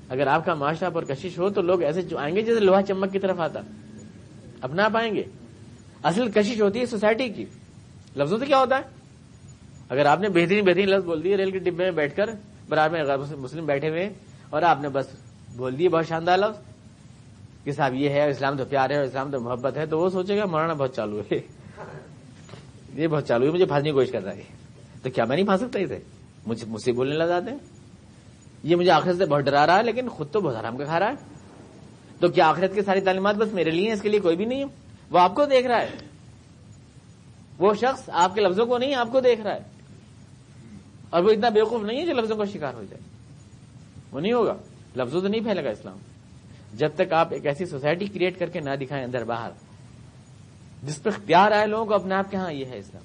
اگر 0.08 0.26
آپ 0.26 0.44
کا 0.44 0.54
معاشرہ 0.54 0.90
پر 0.90 1.04
کشش 1.04 1.38
ہو 1.38 1.50
تو 1.50 1.62
لوگ 1.62 1.82
ایسے 1.82 2.02
جو 2.02 2.18
آئیں 2.18 2.36
گے 2.36 2.42
جیسے 2.42 2.60
لوہا 2.60 2.82
چمک 2.82 3.12
کی 3.12 3.18
طرف 3.18 3.40
آتا۔ 3.40 3.60
اپنا 4.60 4.88
پائیں 4.88 5.14
گے۔ 5.14 5.22
اصل 6.02 6.30
کشش 6.30 6.60
ہوتی 6.60 6.80
ہے 6.80 6.86
سوسائٹی 6.86 7.28
کی۔ 7.28 7.44
لفظوں 8.16 8.38
سے 8.38 8.46
کیا 8.46 8.58
ہوتا 8.58 8.76
ہے؟ 8.76 8.82
اگر 9.88 10.06
آپ 10.06 10.20
نے 10.20 10.28
بہترین 10.28 10.64
بہترین 10.64 10.88
لفظ 10.88 11.04
بول 11.04 11.24
دیے، 11.24 11.36
ریل 11.36 11.50
کے 11.50 11.58
ڈبے 11.58 11.84
میں 11.84 11.90
بیٹھ 11.90 12.16
کر 12.16 12.30
برار 12.68 12.90
میں 12.90 13.02
مسلم 13.36 13.66
بیٹھے 13.66 13.88
ہوئے 13.88 14.12
اور 14.50 14.62
آپ 14.62 14.80
نے 14.80 14.88
بس 14.88 15.06
بول 15.56 15.78
دیے، 15.78 15.88
بہت 15.88 16.08
شاندار 16.08 16.38
لفظ۔ 16.38 16.67
کہ 17.64 17.72
صاحب 17.72 17.94
یہ 17.94 18.08
ہے، 18.08 18.30
اسلام 18.30 18.56
تو 18.56 18.64
پیار 18.64 18.90
ہے 18.90 18.96
اور 18.96 19.04
اسلام 19.04 19.30
تو 19.30 19.40
محبت 19.40 19.76
ہے، 19.76 19.86
تو 19.86 19.98
وہ 19.98 20.10
سوچے 20.10 20.38
گا 20.38 20.44
مولانا 20.44 20.72
بہت 20.72 20.96
چالو 20.96 21.20
ہے۔ 21.32 21.38
یہ 22.94 23.08
بہت 23.08 23.28
چالو 23.28 23.46
ہے، 23.46 23.50
مجھے 23.50 23.66
پھانسنے 23.66 23.90
کی 23.90 23.94
کوشش 23.94 24.10
کر 24.10 24.24
رہا 24.24 24.34
ہے۔ 24.36 24.42
تو 25.02 25.10
کیا 25.10 25.24
میں 25.24 25.36
نہیں 25.36 25.46
پھانس 25.46 25.60
سکتا 25.60 25.78
اسے؟ 25.78 25.98
مجھ 26.46 26.64
مجھ 26.64 26.82
سے 26.82 26.92
بولنے 26.92 27.16
لگ 27.16 27.24
جاتے 27.24 27.50
ہیں 27.50 27.58
یہ 28.62 28.76
مجھے 28.76 28.90
آخرت 28.90 29.16
سے 29.16 29.26
بہت 29.26 29.44
ڈرا 29.44 29.66
رہا 29.66 29.76
ہے، 29.76 29.82
لیکن 29.82 30.08
خود 30.08 30.30
تو 30.30 30.40
بہت 30.40 30.56
آرام 30.56 30.76
کا 30.76 30.84
کھا 30.84 30.98
رہا 30.98 31.08
ہے۔ 31.08 31.14
تو 32.20 32.28
کیا 32.28 32.48
آخرت 32.48 32.74
کی 32.74 32.82
ساری 32.82 33.00
تعلیمات 33.00 33.34
بس 33.36 33.52
میرے 33.52 33.70
لیے 33.70 33.92
اس 33.92 34.02
کے 34.02 34.08
لیے 34.08 34.20
کوئی 34.20 34.36
بھی 34.36 34.44
نہیں 34.44 34.58
ہے۔ 34.58 34.64
وہ 35.10 35.18
آپ 35.18 35.34
کو 35.34 35.44
دیکھ 35.44 35.66
رہا 35.66 35.80
ہے۔ 35.80 35.90
وہ 37.58 37.74
شخص 37.74 38.10
آپ 38.12 38.34
کے 38.34 38.40
لفظوں 38.40 38.66
کو 38.66 38.78
نہیں، 38.78 38.94
آپ 38.94 39.08
کو 39.12 39.20
دیکھ 39.20 39.40
رہا 39.40 39.54
ہے۔ 39.54 39.60
اور 41.10 41.22
وہ 41.22 41.30
اتنا 41.30 41.48
بیوقوف 41.48 41.82
نہیں 41.82 42.00
ہے 42.00 42.06
جو 42.06 42.12
لفظوں 42.12 42.36
کا 42.36 42.44
شکار 42.44 42.74
ہو 42.74 42.84
جائے۔ 42.90 43.02
وہ 44.12 44.20
نہیں 44.20 44.32
ہوگا۔ 44.32 44.54
لفظوں 44.96 45.20
سے 45.20 45.28
نہیں 45.28 45.40
پھیلے 45.40 45.64
گا 45.64 45.70
اسلام۔ 45.70 45.98
جب 46.72 46.88
تک 46.96 47.12
آپ 47.12 47.32
ایک 47.32 47.46
ایسی 47.46 47.66
سوسائٹی 47.66 48.06
کریٹ 48.06 48.38
کر 48.38 48.46
کے 48.46 48.60
نہ 48.60 48.70
دکھائیں 48.80 49.04
اندر 49.04 49.24
باہر۔ 49.24 49.50
جس 50.82 51.02
پہ 51.02 51.10
اختیار 51.10 51.52
آئے 51.52 51.66
لوگوں 51.66 51.86
کو 51.86 51.94
اپنے 51.94 52.14
آپ 52.14 52.30
کے 52.30 52.36
ہاں 52.36 52.52
یہ 52.52 52.64
ہے 52.64 52.78
اسلام۔ 52.78 53.02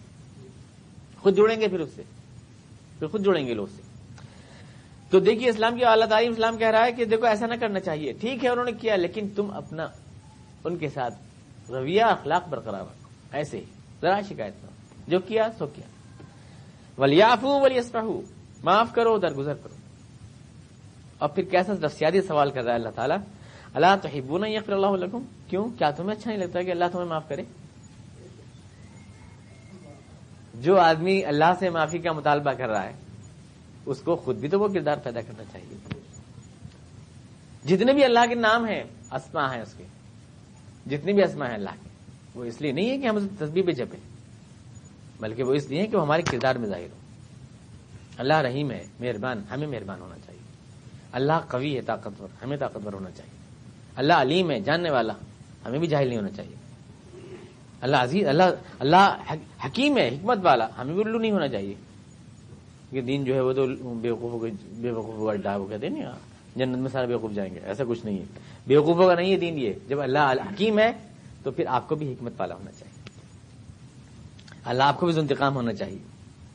خود 1.22 1.36
جوڑیں 1.36 1.62
گے 1.62 1.68
پھر 1.68 1.80
اس 1.80 1.90
سے۔ 1.96 2.04
پھر 3.00 3.08
خود 3.08 3.26
جوڑیں 3.26 3.48
گے 3.48 3.54
لوگ 3.54 3.68
سے۔ 3.76 3.82
تو 5.10 5.20
دیکھیے 5.20 5.50
اسلام 5.50 5.78
کی 5.78 5.86
اللہ 5.86 6.06
تعلیم 6.06 6.32
اسلام 6.32 6.58
کہہ 6.58 6.68
رہا 6.68 6.86
ہے 6.86 6.92
کہ 6.92 7.06
دیکھو 7.06 7.26
ایسا 7.26 7.46
نہ 7.46 7.56
کرنا 7.56 7.80
چاہیے۔ 7.80 8.14
ٹھیک 8.14 8.46
ہے 8.46 8.50
انہوں 8.50 8.66
نے 8.66 8.72
کیا، 8.72 8.96
لیکن 8.96 9.28
تم 9.36 9.52
اپنا 9.52 9.88
ان 10.64 10.78
کے 10.78 10.90
ساتھ 10.90 11.14
رویہ، 11.72 12.04
اخلاق 12.04 12.48
برقرار 12.48 12.84
ایسے 13.32 13.58
ہی۔ 13.58 13.64
ذرا 14.02 14.22
شکایت 14.22 14.54
کرو 14.62 14.72
جو 15.08 15.20
کیا، 15.20 15.48
سو 15.58 15.68
کیا۔ 15.68 15.86
ولیافو 17.02 17.62
ولیسفہو 17.62 18.22
معاف 18.64 18.88
کرو، 18.94 19.18
درگزر 19.18 19.54
کرو۔ 19.54 19.76
اور 21.18 21.30
پھر 21.30 21.44
کیسا 21.44 21.74
نفسیاتی 21.74 22.22
سوال 22.22 22.52
کر 22.52 22.64
رہا 22.64 22.72
ہے 22.72 22.78
اللہ 22.78 22.90
تعالیٰ؟ 22.90 23.18
اللہ 23.74 23.96
تو 24.02 24.10
ہبو 24.20 24.46
یقر 24.46 24.74
اللہ 24.74 24.88
علیکم 24.88 25.26
کیوں؟ 25.48 25.70
کیا 25.78 25.92
تمہیں 25.92 26.18
اچھا 26.18 26.32
نہیں 26.32 26.40
لگتا 26.40 26.62
کہ 26.62 26.72
اللہ 26.72 26.86
تمہیں 26.92 27.06
معاف 27.06 27.30
کرے؟ 27.30 27.44
جو 30.54 30.80
آدمی 30.80 31.26
اللہ 31.26 31.54
سے 31.60 31.70
معافی 31.70 31.98
کا 31.98 32.12
مطالبہ 32.12 32.52
کر 32.52 32.70
رہا 32.70 32.84
ہے، 32.84 32.94
اس 33.86 34.00
کو 34.00 34.16
خود 34.16 34.36
بھی 34.36 34.48
تو 34.48 34.60
وہ 34.60 34.68
کردار 34.68 34.98
پیدا 35.04 35.22
کرنا 35.22 35.44
چاہیے۔ 35.52 35.78
جتنے 37.68 37.94
بھی 37.94 38.04
اللہ 38.04 38.20
کے 38.30 38.36
نام 38.36 38.66
ہیں 38.66 38.84
اسما 39.12 39.54
ہیں 39.54 39.62
اس 39.62 39.74
کے۔ 39.78 39.84
جتنے 40.90 41.14
بھی 41.14 41.24
اسما 41.24 41.48
ہیں 41.48 41.54
اللہ 41.54 41.70
کے۔ 41.70 41.90
وہ 42.36 42.44
اس 42.44 42.62
لیے 42.62 42.72
نہیں 42.72 42.90
ہے 42.90 42.98
کہ 42.98 43.08
ہم 43.08 43.28
تصویر 43.28 43.66
پہ 43.66 43.72
جپیں، 43.72 44.00
بلکہ 45.20 45.44
وہ 45.44 45.54
اس 45.54 45.70
لیے 45.70 45.88
کہ 45.88 45.98
وہ 45.98 46.02
ہمارے 46.02 46.22
کردار 46.22 46.56
میں 46.56 46.70
ظاہر 46.70 46.88
ہو۔ 46.92 46.98
اللہ 48.18 48.34
رحیم 48.34 48.72
ہے، 48.72 48.84
مہربان، 49.00 49.44
ہمیں 49.52 49.68
مہربان 49.68 50.02
ہونا 50.02 50.16
چاہیے۔ 50.26 50.42
اللہ 51.12 51.34
قوی 51.48 51.76
ہے، 51.76 51.82
طاقتور، 51.82 52.28
ہمیں 52.44 52.58
طاقتور 52.58 52.94
ہونا 52.94 53.12
چاہیے۔ 53.12 53.43
اللہ 53.96 54.14
علیم 54.14 54.52
ہے، 54.52 54.60
جاننے 54.60 54.90
والا۔ 54.90 55.14
ہمیں 55.66 55.80
بھی 55.80 55.88
جاہل 55.88 56.08
نہیں 56.08 56.18
ہونا 56.18 56.30
چاہیے۔ 56.30 56.56
اللہ 57.82 57.98
عزیز، 57.98 58.28
اللہ 58.28 58.44
اللہ 58.80 59.34
حکیم 59.66 59.98
ہے، 59.98 60.08
حکمت 60.08 60.38
والا۔ 60.42 60.68
ہمیں 60.78 60.94
بھی 60.94 61.04
الو 61.04 61.18
نہیں 61.18 61.32
ہونا 61.32 61.48
چاہیے۔ 61.48 61.74
کہ 62.92 63.02
دین 63.02 63.26
جو 63.26 63.36
ہے 63.36 63.42
وہ 63.42 63.54
تو 63.54 63.68
بے 64.02 64.12
وقوفوں 64.12 64.40
بے 64.64 64.92
وقوفوں 64.92 65.26
کا 65.26 65.36
ڈا 65.36 65.56
وہ 65.56 65.68
کہتے 65.68 65.90
ہیں 65.90 66.04
نا 66.04 66.12
جنت 66.56 66.78
میں 66.78 66.90
سارے 66.90 67.08
بیوقوف 67.08 67.32
جائیں 67.32 67.56
گے، 67.56 67.60
ایسا 67.64 67.84
کچھ 67.90 68.06
نہیں 68.06 68.20
ہے۔ 68.20 68.24
بے 68.68 68.78
وقوفوں 68.78 69.08
کا 69.08 69.14
نہیں 69.14 69.32
ہے 69.32 69.38
دین 69.38 69.60
یہ۔ 69.60 69.74
جب 69.88 70.02
اللہ 70.02 70.20
حکیم 70.20 70.80
ہے، 70.80 70.92
تو 71.44 71.52
پھر 71.52 71.66
آپ 71.68 71.90
کو 71.90 71.96
بھی 71.96 72.14
حکمت 72.14 72.32
والا 72.38 72.56
ہونا 72.56 72.72
چاہیے۔ 72.72 73.10
اللہ 74.66 74.84
آپ 74.84 75.00
کو 75.00 75.06
بھی 75.06 75.20
انتقام 75.20 75.56
ہونا 75.56 75.74
چاہیے۔ 75.74 75.98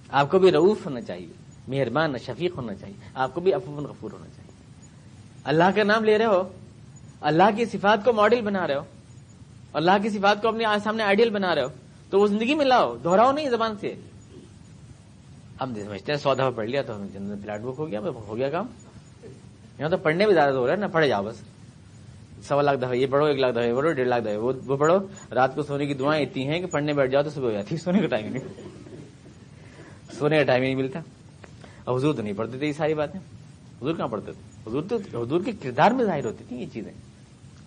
آپ 0.09 0.31
کو 0.31 0.39
بھی 0.39 0.53
رعوف 0.53 0.87
ہونا 0.87 1.01
چاہیے۔ 1.01 1.33
مہربان، 1.69 2.19
شفیق 2.19 2.57
ہونا 2.57 2.75
چاہیے۔ 2.75 3.09
آپ 3.15 3.35
کو 3.35 3.41
بھی 3.41 3.55
افوفن 3.55 3.85
غفور 3.85 4.11
ہونا 4.13 4.27
چاہیے۔ 4.27 4.53
اللہ 5.45 5.65
کا 5.75 5.83
نام 5.83 6.05
لے 6.05 6.19
رہے 6.19 6.25
ہو۔ 6.25 6.49
اللہ 7.21 7.43
کی 7.57 7.65
صفات 7.65 8.05
کو 8.05 8.13
ماڈل 8.13 8.41
بنا 8.41 8.67
رہے 8.67 8.75
ہو، 8.75 8.81
اللہ 9.73 9.91
کی 10.03 10.09
صفات 10.09 10.43
کو 10.43 10.49
اپنے 10.49 10.65
سامنے 10.85 11.03
آئیڈیل 11.03 11.31
بنا 11.31 11.55
رہے 11.55 11.63
ہو، 11.63 11.69
تو 12.11 12.21
وہ 12.21 12.27
زندگی 12.27 12.55
میں 12.55 12.65
لاؤ، 12.65 12.97
دہراؤ 13.05 13.33
نہیں 13.33 13.51
زبان 13.51 13.75
سے۔ 13.81 13.95
ہم 15.61 15.75
سمجھتے 15.75 16.13
ہیں 16.13 16.19
سو 16.19 16.35
دفعہ 16.35 16.51
پڑھ 16.51 16.67
لیا 16.67 16.83
تو 16.83 16.97
ہمیں 16.97 17.37
فلیٹ 17.43 17.61
بک 17.61 17.75
ہو 17.79 17.89
گیا 17.89 18.01
ہو 18.01 18.37
گیا 18.37 18.51
کام۔ 18.51 18.67
یہاں 19.79 19.89
تو 19.89 19.97
پڑھنے 19.97 20.27
بھی 20.27 20.35
زیادہ 20.35 20.55
ہو 20.55 20.67
رہا 20.67 20.73
ہے 20.73 20.79
نا 20.79 20.87
پڑھے 20.87 21.09
جاؤ 21.09 21.23
بس۔ 21.23 21.37
سوا 22.49 22.63
لاکھ 22.63 22.79
دفعہ 22.79 22.95
یہ 22.95 23.07
پڑھو، 23.11 23.27
ایک 23.27 23.39
لاکھ 23.39 23.53
دفعہ 23.53 23.75
پڑھو، 23.77 23.93
ڈیڑھ 23.93 24.09
لاکھ 24.09 24.25
دفعہ 24.25 24.37
وہ 24.37 24.77
پڑھو۔ 24.77 24.99
رات 25.35 25.55
کو 25.55 25.63
سونے 25.63 25.87
کی 25.87 25.95
دعائیں 25.95 26.27
اتنی 26.27 26.49
ہیں 26.49 26.61
کہ 26.61 26.67
پڑھنے 26.67 26.93
بیٹھ 26.93 27.11
جاؤ 27.11 27.23
تو 27.23 27.31
صبح 27.31 27.47
ہو 27.47 27.51
جاتی 27.51 27.77
سونے 27.77 27.99
کا 28.01 28.07
ٹائم 28.07 28.33
نہیں۔ 28.33 28.61
سونے 30.19 30.37
کا 30.37 30.43
ٹائم 30.43 30.63
ہی 30.63 30.69
نہیں 30.69 30.83
ملتا۔ 30.83 31.01
اور 31.85 31.99
حضور 31.99 32.15
تو 32.15 32.23
نہیں 32.23 32.33
پڑھتے 32.33 32.59
تھے 32.59 32.67
یہ 32.67 32.73
ساری 32.73 32.95
باتیں۔ 32.95 33.21
حضور 33.83 33.95
کہاں 33.95 34.09
پڑھتے 34.09 34.33
تھے؟ 34.33 34.58
حضور 34.69 34.83
تو 34.83 35.23
حضور 35.23 35.41
کے 35.41 35.53
کردار 35.53 35.91
میں 35.91 36.05
ظاہر 36.05 36.25
ہوتی 36.25 36.45
تھی 36.49 36.57
یہ 36.57 36.67
چیزیں۔ 36.73 36.93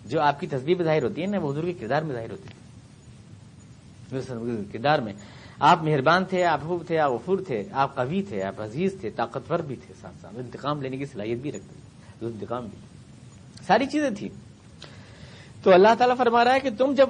جو 0.04 0.20
آپ 0.20 0.40
کی 0.40 0.46
تصویر 0.46 0.76
میں 0.76 0.84
ظاہر 0.84 1.02
ہوتی 1.02 1.22
ہے 1.22 1.26
نا 1.26 1.38
وہ 1.38 1.52
حضور 1.52 1.64
کے 1.64 1.72
کردار 1.72 2.02
میں 2.02 2.14
ظاہر 2.14 2.30
ہوتی 2.30 2.48
تھی۔ 2.48 2.62
کردار 4.72 4.98
میں۔ 4.98 5.12
آپ 5.60 5.82
مہربان 5.82 6.24
تھے، 6.24 6.44
آپ 6.44 6.60
حب 6.64 6.86
تھے، 6.86 6.98
آپ 6.98 7.10
غفور 7.10 7.38
تھے، 7.46 7.64
آپ 7.72 7.94
قوی 7.94 8.22
تھے، 8.22 8.42
آپ 8.42 8.60
عزیز 8.60 8.94
تھے، 9.00 9.10
طاقتور 9.10 9.58
بھی 9.58 9.76
تھے 9.76 9.94
ساتھ 10.00 10.14
ساتھ۔ 10.22 10.34
انتقام 10.36 10.82
لینے 10.82 10.96
کی 10.96 11.06
صلاحیت 11.06 11.38
بھی 11.38 11.52
رکھتے 11.52 11.74
تھے۔ 11.74 12.26
انتقام 12.26 12.66
بھی۔ 12.66 12.78
ساری 13.66 13.86
چیزیں 13.86 14.10
تھیں۔ 14.10 14.28
تو 15.62 15.72
اللہ 15.72 15.88
تعالیٰ 15.98 16.16
فرما 16.16 16.44
رہا 16.44 16.54
ہے 16.54 16.60
کہ 16.60 16.70
تم 16.78 16.92
جب 16.92 17.08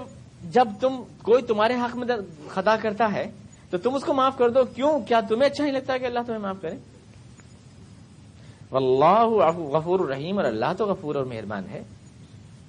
جب 0.50 0.68
تم 0.80 1.02
کوئی 1.22 1.42
تمہارے 1.42 1.74
حق 1.74 1.96
میں 1.96 2.06
خطا 2.48 2.76
کرتا 2.76 3.12
ہے، 3.12 3.30
تو 3.70 3.78
تم 3.78 3.94
اس 3.94 4.04
کو 4.04 4.14
معاف 4.14 4.38
کر 4.38 4.48
دو۔ 4.48 4.64
کیوں؟ 4.64 5.00
کیا 5.00 5.20
تمہیں 5.20 5.50
اچھا 5.50 5.64
نہیں 5.64 5.74
لگتا 5.74 5.98
کہ 5.98 6.04
اللہ 6.04 6.20
تمہیں 6.26 6.40
معاف 6.40 6.56
کرے؟ 6.62 6.91
واللہ 8.72 9.26
غفور 9.58 10.00
الرحیم 10.00 10.38
اور 10.38 10.44
اللہ 10.44 10.72
تو 10.78 10.86
غفور 10.86 11.14
اور 11.14 11.24
مہربان 11.24 11.62
ہے۔ 11.70 11.82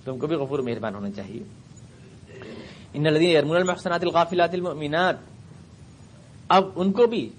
تم 0.05 0.19
کو 0.19 0.27
بھی 0.27 0.35
غفور 0.35 0.59
مہربان 0.59 0.95
ہونا 0.95 1.11
چاہیے۔ 1.11 1.43
ان 2.93 3.07
الدین 3.07 3.37
ارمن 3.37 3.55
المحسنات 3.55 4.03
الغافلات 4.03 4.53
المؤمنات۔ 4.53 5.15
اب 6.47 6.63
ان 6.75 6.91
کو 6.91 7.07
بھی 7.07 7.29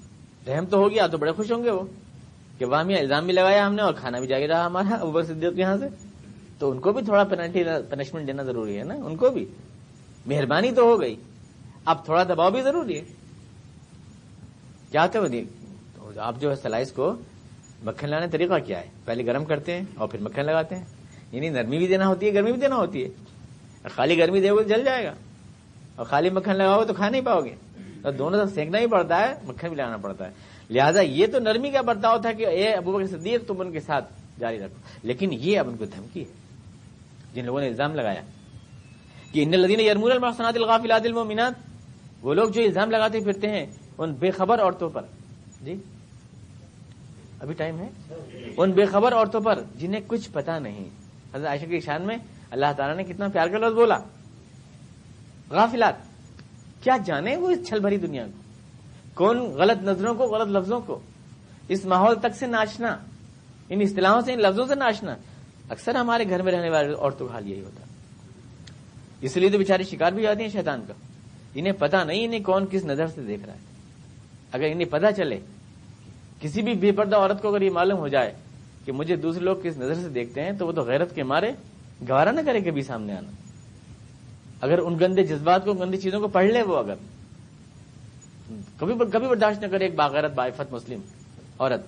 رحم 0.47 0.65
تو 0.67 0.77
ہو 0.77 0.91
گیا 0.91 1.07
تو 1.07 1.19
بڑے 1.19 1.33
خوش 1.33 1.53
ہوں 1.53 1.65
گے 1.65 1.71
وہ۔ 1.71 1.83
کہ 2.59 2.65
وہاں 2.65 2.85
الزام 2.85 3.25
بھی 3.25 3.33
لگایا 3.33 3.67
ہم 3.67 3.75
نے 3.75 3.83
اور 3.83 3.95
کھانا 3.95 4.19
بھی 4.19 4.29
جاری 4.29 4.49
رہا 4.49 4.67
ہمارا 4.67 4.95
اوبر 4.95 5.23
صدیق 5.23 5.59
یہاں 5.59 5.77
سے۔ 5.77 5.87
تو 6.59 6.71
ان 6.71 6.81
کو 6.81 6.93
بھی 6.93 7.03
تھوڑا 7.03 7.25
پینلٹی 7.25 7.65
پنشمنٹ 7.91 8.27
دینا 8.27 8.43
ضروری 8.43 8.79
ہے 8.79 8.85
نا؟ 8.85 8.95
ان 8.95 9.17
کو 9.17 9.31
بھی۔ 9.31 9.47
مہربانی 10.27 10.73
تو 10.73 10.83
ہو 10.83 11.01
گئی۔ 11.01 11.17
اب 11.85 12.05
تھوڑا 12.05 12.25
دباؤ 12.25 12.51
بھی 12.51 12.63
ضروری 12.63 12.97
ہے۔ 12.97 13.05
کیا 14.93 15.07
جی؟ 15.33 15.45
آپ 16.17 16.41
جو 16.41 16.51
ہے 16.51 16.55
سلائس 16.55 16.93
کو 16.93 17.15
مکھن 17.83 18.11
لانے 18.11 18.27
طریقہ 18.29 18.55
کیا 18.67 18.81
ہے؟ 18.81 18.89
پہلے 19.05 19.27
گرم 19.27 19.45
کرتے 19.45 19.75
ہیں 19.75 19.85
اور 19.95 20.09
پھر 20.09 20.21
مکھن 20.21 20.47
لگاتے 20.47 20.77
ہیں۔ 20.77 20.85
یعنی 21.33 21.49
نرمی 21.49 21.79
بھی 21.79 21.87
دینا 21.87 22.07
ہوتی 22.07 22.27
ہے، 22.27 22.35
گرمی 22.35 22.53
بھی 22.53 22.61
دینا 22.61 22.77
ہوتی 22.77 23.05
ہے۔ 23.05 23.09
خالی 23.91 24.19
گرمی 24.19 24.41
دے 24.41 24.51
گا 24.51 24.57
تو 24.57 24.63
جل 24.63 24.85
جائے 24.85 25.05
گا۔ 25.05 25.13
اور 25.97 26.07
خالی 26.07 26.31
مکھن 26.31 26.57
لگاؤ 26.57 26.85
تو 26.85 26.95
کھا 26.95 27.09
نہیں 27.09 27.21
پاؤ 27.21 27.41
گے۔ 27.41 27.55
تو 28.03 28.11
دونوں 28.11 28.39
طرف 28.39 28.55
سینکنا 28.55 28.79
ہی 28.79 28.87
پڑتا 28.87 29.21
ہے، 29.21 29.35
مکھن 29.45 29.69
بھی 29.69 29.77
لگانا 29.77 29.97
پڑتا 29.97 30.27
ہے۔ 30.27 30.33
لہٰذا 30.71 31.01
یہ 31.01 31.27
تو 31.33 31.39
نرمی 31.39 31.71
کا 31.71 31.81
برتاؤ 31.81 32.21
تھا 32.21 32.33
کہ 32.33 32.47
اے 32.47 32.73
ابو 32.73 32.93
بکر 32.93 33.07
صدیق، 33.07 33.49
تم 33.49 33.61
ان 33.61 33.73
کے 33.73 33.81
ساتھ 33.81 34.13
جاری 34.41 34.59
رکھو۔ 34.59 34.77
لیکن 35.03 35.29
یہ 35.33 35.59
اب 35.59 35.69
ان 35.69 35.77
کو 35.77 35.85
دھمکی 35.85 36.21
ہے۔ 36.21 36.33
جن 37.35 37.45
لوگوں 37.45 37.61
نے 37.61 37.69
الزام 37.69 37.95
لگایا 37.95 38.23
کہ 39.33 39.43
ان 39.43 39.51
لدین 39.51 39.81
یرمون 39.81 40.13
المحسنات 40.13 40.57
الغافلات 40.57 41.03
المؤمنات، 41.05 41.53
وہ 42.23 42.35
لوگ 42.35 42.49
جو 42.49 42.63
الزام 42.63 42.91
لگاتے 42.91 43.21
پھرتے 43.21 43.49
ہیں 43.49 43.67
ان 43.99 44.13
بے 44.13 44.31
خبر 44.31 44.63
عورتوں 44.63 44.91
پر۔ 44.91 45.03
جی؟ 45.63 45.77
ابھی 47.41 47.55
ٹائم 47.55 47.79
ہے؟ 47.79 47.89
ان 48.57 48.71
بے 48.71 48.87
خبر 48.87 49.15
عورتوں 49.15 49.41
پر 49.41 49.63
جنہیں 49.77 50.01
کچھ 50.07 50.29
پتا 50.33 50.59
نہیں۔ 50.59 50.85
حضرت 51.35 51.47
عائشہ 51.47 51.65
کی 51.65 51.81
شان 51.81 52.03
میں 52.03 52.17
اللہ 52.51 52.67
تعالیٰ 52.77 52.97
نے 52.97 53.05
کتنا 53.05 53.29
پیار 53.29 53.49
کا 53.49 53.59
لفظ 53.59 53.75
بولا۔ 53.75 53.99
غافلات۔ 55.51 55.95
کیا 56.83 56.97
جانے 57.05 57.37
وہ 57.37 57.51
اس 57.51 57.69
چھل 57.69 57.81
بھری 57.81 57.97
دنیا 57.97 58.27
کو؟ 58.27 58.43
کون 59.15 59.39
غلط 59.39 59.83
نظروں 59.83 60.15
کو، 60.15 60.25
غلط 60.25 60.49
لفظوں 60.49 60.81
کو؟ 60.81 61.01
اس 61.69 61.85
ماحول 61.85 62.19
تک 62.21 62.37
سے 62.37 62.47
ناچنا، 62.47 62.97
ان 63.69 63.81
اصطلاحوں 63.81 64.21
سے، 64.21 64.33
ان 64.33 64.41
لفظوں 64.41 64.67
سے 64.67 64.75
ناچنا 64.75 65.17
اکثر 65.69 65.95
ہمارے 65.95 66.25
گھر 66.29 66.43
میں 66.43 66.53
رہنے 66.53 66.71
والے 66.71 66.95
عورتوں 66.95 67.29
کا 67.29 67.35
حال 67.35 67.51
یہی 67.51 67.61
ہوتا۔ 67.61 67.85
اس 69.21 69.37
لیے 69.37 69.49
تو 69.49 69.59
بیچاری 69.59 69.83
شکار 69.83 70.13
بھی 70.13 70.23
جاتی 70.23 70.43
ہیں 70.43 70.49
شیطان 70.49 70.85
کا۔ 70.89 70.95
انہیں 71.55 71.73
پتا 71.73 72.05
نہیں 72.05 72.25
انہیں 72.25 72.41
کون 72.41 72.67
کس 72.71 72.85
نظر 72.85 73.07
سے 73.07 73.23
دیکھ 73.23 73.45
رہا 73.45 73.53
ہے۔ 73.53 73.59
اگر 74.53 74.65
انہیں 74.65 74.89
پتہ 74.91 75.07
چلے 75.17 75.41
کسی 76.45 76.63
بھی 76.63 76.75
بے 76.75 76.93
پردہ 76.93 77.17
عورت 77.17 77.43
کو 77.43 77.49
اگر 77.49 77.63
یہ 77.63 77.71
معلوم 77.71 77.99
ہو 77.99 78.09
جائے 78.09 78.33
کہ 78.85 78.93
مجھے 78.93 79.17
دوسرے 79.17 79.41
لوگ 79.41 79.57
کس 79.63 79.77
نظر 79.77 79.95
سے 79.95 80.09
دیکھتے 80.09 80.43
ہیں، 80.43 80.53
تو 80.59 80.67
وہ 80.67 80.73
تو 80.73 80.83
غیرت 80.83 81.15
کے 81.15 81.23
مارے 81.23 81.53
گوارا 82.09 82.31
نہ 82.31 82.41
کرے 82.47 82.61
کبھی 82.61 82.83
سامنے 82.83 83.17
آنا۔ 83.17 83.31
اگر 84.61 84.79
ان 84.79 84.99
گندے 85.01 85.23
جذبات 85.23 85.65
کو، 85.65 85.73
گندی 85.73 85.97
چیزوں 85.97 86.21
کو 86.21 86.29
پڑھ 86.29 86.47
لے 86.47 86.63
وہ 86.63 86.77
اگر۔ 86.77 86.95
کبھی 88.79 88.95
کبھی 89.13 89.29
برداشت 89.29 89.63
نہ 89.63 89.67
کرے 89.67 89.85
ایک 89.85 89.95
باغیرت 89.95 90.35
بائفت 90.35 90.73
مسلم 90.73 91.01
عورت۔ 91.59 91.81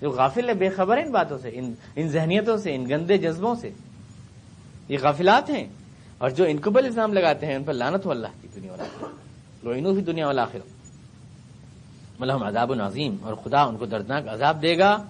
جو 0.00 0.10
غافل 0.10 0.48
ہے، 0.48 0.54
بے 0.54 0.68
خبر 0.68 0.96
ہے 0.96 1.02
ان 1.02 1.12
باتوں 1.12 1.38
سے، 1.38 1.50
ان 1.54 1.74
ان 1.96 2.08
ذہنیتوں 2.08 2.56
سے، 2.56 2.74
ان 2.74 2.88
گندے 2.88 3.18
جذبوں 3.18 3.54
سے۔ 3.54 3.70
یہ 4.88 4.98
غافلات 5.02 5.50
ہیں۔ 5.50 5.64
اور 6.18 6.30
جو 6.30 6.44
انکبل 6.44 6.84
الزام 6.84 7.12
لگاتے 7.12 7.46
ہیں، 7.46 7.54
ان 7.54 7.64
پر 7.64 7.72
لانت 7.72 8.06
ہو 8.06 8.10
اللہ 8.10 8.28
کی 8.42 8.48
دنیا 8.54 8.70
والا 8.70 9.06
لوئنو 9.62 9.92
بھی 9.92 10.02
دنیا 10.02 10.26
والا 10.26 10.42
آخر 10.42 10.58
ملحم 12.22 12.42
عذاب 12.42 12.72
العظیم 12.72 13.16
اور 13.22 13.34
خدا 13.34 13.62
ان 13.62 13.76
کو 13.76 13.86
دردناک 13.86 14.28
عذاب 14.28 14.62
دے 14.62 14.78
گا۔ 14.78 15.02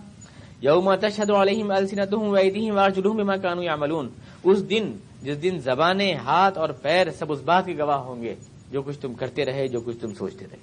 یوم 0.61 0.95
تشہد 0.95 1.31
علیہم 1.31 1.71
السنتہم 1.71 2.23
ویدیہم 2.23 2.77
وارجلہم 2.77 3.17
بما 3.17 3.37
کانوا 3.37 3.65
یعملون۔ 3.65 4.09
اس 4.45 4.71
دن 4.71 4.93
جس 5.23 5.43
دن 5.43 5.59
زبانیں 5.59 6.15
ہاتھ 6.15 6.59
اور 6.59 6.69
پیر 6.69 7.11
سب 7.11 7.33
اس 7.33 7.41
بات 7.41 7.67
کے 7.67 7.75
گواہ 7.79 7.97
ہوں 7.97 8.23
گے 8.23 8.35
جو 8.71 8.83
کچھ 8.83 8.99
تم 8.99 9.15
کرتے 9.15 9.45
رہے 9.45 9.69
جو 9.69 9.81
کچھ 9.81 9.97
تم 10.01 10.15
سوچتے 10.15 10.45
رہے۔ 10.53 10.57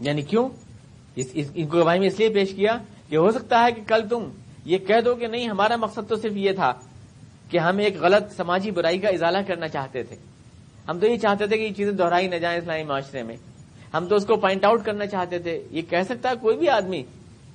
یعنی 0.00 0.22
کیوں؟ 0.22 0.48
اس, 1.16 1.26
اس, 1.34 1.50
ان 1.54 1.66
کو 1.66 1.78
گواہی 1.78 1.98
میں 1.98 2.08
اس 2.08 2.18
لیے 2.18 2.28
پیش 2.28 2.54
کیا 2.54 2.78
کہ 3.08 3.16
ہو 3.16 3.30
سکتا 3.30 3.62
ہے 3.62 3.72
کہ 3.72 3.82
کل 3.86 4.08
تم 4.08 4.28
یہ 4.64 4.78
کہہ 4.78 5.00
دو 5.04 5.14
کہ 5.14 5.26
نہیں 5.26 5.48
ہمارا 5.48 5.76
مقصد 5.76 6.08
تو 6.08 6.16
صرف 6.16 6.32
یہ 6.32 6.52
تھا 6.52 6.72
کہ 7.50 7.58
ہم 7.58 7.78
ایک 7.78 8.00
غلط 8.00 8.36
سماجی 8.36 8.70
برائی 8.70 8.98
کا 8.98 9.08
ازالہ 9.08 9.38
کرنا 9.46 9.68
چاہتے 9.68 10.02
تھے۔ 10.02 10.16
ہم 10.88 10.98
تو 10.98 11.06
یہ 11.06 11.16
چاہتے 11.16 11.46
تھے 11.46 11.58
کہ 11.58 11.62
یہ 11.62 11.72
چیزیں 11.72 11.92
دہرائی 11.92 12.28
نہ 12.28 12.36
جائیں 12.36 12.58
اسلامی 12.58 12.82
معاشرے 12.82 13.22
میں۔ 13.22 13.36
ہم 13.94 14.06
تو 14.06 14.14
اس 14.14 14.26
کو 14.26 14.36
پوائنٹ 14.36 14.64
آؤٹ 14.64 14.84
کرنا 14.84 15.06
چاہتے 15.06 15.38
تھے۔ 15.38 15.62
یہ 15.70 15.82
کہہ 15.82 16.02
سکتا 16.02 16.30
ہے 16.30 16.34
کوئی 16.40 16.56
بھی 16.56 16.68
آدمی۔ 16.68 17.02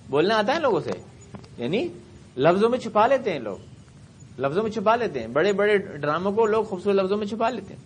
بولنا 0.10 0.38
آتا 0.38 0.56
ہے 0.56 0.60
لوگوں 0.60 0.80
سے۔ 0.80 0.92
یعنی 1.58 1.88
لفظوں 2.38 2.70
میں 2.70 2.78
چھپا 2.78 3.08
لیتے 3.08 3.32
ہیں 3.32 3.40
لوگ۔ 3.40 3.58
لفظوں 4.40 4.64
میں 4.64 4.72
چھپا 4.72 4.96
لیتے 4.96 5.20
ہیں۔ 5.20 5.28
بڑے 5.28 5.54
بڑے 5.54 5.78
ڈراموں 5.78 6.32
کو 6.32 6.46
لوگ 6.46 6.64
خوبصورت 6.64 6.96
لفظوں 6.96 7.18
میں 7.18 7.26
چھپا 7.26 7.50
لیتے 7.50 7.74
ہیں۔ 7.74 7.82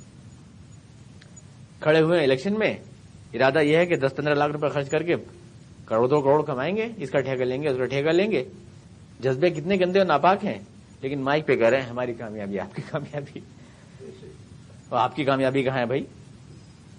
کھڑے 1.79 2.01
ہوئے 2.01 2.23
الیکشن 2.23 2.59
میں۔ 2.59 2.77
ارادہ 3.33 3.59
یہ 3.59 3.77
ہے 3.77 3.85
کہ 3.85 3.95
دس 3.95 4.15
پندرہ 4.15 4.35
لاکھ 4.35 4.51
روپے 4.51 4.69
خرچ 4.69 4.89
کر 4.89 5.03
کے 5.03 5.15
کروڑ 5.85 6.07
دو 6.07 6.21
کروڑ 6.21 6.43
کمائیں 6.43 6.75
گے۔ 6.75 6.87
اس 6.97 7.09
کا 7.09 7.19
ٹھیکہ 7.19 7.43
لیں 7.45 7.63
گے 7.63 7.67
اس 7.67 7.77
کا 7.77 7.85
ٹھیکہ 7.85 8.09
لیں 8.09 8.31
گے۔ 8.31 8.43
جذبے 9.19 9.49
کتنے 9.49 9.75
گندے 9.75 9.99
اور 9.99 10.07
ناپاک 10.07 10.45
ہیں۔ 10.45 10.59
لیکن 11.01 11.19
مائک 11.19 11.45
پہ 11.45 11.55
کہہ 11.55 11.67
رہے 11.67 11.81
ہیں 11.81 11.89
ہماری 11.89 12.13
کامیابی 12.13 12.59
آپ 12.59 12.75
کی 12.75 12.81
کامیابی۔ 12.89 13.39
اور 14.89 14.99
آپ 14.99 15.15
کی 15.15 15.23
کامیابی 15.23 15.63
کہاں 15.63 15.79
ہے 15.79 15.85
بھائی؟ 15.85 16.05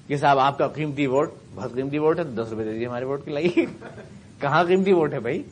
کہ 0.07 0.17
صاحب، 0.17 0.39
آپ 0.39 0.59
کا 0.59 0.69
قیمتی 0.69 1.07
ووٹ، 1.07 1.31
بہت 1.55 1.75
قیمتی 1.75 1.99
ووٹ 1.99 2.19
ہے 2.19 2.25
تو 2.25 2.31
دس 2.31 2.49
روپے 2.51 2.65
دے 2.65 2.73
دیجیے 2.73 2.87
ہمارے 2.87 3.05
ووٹ 3.05 3.25
کے 3.25 3.31
لائیے 3.31 3.65
کہاں 4.41 4.65
قیمتی 4.65 4.93
ووٹ 4.93 5.13
ہے 5.13 5.21
بھائی؟ 5.21 5.43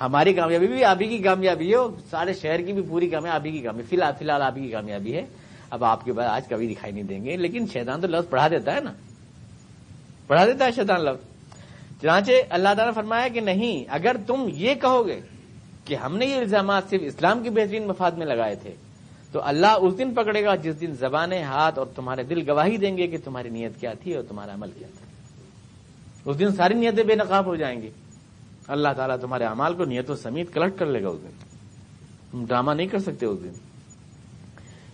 ہماری 0.00 0.32
کامیابی 0.32 0.66
بھی 0.66 0.84
آپ 0.84 0.96
ہی 1.00 1.06
کی 1.06 1.18
کامیابی 1.18 1.74
ہے 1.74 1.78
سارے 2.10 2.32
شہر 2.32 2.62
کی 2.62 2.72
بھی 2.72 2.82
پوری 2.82 3.08
کامیابی، 3.08 3.36
آپ 3.36 3.46
ہی 3.46 3.50
کی 3.50 3.58
کامیابی۔ 3.58 3.88
فی 3.88 3.96
الحال 3.96 4.12
فی 4.18 4.24
الحال 4.24 4.42
آپ 4.42 4.56
ہی 4.56 4.62
کی 4.62 4.68
کامیابی 4.68 5.16
ہے۔ 5.16 5.26
اب 5.70 5.84
آپ 5.84 6.04
کے 6.04 6.12
بعد 6.12 6.26
آج 6.26 6.48
کبھی 6.48 6.66
دکھائی 6.66 6.92
نہیں 6.92 7.04
دیں 7.04 7.24
گے، 7.24 7.36
لیکن 7.36 7.66
شیطان 7.72 8.00
تو 8.00 8.06
لفظ 8.06 8.28
پڑھا 8.30 8.48
دیتا 8.48 8.74
ہے 8.74 8.80
نا۔ 8.80 8.92
پڑھا 10.26 10.46
دیتا 10.46 10.64
ہے 10.64 10.72
شیطان 10.72 11.04
لفظ۔ 11.04 11.24
چنانچہ 12.00 12.32
اللہ 12.50 12.68
تعالیٰ 12.68 12.86
نے 12.86 12.92
فرمایا 12.92 13.28
کہ 13.28 13.40
نہیں، 13.40 13.84
اگر 13.88 14.16
تم 14.26 14.48
یہ 14.52 14.74
کہو 14.74 15.06
گے 15.06 15.20
کہ 15.84 15.94
ہم 15.94 16.16
نے 16.16 16.26
یہ 16.26 16.34
الزامات 16.34 16.82
صرف 16.90 17.00
اسلام 17.04 17.42
کے 17.42 17.50
بہترین 17.50 17.86
مفاد 17.86 18.10
میں 18.10 18.26
لگائے 18.26 18.54
تھے 18.54 18.74
تو 19.32 19.40
اللہ 19.44 19.66
اس 19.66 19.98
دن 19.98 20.14
پکڑے 20.14 20.44
گا 20.44 20.54
جس 20.54 20.80
دن 20.80 20.94
زبانیں 20.94 21.42
ہاتھ 21.42 21.78
اور 21.78 21.86
تمہارے 21.96 22.22
دل 22.22 22.50
گواہی 22.50 22.76
دیں 22.76 22.96
گے 22.96 23.06
کہ 23.06 23.16
تمہاری 23.24 23.48
نیت 23.48 23.80
کیا 23.80 23.92
تھی 23.92 24.14
اور 24.14 24.24
تمہارا 24.28 24.54
عمل 24.54 24.70
کیا 24.78 24.88
تھا۔ 24.98 25.06
اس 26.30 26.38
دن 26.38 26.52
ساری 26.52 26.74
نیتیں 26.74 27.04
بے 27.04 27.14
نقاب 27.14 27.46
ہو 27.46 27.56
جائیں 27.56 27.82
گی۔ 27.82 27.90
اللہ 28.68 28.88
تعالیٰ 28.96 29.16
تمہارے 29.20 29.44
امال 29.44 29.74
کو 29.74 29.84
نیتوں 29.84 30.16
سمیت 30.16 30.54
کلیکٹ 30.54 30.78
کر 30.78 30.86
لے 30.86 31.02
گا 31.02 31.08
اس 31.08 31.22
دن۔ 31.22 31.30
تم 32.30 32.44
ڈرامہ 32.46 32.72
نہیں 32.72 32.86
کر 32.86 32.98
سکتے 32.98 33.26
اس 33.26 33.38
دن۔ 33.44 33.52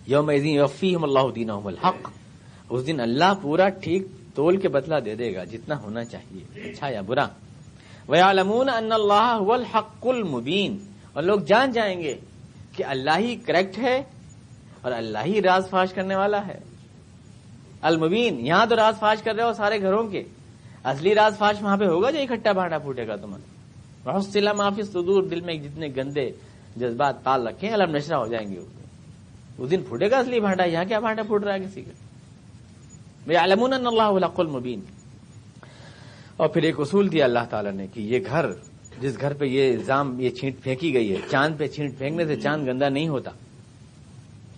یوم 0.07 0.31
وفی 0.45 0.95
اللہ 1.03 1.33
دین 1.35 1.51
الحق۔ 1.51 2.11
اس 2.71 2.87
دن 2.87 3.01
اللہ 3.01 3.35
پورا 3.43 3.69
ٹھیک 3.69 4.07
تول 4.35 4.57
کے 4.57 4.69
بدلا 4.69 4.99
دے 5.05 5.15
دے 5.15 5.35
گا 5.35 5.45
جتنا 5.45 5.83
ہونا 5.83 6.05
چاہیے 6.05 6.71
اچھا 6.71 6.89
یا 6.89 7.01
برا۔ 7.01 7.29
وَيَعْلَمُونَ 8.09 8.71
أَنَّ 8.71 8.95
اللَّهَ 8.95 9.41
هُوَ 9.41 9.55
الْحَقُّ 9.55 10.15
الْمُبِينَ۔ 10.15 10.77
اور 11.13 11.23
لوگ 11.23 11.41
جان 11.41 11.73
جائیں 11.73 12.03
گے 12.03 12.19
کہ 12.77 12.85
اللہ 12.85 13.19
ہی 13.19 13.37
کریکٹ 13.37 13.79
ہے 13.79 14.03
اور 14.81 14.93
اللہ 14.93 15.25
ہی 15.27 15.43
راز 15.43 15.69
فاش 15.71 15.93
کرنے 15.93 16.15
والا 16.15 16.47
ہے۔ 16.47 16.59
المبین، 17.83 18.47
یہاں 18.47 18.67
تو 18.67 18.77
راز 18.77 18.99
فاش 18.99 19.23
کر 19.23 19.35
رہے 19.35 19.45
ہو 19.45 19.53
سارے 19.53 19.81
گھروں 19.81 20.07
کے۔ 20.09 20.23
اصلی 20.85 21.15
راز 21.15 21.39
فاش 21.39 21.63
وہاں 21.63 21.77
پہ 21.77 21.85
ہوگا 21.85 22.11
جو 22.11 22.21
اکٹھا 22.21 22.53
بھانڈا 22.53 22.79
پھوٹے 22.79 23.07
گا 23.07 23.17
تمہیں 23.17 23.45
بہت 24.05 24.25
سلا 24.25 24.53
معافی 24.53 24.83
صدور 24.83 25.23
دل 25.23 25.41
میں 25.41 25.55
جتنے 25.55 25.89
گندے 25.97 26.31
جذبات 26.77 27.23
پال 27.25 27.47
رکھے 27.47 27.69
علم 27.75 27.97
نشرہ 27.97 28.17
ہو 28.17 28.27
جائیں 28.27 28.49
گے 28.49 28.61
اس 29.59 29.71
دن 29.71 29.83
پھوٹے 29.89 30.11
گا 30.11 30.19
اصلی 30.19 30.41
بھانڈا، 30.41 30.65
یہاں 30.65 30.85
کیا 30.85 31.01
بھانڈا 31.01 31.23
پھوٹ 31.23 31.45
رہا 31.45 31.55
ہے 31.55 31.61
کسی 31.61 31.83
کا؟ 31.83 31.93
بھائی 33.25 33.37
علمون 33.37 33.73
اللہ 33.73 34.27
المبین 34.39 34.81
اور 36.37 36.49
پھر 36.49 36.63
ایک 36.63 36.81
اصول 36.81 37.13
دیا 37.13 37.25
اللہ 37.25 37.45
تعالیٰ 37.51 37.73
نے 37.73 37.87
کہ 37.87 38.01
یہ 38.01 38.19
گھر، 38.27 38.47
جس 39.01 39.21
گھر 39.21 39.33
پہ 39.33 39.45
یہ 39.45 39.73
الزام 39.75 40.21
یہ 40.21 40.31
چھینٹ 40.31 40.63
پھینکی 40.63 40.95
گئی 40.95 41.11
ہے، 41.13 41.21
چاند 41.31 41.59
پہ 41.59 41.67
چھینٹ 41.67 41.99
پھینکنے 41.99 42.27
سے 42.27 42.37
چاند 42.37 42.69
گندا 42.69 42.89
نہیں 42.89 43.09
ہوتا۔ 43.09 43.31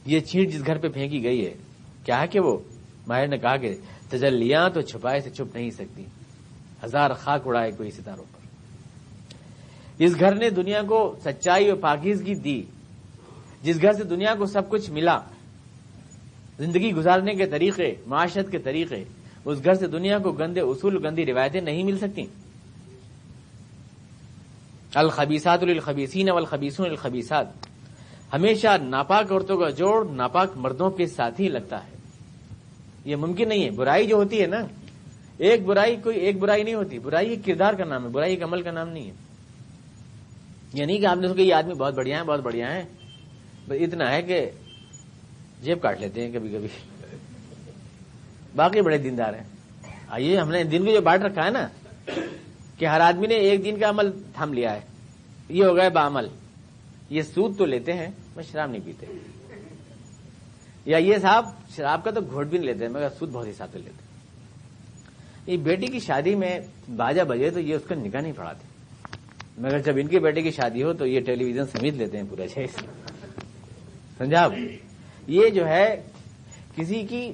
یہ 0.07 0.21
چھینٹ 0.21 0.53
جس 0.53 0.67
گھر 0.67 0.79
پہ 0.79 0.89
پھینکی 0.89 1.23
گئی 1.23 1.47
ہے، 1.47 1.55
کیا 2.05 2.21
ہے 2.21 2.27
کہ 2.27 2.41
وہ؟ 2.41 2.59
ماہر 3.07 3.27
نے 3.27 3.39
کہا 3.39 3.57
کہ 3.57 3.75
تجلیاں 4.09 4.69
تو 4.69 4.81
چھپائے 4.81 5.21
سے 5.21 5.31
چھپ 5.31 5.57
نہیں 5.57 5.71
سکتی۔ 5.71 6.05
ہزار 6.85 7.11
خاک 7.11 7.43
اڑائے 7.47 7.71
کوئی 7.71 7.91
ستاروں 7.91 8.25
پر۔ 8.33 8.41
اس 9.99 10.21
گھر 10.21 10.35
نے 10.35 10.51
دنیا 10.51 10.83
کو 10.83 11.17
سچائی 11.25 11.69
اور 11.69 11.79
پاکیزگی 11.79 12.35
دی۔ 12.35 12.63
جس 13.63 13.83
گھر 13.83 13.93
سے 13.93 14.05
دنیا 14.05 14.35
کو 14.35 14.47
سب 14.47 14.71
کچھ 14.71 14.91
ملا، 14.91 15.19
زندگی 16.59 16.93
گزارنے 16.93 17.35
کے 17.35 17.47
طریقے، 17.47 17.95
معاشرت 18.07 18.51
کے 18.51 18.59
طریقے، 18.59 19.05
اس 19.45 19.65
گھر 19.65 19.75
سے 19.75 19.87
دنیا 19.87 20.19
کو 20.19 20.33
گندے 20.33 20.61
اصول، 20.61 21.07
گندی 21.07 21.27
روایتیں 21.27 21.61
نہیں 21.61 21.85
مل 21.85 21.99
سکتی 21.99 22.23
الخبیسات 24.95 25.63
الخبیسین 25.63 26.31
والخبیسون 26.31 26.87
الخبیسات 26.87 27.47
ہمیشہ 28.33 28.69
ناپاک 28.83 29.33
عورتوں 29.33 29.59
کا 29.59 29.71
جوڑ 29.71 30.11
ناپاک 30.11 30.53
مردوں 30.57 30.91
کے 30.91 31.07
ساتھ 31.07 31.41
ہی 31.41 31.49
لگتا 31.49 31.85
ہے۔ 31.85 31.91
یہ 33.05 33.17
ممکن 33.17 33.49
نہیں 33.49 33.65
ہے۔ 33.65 33.71
برائی 33.71 34.07
جو 34.07 34.17
ہوتی 34.17 34.43
ہے 34.43 34.47
نا، 34.47 34.57
ایک 35.39 35.65
برائی 35.65 35.97
کوئی 35.97 36.19
ایک 36.19 36.39
برائی 36.39 36.63
نہیں 36.63 36.75
ہوتی۔ 36.75 36.99
برائی 36.99 37.31
ایک 37.31 37.45
کردار 37.45 37.75
کا 37.75 37.85
نام 37.85 38.05
ہے، 38.05 38.09
برائی 38.09 38.35
ایک 38.35 38.43
عمل 38.43 38.63
کا 38.63 38.71
نام 38.71 38.89
نہیں 38.89 39.07
ہے۔ 39.07 39.13
یہ 40.73 40.85
نہیں 40.85 40.99
کہ 40.99 41.07
آپ 41.07 41.17
نے 41.17 41.29
سو 41.29 41.35
کہ 41.35 41.43
یہ 41.43 41.55
آدمی 41.55 41.75
بہت 41.75 41.95
بڑھیا 41.95 42.19
ہے، 42.19 42.25
بہت 42.25 42.41
بڑھیا 42.41 42.75
ہے۔ 42.75 42.85
بس 43.69 43.79
اتنا 43.81 44.13
ہے 44.13 44.23
کہ 44.23 44.51
جیب 45.63 45.83
کاٹ 45.83 46.01
لیتے 46.01 46.27
ہیں 46.27 46.33
کبھی 46.33 46.49
کبھی۔ 46.49 46.69
باقی 48.57 48.81
بڑے 48.81 48.99
دیندار 48.99 49.35
ہیں۔ 49.35 49.45
آئیے، 50.09 50.39
ہم 50.39 50.51
نے 50.51 50.65
دن 50.65 50.85
کو 50.87 50.93
جو 50.93 51.01
بانٹ 51.01 51.23
رکھا 51.23 51.45
ہے 51.45 51.51
نا، 51.51 51.69
کہ 52.79 52.85
ہر 52.85 53.01
آدمی 53.01 53.27
نے 53.27 53.35
ایک 53.35 53.65
دن 53.65 53.79
کا 53.81 53.89
عمل 53.89 54.11
تھام 54.35 54.53
لیا 54.53 54.75
ہے۔ 54.75 54.81
یہ 55.49 55.65
ہو 55.65 55.77
گئے 55.77 55.91
بعمل 55.91 56.29
یہ 57.11 57.23
سود 57.23 57.59
تو 57.59 57.65
لیتے 57.65 57.93
ہیں۔ 57.93 58.11
میں 58.37 58.45
شراب 58.45 58.71
نہیں 58.71 58.83
پیتے۔ 58.85 59.07
یا 60.87 60.99
یہ 60.99 61.17
صاحب، 61.23 61.45
شراب 61.77 62.05
کا 62.05 62.11
تو 62.11 62.21
گھوٹ 62.31 62.47
بھی 62.47 62.59
نہیں 62.59 62.73
لیتے، 62.73 62.89
مگر 62.89 63.09
سود 63.19 63.31
بہت 63.31 63.47
ہی 63.47 63.53
ساتھ 63.53 63.77
لیتے۔ 63.77 64.11
یہ 65.53 65.57
بیٹی 65.57 65.87
کی 65.87 65.99
شادی 65.99 66.35
میں 66.35 66.61
باجا 66.97 67.23
بجے 67.25 67.51
تو 67.51 67.61
یہ 67.61 67.75
اس 67.75 67.83
کا 67.89 67.95
نکاح 67.95 68.21
نہیں 68.21 68.33
پڑاتے 68.37 68.67
مگر 69.59 69.79
جب 69.79 69.93
ان 69.97 70.07
کی 70.07 70.19
بیٹے 70.19 70.43
کی 70.43 70.51
شادی 70.51 70.83
ہو 70.83 70.93
تو 70.93 71.07
یہ 71.07 71.21
ٹیلی 71.21 71.45
ویژن 71.45 71.67
سمیت 71.67 71.95
لیتے 71.95 72.17
ہیں 72.17 72.25
پورا 72.29 72.49
چھ 72.49 72.59
سمجھا 74.19 74.49
یہ 75.27 75.49
جو 75.51 75.67
ہے، 75.67 76.03
کسی 76.77 77.07
کی 77.07 77.33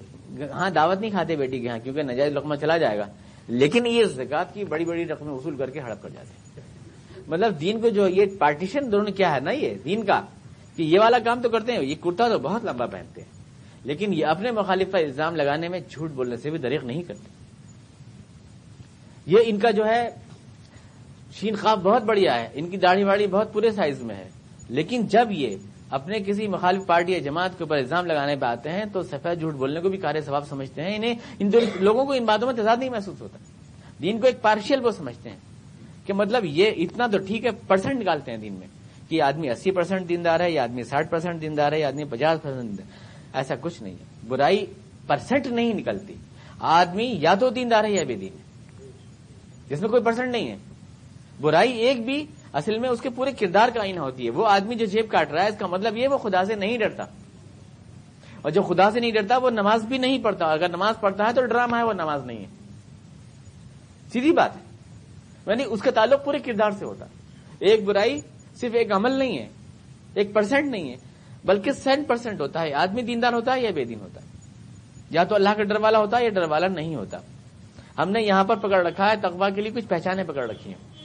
ہاں 0.53 0.71
دعوت 0.71 1.01
نہیں 1.01 1.11
کھاتے 1.11 1.37
بیٹی 1.37 1.61
کے 1.61 1.69
ہاں 1.69 1.79
کیونکہ 1.79 2.03
نجائز 2.03 2.33
لقمہ 2.33 2.55
چلا 2.55 2.79
جائے 2.79 2.99
گا۔ 2.99 3.07
لیکن 3.49 3.87
یہ 3.87 4.05
زکات 4.05 4.55
کی 4.55 4.65
بڑی 4.65 4.85
بڑی 4.85 5.05
رقمیں 5.05 5.33
وصول 5.33 5.57
کر 5.57 5.71
کے 5.71 5.81
ہڑپ 5.81 6.03
کر 6.03 6.09
جاتے 6.09 6.29
ہیں۔ 6.29 6.69
مطلب 7.29 7.61
دین 7.61 7.81
کو 7.81 7.89
جو، 7.89 8.09
یہ 8.09 8.27
پارٹیشن 8.39 8.93
دونوں 8.93 9.13
کیا 9.13 9.35
ہے 9.35 9.41
نا 9.41 9.51
یہ؟ 9.51 9.75
دین 9.85 10.05
کا۔ 10.05 10.23
کہ 10.77 10.83
یہ 10.83 11.01
والا 11.01 11.19
کام 11.19 11.43
تو 11.43 11.49
کرتے 11.49 11.73
ہیں، 11.73 11.83
یہ 11.83 11.95
کرتا 12.03 12.29
تو 12.29 12.39
بہت 12.39 12.65
لمبا 12.65 12.87
پہنتے 12.87 13.21
ہیں۔ 13.21 13.37
لیکن 13.85 14.15
یہ 14.15 14.27
اپنے 14.27 14.51
مخالف 14.51 14.93
کا 14.93 14.99
الزام 14.99 15.37
لگانے 15.37 15.69
میں 15.69 15.81
جھوٹ 15.91 16.11
بولنے 16.11 16.37
سے 16.37 16.51
بھی 16.51 16.59
دریغ 16.59 16.85
نہیں 16.85 17.03
کرتے۔ 17.03 17.29
یہ 19.27 19.39
ان 19.47 19.59
کا 19.59 19.71
جو 19.71 19.87
ہے، 19.87 20.09
شین 21.33 21.57
خواب 21.57 21.83
بہت 21.83 22.03
بڑھیا 22.03 22.41
ہے، 22.41 22.49
ان 22.55 22.71
کی 22.71 22.77
داڑھی 22.77 23.05
واڑی 23.05 23.27
بہت 23.27 23.53
پورے 23.53 23.71
سائز 23.71 24.03
میں 24.03 24.15
ہے۔ 24.15 24.29
لیکن 24.69 25.07
جب 25.07 25.29
یہ 25.31 25.57
اپنے 25.91 26.19
کسی 26.21 26.49
مخالف 26.49 26.87
پارٹی 26.87 27.13
یا 27.13 27.19
جماعت 27.19 27.59
کے 27.59 27.65
اوپر 27.65 27.77
الزام 27.77 28.07
لگانے 28.07 28.37
پہ 28.37 28.47
آتے 28.47 28.73
ہیں، 28.73 28.85
تو 28.93 29.03
سفید 29.03 29.41
جھوٹ 29.41 29.55
بولنے 29.55 29.81
کو 29.81 29.89
بھی 29.89 29.99
کار 29.99 30.21
ثواب 30.21 30.49
سمجھتے 30.49 30.83
ہیں۔ 30.83 30.97
انہیں، 30.97 31.15
ان 31.39 31.51
لوگوں 31.81 32.05
کو 32.05 32.13
ان 32.13 32.25
باتوں 32.25 32.47
میں 32.47 32.63
تضاد 32.63 32.77
نہیں 32.77 32.91
محسوس 32.91 33.21
ہوتا۔ 33.21 33.39
دین 34.03 34.21
کو 34.21 34.27
ایک 34.27 34.43
پارشل 34.43 34.85
وہ 34.85 34.91
سمجھتے 34.91 35.31
ہیں 35.31 35.39
کہ 36.07 36.13
مطلب 36.13 36.45
یہ 36.45 36.71
اتنا 36.77 37.07
تو 37.07 37.19
ٹھیک 37.19 37.45
ہے 37.45 37.51
پرسنٹ 37.67 38.01
نکالتے 38.01 38.31
ہیں 38.31 38.39
دین 38.39 38.53
میں۔ 38.53 38.67
کہ 39.09 39.23
آدمی 39.23 39.51
اسی 39.51 39.71
پرسینٹ 39.71 40.09
دیندار 40.09 40.41
ہے 40.41 40.51
یا 40.51 40.63
آدمی 40.63 40.83
ساٹھ 40.83 41.09
پرسینٹ 41.09 41.41
دیندار 41.41 41.73
ہے 41.73 41.81
یا 41.81 41.89
آدمی 41.89 42.05
پچاس 42.05 42.43
پرسینٹ 42.43 42.81
ایسا 43.33 43.55
کچھ 43.61 43.83
نہیں 43.83 43.95
ہے۔ 43.95 44.05
برائی 44.29 44.67
پرسنٹ 45.07 45.47
نہیں 45.47 45.75
نکلتی۔ 45.75 46.15
آدمی 46.61 47.17
یا 47.21 47.35
تو 47.35 47.51
دیندار 47.51 47.85
ہے 47.85 47.91
یا 47.91 48.05
بے 48.05 48.17
دین 48.17 48.29
ہے۔ 48.29 48.47
جس 49.69 49.81
میں 49.81 49.89
کوئی 49.89 50.03
پرسنٹ 50.03 50.33
نہیں 50.33 50.49
ہے۔ 50.49 50.57
برائی 51.41 51.73
ایک 51.73 52.05
بھی 52.05 52.27
اصل 52.53 52.79
میں 52.79 52.89
اس 52.89 53.01
کے 53.01 53.11
پورے 53.11 53.33
کردار 53.33 53.69
کا 53.69 53.81
آئینہ 53.81 54.01
ہوتی 54.01 54.25
ہے۔ 54.25 54.31
وہ 54.31 54.47
آدمی 54.47 54.75
جو 54.75 54.87
جیب 54.87 55.07
کاٹ 55.09 55.33
رہا 55.33 55.43
ہے، 55.43 55.49
اس 55.49 55.59
کا 55.59 55.67
مطلب 55.67 55.97
یہ 55.97 56.09
وہ 56.09 56.19
خدا 56.19 56.45
سے 56.45 56.55
نہیں 56.55 56.79
ڈرتا۔ 56.79 57.05
اور 58.43 58.51
جو 58.51 58.63
خدا 58.63 58.91
سے 58.91 59.01
نہیں 59.01 59.11
ڈرتا، 59.11 59.37
وہ 59.37 59.51
نماز 59.51 59.83
بھی 59.83 59.99
نہیں 59.99 60.19
پڑھتا۔ 60.19 60.47
اگر 60.47 60.69
نماز 60.69 60.95
پڑھتا 61.01 61.29
ہے 61.29 61.33
تو 61.33 61.47
ڈرامہ 61.47 61.77
ہے، 61.77 61.83
وہ 61.83 61.93
نماز 61.93 62.27
نہیں 62.27 62.39
ہے۔ 62.39 62.47
سیدھی 64.13 64.33
بات 64.33 64.57
ہے۔ 64.57 64.61
یعنی 65.47 65.65
اس 65.67 65.81
کا 65.81 65.91
تعلق 65.91 66.25
پورے 66.25 66.39
کردار 66.39 66.71
سے 66.71 66.85
ہوتا۔ 66.85 67.05
ایک 67.59 67.85
برائی 67.85 68.21
صرف 68.61 68.75
ایک 68.75 68.93
عمل 68.93 69.13
نہیں 69.13 69.39
ہے، 69.39 69.49
ایک 70.15 70.35
پرسینٹ 70.35 70.71
نہیں 70.71 70.91
ہے، 70.91 70.97
بلکہ 71.45 71.73
سینٹ 71.73 72.09
پرسینٹ 72.09 72.41
ہوتا 72.41 72.63
ہے۔ 72.63 72.73
آدمی 72.73 73.03
دیندار 73.03 73.33
ہوتا 73.33 73.55
ہے 73.55 73.61
یا 73.61 73.71
بے 73.75 73.85
دین 73.85 74.01
ہوتا 74.01 74.21
ہے؟ 74.21 74.27
یا 75.11 75.25
تو 75.25 75.35
اللہ 75.35 75.49
کا 75.57 75.63
ڈر 75.63 75.81
والا 75.81 75.99
ہوتا 75.99 76.19
ہے 76.19 76.25
یا 76.25 76.29
ڈر 76.29 76.43
والا 76.43 76.69
نہیں 76.69 76.95
ہوتا۔ 76.95 77.19
ہم 77.99 78.11
نے 78.11 78.23
یہاں 78.23 78.45
پر 78.45 78.57
پکڑ 78.57 78.87
رکھا 78.87 79.11
ہے 79.11 79.17
تقوا 79.17 79.51
کے 79.51 79.61
لیے 79.61 79.73
کچھ 79.73 79.87
پہچانے 79.89 80.25
پکڑ 80.25 80.51
رکھی 80.51 80.71
ہیں۔ 80.71 80.97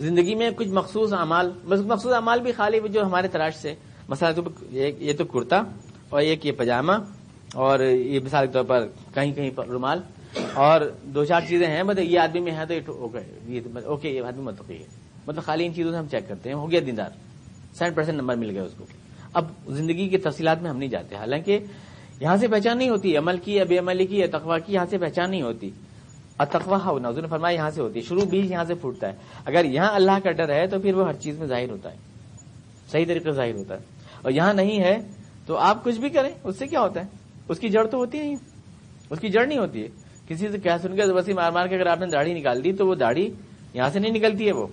زندگی 0.00 0.34
میں 0.34 0.50
کچھ 0.56 0.68
مخصوص 0.68 1.12
اعمال 1.12 1.50
مخصوص 1.64 2.12
اعمال 2.12 2.40
بھی 2.40 2.52
خالی 2.52 2.80
جو 2.88 3.06
ہمارے 3.06 3.28
تلاش 3.28 3.54
سے۔ 3.54 3.74
مثلا 4.08 4.30
یہ 4.72 5.12
تو 5.18 5.24
کرتا 5.24 5.62
اور 6.08 6.20
ایک 6.20 6.46
یہ 6.46 6.52
پاجامہ 6.52 6.92
اور 7.54 7.80
یہ 7.80 8.20
مثال 8.24 8.46
کے 8.46 8.52
طور 8.52 8.64
پر 8.64 8.86
کہیں 9.14 9.32
کہیں 9.32 9.50
پر 9.54 9.66
رومال۔ 9.66 10.00
اور 10.54 10.80
دو 11.02 11.24
چار 11.24 11.40
چیزیں 11.48 11.66
ہیں 11.66 11.82
مطلب 11.82 12.04
یہ 12.04 12.18
آدمی 12.18 12.40
میں 12.40 12.52
ہے 12.52 12.80
تو 12.80 13.08
اوکے 13.84 14.08
یہ 14.08 14.22
آدمی 14.22 14.42
مت 14.42 14.70
ہے۔ 14.70 15.03
مطلب 15.26 15.44
خالی 15.44 15.66
ان 15.66 15.74
چیزوں 15.74 15.92
سے 15.92 15.96
ہم 15.96 16.06
چیک 16.10 16.28
کرتے 16.28 16.48
ہیں، 16.48 16.56
ہو 16.56 16.70
گیا 16.70 16.80
دیندار۔ 16.86 17.10
سینٹ 17.78 17.96
پرسینٹ 17.96 18.18
نمبر 18.18 18.36
مل 18.36 18.50
گیا 18.50 18.62
اس 18.62 18.72
کو۔ 18.78 18.84
اب 19.32 19.44
زندگی 19.68 20.08
کی 20.08 20.18
تفصیلات 20.18 20.62
میں 20.62 20.70
ہم 20.70 20.76
نہیں 20.76 20.88
جاتے، 20.88 21.16
حالانکہ 21.16 21.58
یہاں 22.20 22.36
سے 22.36 22.48
پہچان 22.48 22.78
نہیں 22.78 22.88
ہوتی، 22.88 23.16
عمل 23.16 23.38
کی 23.38 23.54
یا 23.54 23.64
بے 23.64 23.78
عملی 23.78 24.06
کی 24.06 24.18
یا 24.18 24.26
تقوا 24.32 24.58
کی، 24.58 24.74
یہاں 24.74 24.86
سے 24.90 24.98
پہچان 24.98 25.30
نہیں 25.30 25.42
ہوتی۔ 25.42 25.70
اور 26.36 26.46
تقوا 26.46 26.78
ہو 26.84 26.98
نوز 26.98 27.18
نے 27.18 27.28
فرمایا 27.28 27.54
یہاں 27.54 27.70
سے 27.70 27.82
ہوتی 27.82 28.00
ہے، 28.00 28.04
شروع 28.04 28.24
بیج 28.24 28.50
یہاں 28.50 28.64
سے 28.64 28.74
پھوٹتا 28.74 29.08
ہے۔ 29.08 29.12
اگر 29.44 29.64
یہاں 29.64 29.94
اللہ 29.94 30.12
کا 30.24 30.30
ڈر 30.30 30.54
ہے 30.54 30.66
تو 30.66 30.80
پھر 30.80 30.94
وہ 30.94 31.06
ہر 31.06 31.12
چیز 31.12 31.38
میں 31.38 31.46
ظاہر 31.46 31.70
ہوتا 31.70 31.90
ہے۔ 31.92 31.96
صحیح 32.92 33.04
طریقے 33.04 33.24
سے 33.24 33.32
ظاہر 33.32 33.54
ہوتا 33.54 33.74
ہے۔ 33.74 33.80
اور 34.22 34.32
یہاں 34.32 34.54
نہیں 34.54 34.80
ہے 34.80 34.96
تو 35.46 35.56
آپ 35.56 35.84
کچھ 35.84 35.98
بھی 35.98 36.08
کریں، 36.08 36.30
اس 36.44 36.58
سے 36.58 36.66
کیا 36.66 36.80
ہوتا 36.80 37.00
ہے؟ 37.00 37.06
اس 37.48 37.58
کی 37.58 37.68
جڑ 37.68 37.86
تو 37.86 37.98
ہوتی 37.98 38.18
ہے 38.18 38.34
اس 39.10 39.20
کی 39.20 39.28
جڑ 39.28 39.46
نہیں 39.46 39.58
ہوتی۔ 39.58 39.82
ہے 39.82 39.88
کسی 40.28 40.48
سے 40.48 40.58
کیا 40.58 40.78
سن 40.78 40.96
کے 40.96 41.12
بسی 41.12 41.32
مار 41.32 41.52
مار 41.52 41.66
کے 41.66 41.74
اگر 41.74 41.86
آپ 41.86 42.00
نے 42.00 42.06
داڑھی 42.06 42.34
نکال 42.34 42.64
دی 42.64 42.72
تو 42.72 42.86
وہ 42.86 42.94
داڑھی 42.94 43.30
یہاں 43.74 43.90
سے 43.90 43.98
نہیں 43.98 44.12
نکلتی 44.12 44.46
ہے 44.46 44.52
وہ۔ 44.52 44.66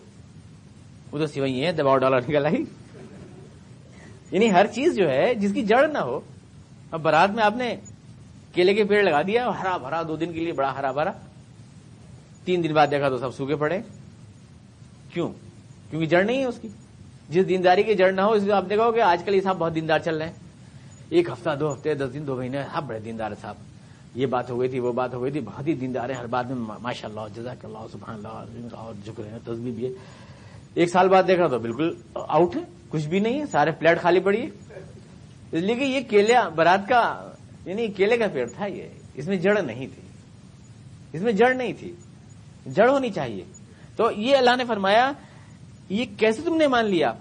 وہ 1.11 1.17
تو 1.17 1.27
سوئی 1.27 1.65
ہے 1.65 1.71
دباؤ 1.71 1.97
ڈالر 1.97 2.21
نکل 2.21 2.45
آئی۔ 2.45 2.63
یعنی 4.31 4.51
ہر 4.51 4.67
چیز 4.67 4.95
جو 4.95 5.09
ہے، 5.09 5.35
جس 5.35 5.53
کی 5.53 5.61
جڑ 5.61 5.87
نہ 5.87 5.97
ہو۔ 5.97 6.19
اب 6.91 7.01
برات 7.01 7.29
میں 7.29 7.43
آپ 7.43 7.55
نے 7.55 7.75
کیلے 8.53 8.73
کے 8.73 8.83
پیڑ 8.83 9.03
لگا 9.03 9.21
دیا 9.21 9.49
ہرا 9.61 9.77
بھرا 9.77 10.03
دو 10.03 10.15
دن 10.15 10.33
کے 10.33 10.39
لیے 10.39 10.51
بڑا 10.51 10.75
ہرا 10.75 10.91
بھرا۔ 10.91 11.11
تین 12.45 12.63
دن 12.63 12.73
بعد 12.73 12.87
دیکھا 12.91 13.09
تو 13.09 13.17
سب 13.17 13.35
سوکھے 13.35 13.55
پڑے۔ 13.55 13.79
کیوں؟ 15.13 15.31
کیونکہ 15.89 16.05
جڑ 16.05 16.23
نہیں 16.23 16.39
ہے 16.39 16.45
اس 16.45 16.59
کی۔ 16.61 16.67
جس 17.29 17.49
دینداری 17.49 17.83
کی 17.83 17.95
جڑ 17.95 18.11
نہ 18.11 18.21
ہو، 18.21 18.31
اس 18.31 18.43
کو 18.45 18.53
آپ 18.53 18.65
دیکھو 18.69 18.91
کہ 18.91 19.01
آج 19.01 19.23
کل 19.23 19.35
یہ 19.35 19.41
صاحب 19.41 19.57
بہت 19.57 19.75
دیندار 19.75 19.99
چل 19.99 20.17
رہے 20.17 20.25
ہیں۔ 20.25 20.33
ایک 21.09 21.29
ہفتہ، 21.29 21.49
دو 21.59 21.73
ہفتے، 21.73 21.93
دس 21.93 22.13
دن، 22.13 22.23
دو 22.27 22.35
مہینے، 22.35 22.63
سب 22.73 22.83
بڑے 22.83 22.99
دیندار 22.99 23.31
صاحب۔ 23.41 23.55
یہ 24.15 24.25
بات 24.25 24.49
ہو 24.49 24.59
گئی 24.59 24.69
تھی، 24.69 24.79
وہ 24.79 24.91
بات 24.91 25.13
ہو 25.13 25.23
گئی 25.23 25.31
تھی، 25.31 25.39
بہت 25.39 25.67
ہی 25.67 25.73
دیندار 25.73 26.09
ہے 26.09 26.13
ہر 26.13 26.27
بات 26.27 26.45
میں 26.45 26.55
ماشاء 26.81 27.07
اللہ 27.07 27.21
جزاک 27.35 27.65
اللہ، 27.65 27.85
سبحان 27.91 28.15
اللہ، 28.15 28.75
اور 28.75 28.93
جھک 29.05 29.19
رہے 29.19 29.29
ہیں 29.29 29.39
تصویر 29.43 29.71
بھی 29.75 29.85
ہے۔ 29.85 29.89
ایک 30.75 30.89
سال 30.89 31.09
بعد 31.09 31.23
دیکھا 31.27 31.47
تو 31.47 31.59
بالکل 31.59 31.93
آؤٹ 32.13 32.55
ہے، 32.55 32.61
کچھ 32.89 33.07
بھی 33.07 33.19
نہیں 33.19 33.39
ہے، 33.39 33.45
سارے 33.45 33.71
پلیٹ 33.71 34.01
خالی 34.01 34.19
پڑی 34.19 34.41
ہے۔ 34.41 34.47
اس 35.51 35.63
لیے 35.63 35.75
کہ 35.75 35.83
یہ 35.83 36.01
کیلے 36.01 36.33
برات 36.55 36.89
کا 36.89 37.31
یعنی 37.65 37.87
کیلے 37.87 38.17
کا 38.17 38.27
پیڑ 38.33 38.49
تھا 38.49 38.65
یہ۔ 38.65 38.87
اس 39.13 39.27
میں 39.27 39.37
جڑ 39.37 39.61
نہیں 39.61 39.87
تھی۔ 39.87 40.01
اس 41.13 41.21
میں 41.21 41.33
جڑ 41.33 41.53
نہیں 41.53 41.73
تھی۔ 41.79 41.95
جڑ 42.65 42.89
ہونی 42.89 43.09
چاہیے۔ 43.09 43.43
تو 43.95 44.11
یہ 44.11 44.37
اللہ 44.37 44.55
نے 44.57 44.65
فرمایا، 44.65 45.11
یہ 45.89 46.05
کیسے 46.17 46.41
تم 46.41 46.57
نے 46.57 46.67
مان 46.67 46.85
لیا 46.85 47.13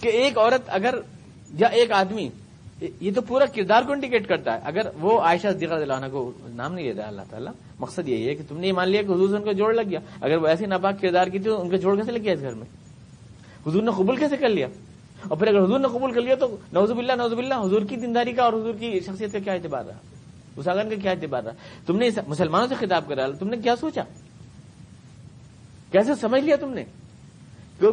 کہ 0.00 0.08
ایک 0.08 0.38
عورت 0.38 0.62
اگر 0.66 0.94
یا 1.54 1.68
ایک 1.68 1.92
آدمی 1.92 2.28
یہ 2.80 3.10
تو 3.14 3.20
پورا 3.20 3.44
کردار 3.46 3.82
کو 3.82 3.92
انڈیکیٹ 3.92 4.26
کرتا 4.28 4.54
ہے۔ 4.54 4.60
اگر 4.64 4.88
وہ 5.00 5.20
عائشہ 5.20 5.48
صدیقہ 5.52 5.74
عنہ 5.74 6.06
کو 6.12 6.32
نام 6.54 6.74
نہیں 6.74 6.86
لیتا 6.86 7.06
اللہ 7.06 7.22
تعالیٰ، 7.30 7.52
مقصد 7.80 8.08
یہی 8.08 8.28
ہے 8.28 8.34
کہ 8.34 8.42
تم 8.48 8.58
نے 8.58 8.66
یہ 8.66 8.72
مان 8.72 8.88
لیا 8.88 9.02
کہ 9.02 9.12
حضور 9.12 9.28
سے 9.28 9.36
ان 9.36 9.44
کا 9.44 9.52
جوڑ 9.52 9.74
لگ 9.74 9.88
گیا۔ 9.90 10.00
اگر 10.20 10.36
وہ 10.36 10.46
ایسے 10.46 10.66
ناپاک 10.66 11.00
کردار 11.00 11.26
کی 11.26 11.38
تھی 11.38 11.50
تو 11.50 11.60
ان 11.60 11.70
کا 11.70 11.76
جوڑ 11.76 11.96
کیسے 11.96 12.12
لگ 12.12 12.22
گیا 12.22 12.32
اس 12.32 12.40
گھر 12.40 12.54
میں؟ 12.54 12.66
حضور 13.66 13.82
نے 13.82 13.90
قبول 13.96 14.16
کیسے 14.16 14.36
کر 14.36 14.48
لیا؟ 14.48 14.66
اور 15.28 15.36
پھر 15.38 15.46
اگر 15.48 15.64
حضور 15.64 15.78
نے 15.78 15.88
قبول 15.88 16.12
کر 16.12 16.20
لیا 16.20 16.34
تو 16.34 16.56
نوزب 16.72 16.98
اللہ 16.98 17.12
نوزب 17.12 17.38
اللہ 17.38 17.54
حضور 17.54 17.82
کی 17.82 17.96
دینداری 17.96 18.32
کا 18.32 18.42
اور 18.42 18.52
حضور 18.52 18.74
کی 18.74 19.00
شخصیت 19.06 19.32
کا 19.32 19.38
کیا 19.38 19.52
اعتبار 19.52 19.84
رہا؟ 19.84 19.98
اس 20.56 20.68
آگن 20.68 20.88
کا 20.90 20.96
کیا 21.02 21.10
اعتبار 21.10 21.42
رہا؟ 21.42 21.52
تم 21.86 21.96
نے 21.96 22.10
مسلمانوں 22.26 22.68
سے 22.68 22.74
خطاب 22.74 23.08
کرا، 23.08 23.26
تم 23.38 23.48
نے 23.48 23.56
کیا 23.56 23.76
سوچا؟ 23.76 24.02
کیسے 25.92 26.14
سمجھ 26.14 26.44
لیا 26.44 26.56
تم 26.56 26.74
نے؟ 26.74 26.84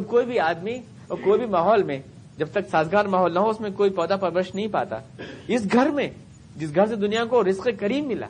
کوئی 0.07 0.25
بھی 0.25 0.39
آدمی 0.39 0.79
اور 1.07 1.17
کوئی 1.23 1.39
بھی 1.39 1.47
ماحول 1.47 1.83
میں 1.83 1.99
جب 2.37 2.47
تک 2.51 2.69
سازگار 2.71 3.05
ماحول 3.05 3.33
نہ 3.33 3.39
ہو، 3.39 3.49
اس 3.49 3.59
میں 3.61 3.69
کوئی 3.71 3.89
پودا 3.89 4.15
پرورش 4.15 4.53
نہیں 4.55 4.67
پاتا۔ 4.67 4.99
اس 5.47 5.67
گھر 5.73 5.89
میں، 5.89 6.09
جس 6.55 6.75
گھر 6.75 6.85
سے 6.85 6.95
دنیا 6.95 7.23
کو 7.25 7.43
رزق 7.43 7.67
کریم 7.79 8.07
ملا، 8.07 8.27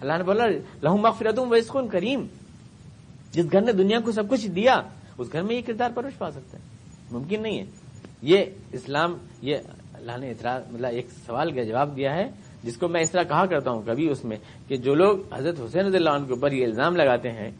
اللہ 0.00 0.16
نے 0.16 0.24
بولا، 0.24 0.46
لہو 0.82 0.96
مغفرت 0.96 1.38
و 1.38 1.86
کریم۔ 1.86 2.26
جس 3.32 3.46
گھر 3.52 3.60
نے 3.60 3.72
دنیا 3.72 3.98
کو 4.04 4.12
سب 4.12 4.28
کچھ 4.28 4.46
دیا، 4.48 4.74
اس 5.18 5.32
گھر 5.32 5.42
میں 5.42 5.56
یہ 5.56 5.60
کردار 5.66 5.90
پرورش 5.94 6.18
پا 6.18 6.30
سکتا 6.30 6.58
ہے۔ 6.58 6.62
ممکن 7.10 7.42
نہیں 7.42 7.58
ہے۔ 7.58 7.64
یہ 8.22 8.44
اسلام، 8.72 9.16
یہ 9.42 9.56
اللہ 9.94 10.16
نے 10.20 10.32
مطلب 10.42 10.84
ایک 10.90 11.06
سوال 11.26 11.52
کا 11.52 11.62
جواب 11.62 11.96
دیا 11.96 12.14
ہے، 12.16 12.26
جس 12.64 12.76
کو 12.76 12.88
میں 12.88 13.02
اس 13.02 13.10
طرح 13.10 13.22
کہا 13.22 13.44
کرتا 13.46 13.70
ہوں 13.70 13.82
کبھی 13.86 14.08
اس 14.10 14.24
میں، 14.24 14.36
کہ 14.68 14.76
جو 14.76 14.94
لوگ 14.94 15.18
حضرت 15.32 15.60
حسین 15.60 15.86
رضی 15.86 15.96
اللہ 15.96 16.10
عنہ 16.10 16.26
کے 16.26 16.32
اوپر 16.32 16.52
یہ 16.52 16.64
الزام 16.64 16.96
لگاتے 16.96 17.30
ہیں، 17.32 17.50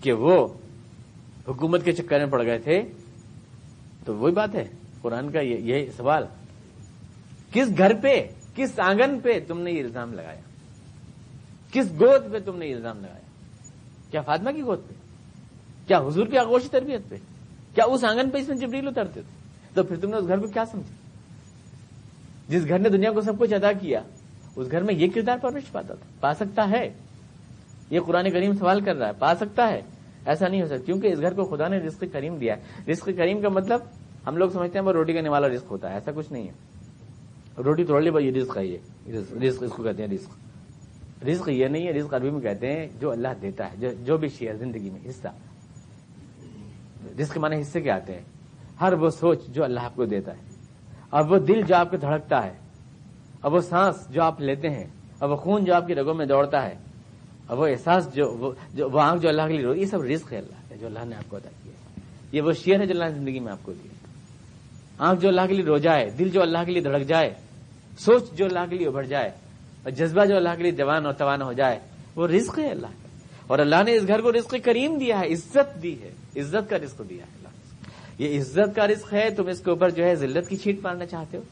کہ 0.00 0.12
وہ 0.12 0.36
حکومت 1.48 1.84
کے 1.84 1.92
چکر 1.92 2.18
میں 2.18 2.30
پڑ 2.30 2.44
گئے 2.44 2.58
تھے 2.58 2.80
تو 4.06 4.16
وہی 4.16 4.32
بات 4.32 4.54
ہے، 4.54 4.64
قرآن 5.02 5.30
کا 5.30 5.40
یہ 5.40 5.90
سوال۔ 5.96 6.24
کس 7.52 7.78
گھر 7.78 7.92
پہ، 8.02 8.28
کس 8.54 8.80
آنگن 8.80 9.20
پہ 9.20 9.40
تم 9.48 9.60
نے 9.60 9.72
یہ 9.72 9.82
الزام 9.82 10.12
لگایا؟ 10.12 10.40
کس 11.72 11.90
گود 12.00 12.32
پہ 12.32 12.38
تم 12.38 12.58
نے 12.58 12.66
یہ 12.66 12.74
الزام 12.74 13.00
لگایا؟ 13.00 13.20
کیا 14.10 14.20
فاطمہ 14.20 14.50
کی 14.50 14.62
گود 14.62 14.78
پہ؟ 14.88 14.94
کیا 15.88 15.98
حضور 15.98 16.26
کی 16.26 16.38
آگوشی 16.38 16.68
تربیت 16.68 17.00
پہ؟ 17.08 17.16
کیا 17.74 17.84
اس 17.84 18.04
آنگن 18.04 18.30
پہ 18.30 18.38
اس 18.38 18.48
میں 18.48 18.56
جبریل 18.56 18.88
اترتے 18.88 19.22
تھے؟ 19.22 19.58
تو 19.74 19.82
پھر 19.82 19.96
تم 19.96 20.10
نے 20.10 20.16
اس 20.16 20.28
گھر 20.28 20.38
کو 20.38 20.46
کیا 20.46 20.64
سمجھا؟ 20.64 20.94
جس 22.48 22.68
گھر 22.68 22.78
نے 22.78 22.88
دنیا 22.88 23.12
کو 23.12 23.20
سب 23.20 23.38
کچھ 23.38 23.54
ادا 23.54 23.72
کیا، 23.72 24.00
اس 24.56 24.70
گھر 24.70 24.82
میں 24.82 24.94
یہ 24.94 25.06
کردار 25.14 25.38
پرورش 25.38 25.72
پاتا 25.72 25.94
تھا۔ 25.94 26.06
پا 26.20 26.34
سکتا 26.34 26.70
ہے؟ 26.70 26.94
یہ 27.90 28.00
قرآن 28.00 28.30
کریم 28.30 28.52
سوال 28.52 28.80
کر 28.80 28.96
رہا 28.96 29.06
ہے۔ 29.06 29.12
پا 29.18 29.34
سکتا 29.34 29.68
ہے؟ 29.68 29.80
ایسا 30.26 30.48
نہیں 30.48 30.62
ہو 30.62 30.66
سکتا، 30.66 30.84
کیونکہ 30.84 31.06
اس 31.06 31.20
گھر 31.20 31.34
کو 31.34 31.44
خدا 31.44 31.68
نے 31.68 31.78
رزق 31.78 32.04
کریم 32.12 32.36
دیا 32.36 32.54
ہے۔ 32.56 32.92
رزق 32.92 33.08
کریم 33.16 33.40
کا 33.40 33.48
مطلب 33.48 33.80
ہم 34.26 34.36
لوگ 34.36 34.50
سمجھتے 34.50 34.78
ہیں 34.78 34.86
وہ 34.86 34.92
روٹی 34.92 35.12
کرنے 35.12 35.28
والا 35.28 35.48
رزق 35.48 35.70
ہوتا 35.70 35.88
ہے، 35.88 35.94
ایسا 35.94 36.12
کچھ 36.14 36.32
نہیں 36.32 36.48
ہے۔ 36.48 36.52
روٹی 37.62 37.84
توڑ 37.84 38.02
لی 38.02 38.10
بھائی 38.10 38.34
رزق 38.34 38.58
ہے 38.58 38.66
یہ۔ 38.66 38.78
رزق 39.42 39.62
اس 39.62 39.72
کو 39.72 39.82
کہتے 39.82 40.02
ہیں 40.02 40.10
رزق۔ 40.10 40.30
رزق 41.24 41.48
یہ 41.48 41.66
نہیں 41.66 41.86
ہے، 41.86 41.92
رزق 41.92 42.14
عربی 42.14 42.30
میں 42.30 42.40
کہتے 42.40 42.72
ہیں 42.72 42.86
جو 43.00 43.10
اللہ 43.10 43.28
دیتا 43.42 43.72
ہے، 43.72 43.94
جو 43.94 44.16
بھی 44.16 44.28
شیئر 44.28 44.54
زندگی 44.54 44.90
میں، 44.90 45.00
حصہ۔ 45.08 45.28
جس 47.16 47.30
کے 47.30 47.40
معنی 47.40 47.60
حصے 47.60 47.80
کے 47.80 47.90
آتے 47.90 48.12
ہیں۔ 48.12 48.22
ہر 48.80 48.92
وہ 48.92 49.10
سوچ 49.10 49.46
جو 49.46 49.64
اللہ 49.64 49.80
آپ 49.80 49.96
کو 49.96 50.04
دیتا 50.04 50.32
ہے۔ 50.32 50.42
اور 51.10 51.24
وہ 51.24 51.38
دل 51.38 51.60
جو 51.62 51.76
آپ 51.76 51.90
کو 51.90 51.96
دھڑکتا 51.96 52.44
ہے 52.44 52.52
اور 53.40 53.52
وہ 53.52 53.60
سانس 53.60 53.96
جو 54.10 54.22
آپ 54.22 54.40
لیتے 54.40 54.68
ہیں 54.68 54.84
اور 55.18 55.28
وہ 55.28 55.36
خون 55.36 55.64
جو 55.64 55.74
آپ 55.74 55.86
کی 55.86 55.94
رگوں 55.94 56.14
میں 56.14 56.26
دوڑتا 56.26 56.66
ہے 56.66 56.74
اور 57.46 57.58
وہ 57.58 57.66
احساس 57.66 58.14
جو، 58.14 58.52
وہ 58.92 59.00
آنکھ 59.00 59.22
جو 59.22 59.28
اللہ 59.28 59.42
کے 59.42 59.56
لیے 59.56 59.80
یہ 59.80 59.86
سب 59.86 60.02
رزق 60.02 60.32
ہے 60.32 60.38
اللہ، 60.38 60.74
جو 60.80 60.86
اللہ 60.86 61.04
نے 61.04 61.16
آپ 61.16 61.30
کو 61.30 61.36
ادا 61.36 61.48
کیا 61.62 61.72
یہ 62.32 62.42
وہ 62.42 62.52
شیئر 62.52 62.80
ہے 62.80 62.86
جو 62.86 62.92
اللہ 62.92 63.04
نے 63.04 63.10
زندگی 63.10 63.40
میں 63.40 63.52
آپ 63.52 63.58
کو 63.62 63.72
دیا 63.72 63.95
آنکھ 64.98 65.20
جو 65.20 65.28
اللہ 65.28 65.46
کے 65.48 65.54
لیے 65.54 65.64
رو 65.64 65.78
جائے، 65.78 66.10
دل 66.10 66.28
جو 66.28 66.42
اللہ 66.42 66.64
کے 66.66 66.72
لیے 66.72 66.82
دھڑک 66.82 67.02
جائے، 67.02 67.34
سوچ 67.98 68.30
جو 68.32 68.44
اللہ 68.44 68.64
کے 68.70 68.76
لیے 68.76 68.86
ابھر 68.86 69.02
جائے، 69.02 69.28
اور 69.82 69.90
جذبہ 69.90 70.24
جو 70.24 70.36
اللہ 70.36 70.54
کے 70.56 70.62
لیے 70.62 70.72
جوان 70.72 71.06
اور 71.06 71.14
توانا 71.14 71.44
ہو 71.44 71.52
جائے، 71.52 71.78
وہ 72.16 72.28
رزق 72.28 72.58
ہے 72.58 72.70
اللہ 72.70 72.86
کا۔ 72.86 73.08
اور 73.46 73.58
اللہ 73.58 73.82
نے 73.86 73.92
اس 73.92 74.06
گھر 74.08 74.20
کو 74.20 74.32
رزق 74.32 74.54
کریم 74.64 74.98
دیا 74.98 75.20
ہے، 75.20 75.32
عزت 75.32 75.82
دی 75.82 75.94
ہے، 76.02 76.10
عزت 76.36 76.70
کا 76.70 76.78
رزق 76.78 77.02
دیا 77.08 77.24
ہے 77.26 77.30
اللہ 77.36 78.22
یہ 78.22 78.40
عزت 78.40 78.76
کا 78.76 78.86
رزق 78.86 79.12
ہے، 79.12 79.28
تم 79.30 79.46
اس 79.46 79.60
کے 79.60 79.70
اوپر 79.70 79.90
جو 79.90 80.04
ہے 80.04 80.14
ذلت 80.14 80.48
کی 80.48 80.56
چھیٹ 80.56 80.78
مارنا 80.82 81.06
چاہتے 81.06 81.36
ہو؟ 81.36 81.42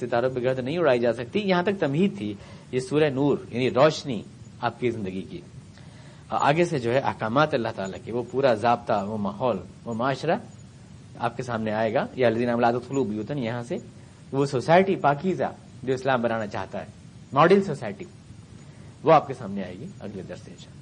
ستاروں 0.00 0.30
پہ 0.30 0.40
گرد 0.40 0.58
نہیں 0.58 0.78
اڑائی 0.78 1.00
جا 1.00 1.12
سکتی، 1.12 1.40
یہاں 1.40 1.62
تک 1.62 1.78
تمہید 1.80 2.16
تھی، 2.18 2.34
یہ 2.72 2.80
سورہ 2.80 3.08
نور 3.10 3.38
یعنی 3.50 3.70
روشنی 3.70 4.22
آپ 4.60 4.80
کی 4.80 4.90
زندگی 4.90 5.22
کی۔ 5.22 5.40
آگے 6.30 6.64
سے 6.64 6.78
جو 6.78 6.92
ہے 6.92 6.98
احکامات 6.98 7.54
اللہ 7.54 7.68
تعالیٰ 7.76 7.98
کے، 8.04 8.12
وہ 8.12 8.22
پورا 8.30 8.54
ضابطہ، 8.54 9.04
وہ 9.06 9.16
ماحول، 9.16 9.58
وہ 9.84 9.94
معاشرہ 9.94 10.36
آپ 11.26 11.36
کے 11.36 11.42
سامنے 11.42 11.72
آئے 11.80 11.92
گا. 11.94 12.06
یا 12.20 12.28
لدین 12.30 12.50
فلو 12.88 13.04
بھی 13.04 13.16
یہاں 13.44 13.62
سے 13.68 13.76
وہ 14.32 14.46
سوسائٹی 14.46 14.96
پاکیزہ 15.06 15.52
جو 15.82 15.92
اسلام 15.94 16.22
بنانا 16.22 16.46
چاہتا 16.46 16.80
ہے 16.80 16.88
ماڈل 17.32 17.62
سوسائٹی 17.62 18.04
وہ 19.04 19.12
آپ 19.12 19.26
کے 19.26 19.34
سامنے 19.34 19.64
آئے 19.64 19.76
گی 19.78 19.86
اگلے 20.00 20.22
درس 20.28 20.42
سے 20.44 20.78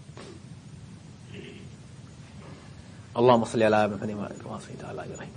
اللهم 3.18 3.44
صل 3.50 3.62
على 3.62 3.78
محمد 3.90 4.10
وعلى 4.14 4.34
كما 4.42 4.58
صليت 4.64 4.82
على 4.84 5.00
ابراهيم 5.02 5.34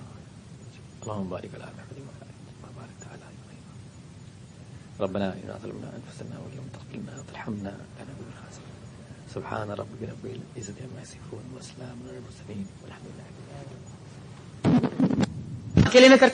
اللهم 1.01 1.29
بارك 1.33 1.51
على 1.55 1.65
محمد 1.77 1.97
وعلى 2.07 2.33
كما 2.49 2.69
باركت 2.77 3.03
على 3.11 3.25
ابراهيم 3.33 3.63
ربنا 5.03 5.27
اننا 5.33 5.55
ظلمنا 5.63 5.89
انفسنا 5.99 6.35
وان 6.41 6.53
لم 6.59 6.67
تغفر 6.75 6.97
لنا 6.97 7.13
وترحمنا 7.19 7.71
لنكونن 7.79 8.09
من 8.19 8.27
الخاسرين. 8.29 8.77
سبحان 9.35 9.69
ربك 9.81 10.01
رب 10.13 10.25
العزة 10.25 10.77
عما 10.85 11.01
يصفون 11.01 11.45
وسلام 11.57 11.97
على 12.07 12.17
المرسلين 12.17 12.67
والحمد 12.83 13.07
لله. 13.09 13.30
رب 15.91 15.97
اکیلے 15.97 16.09
میں 16.09 16.17
کرتا 16.17 16.29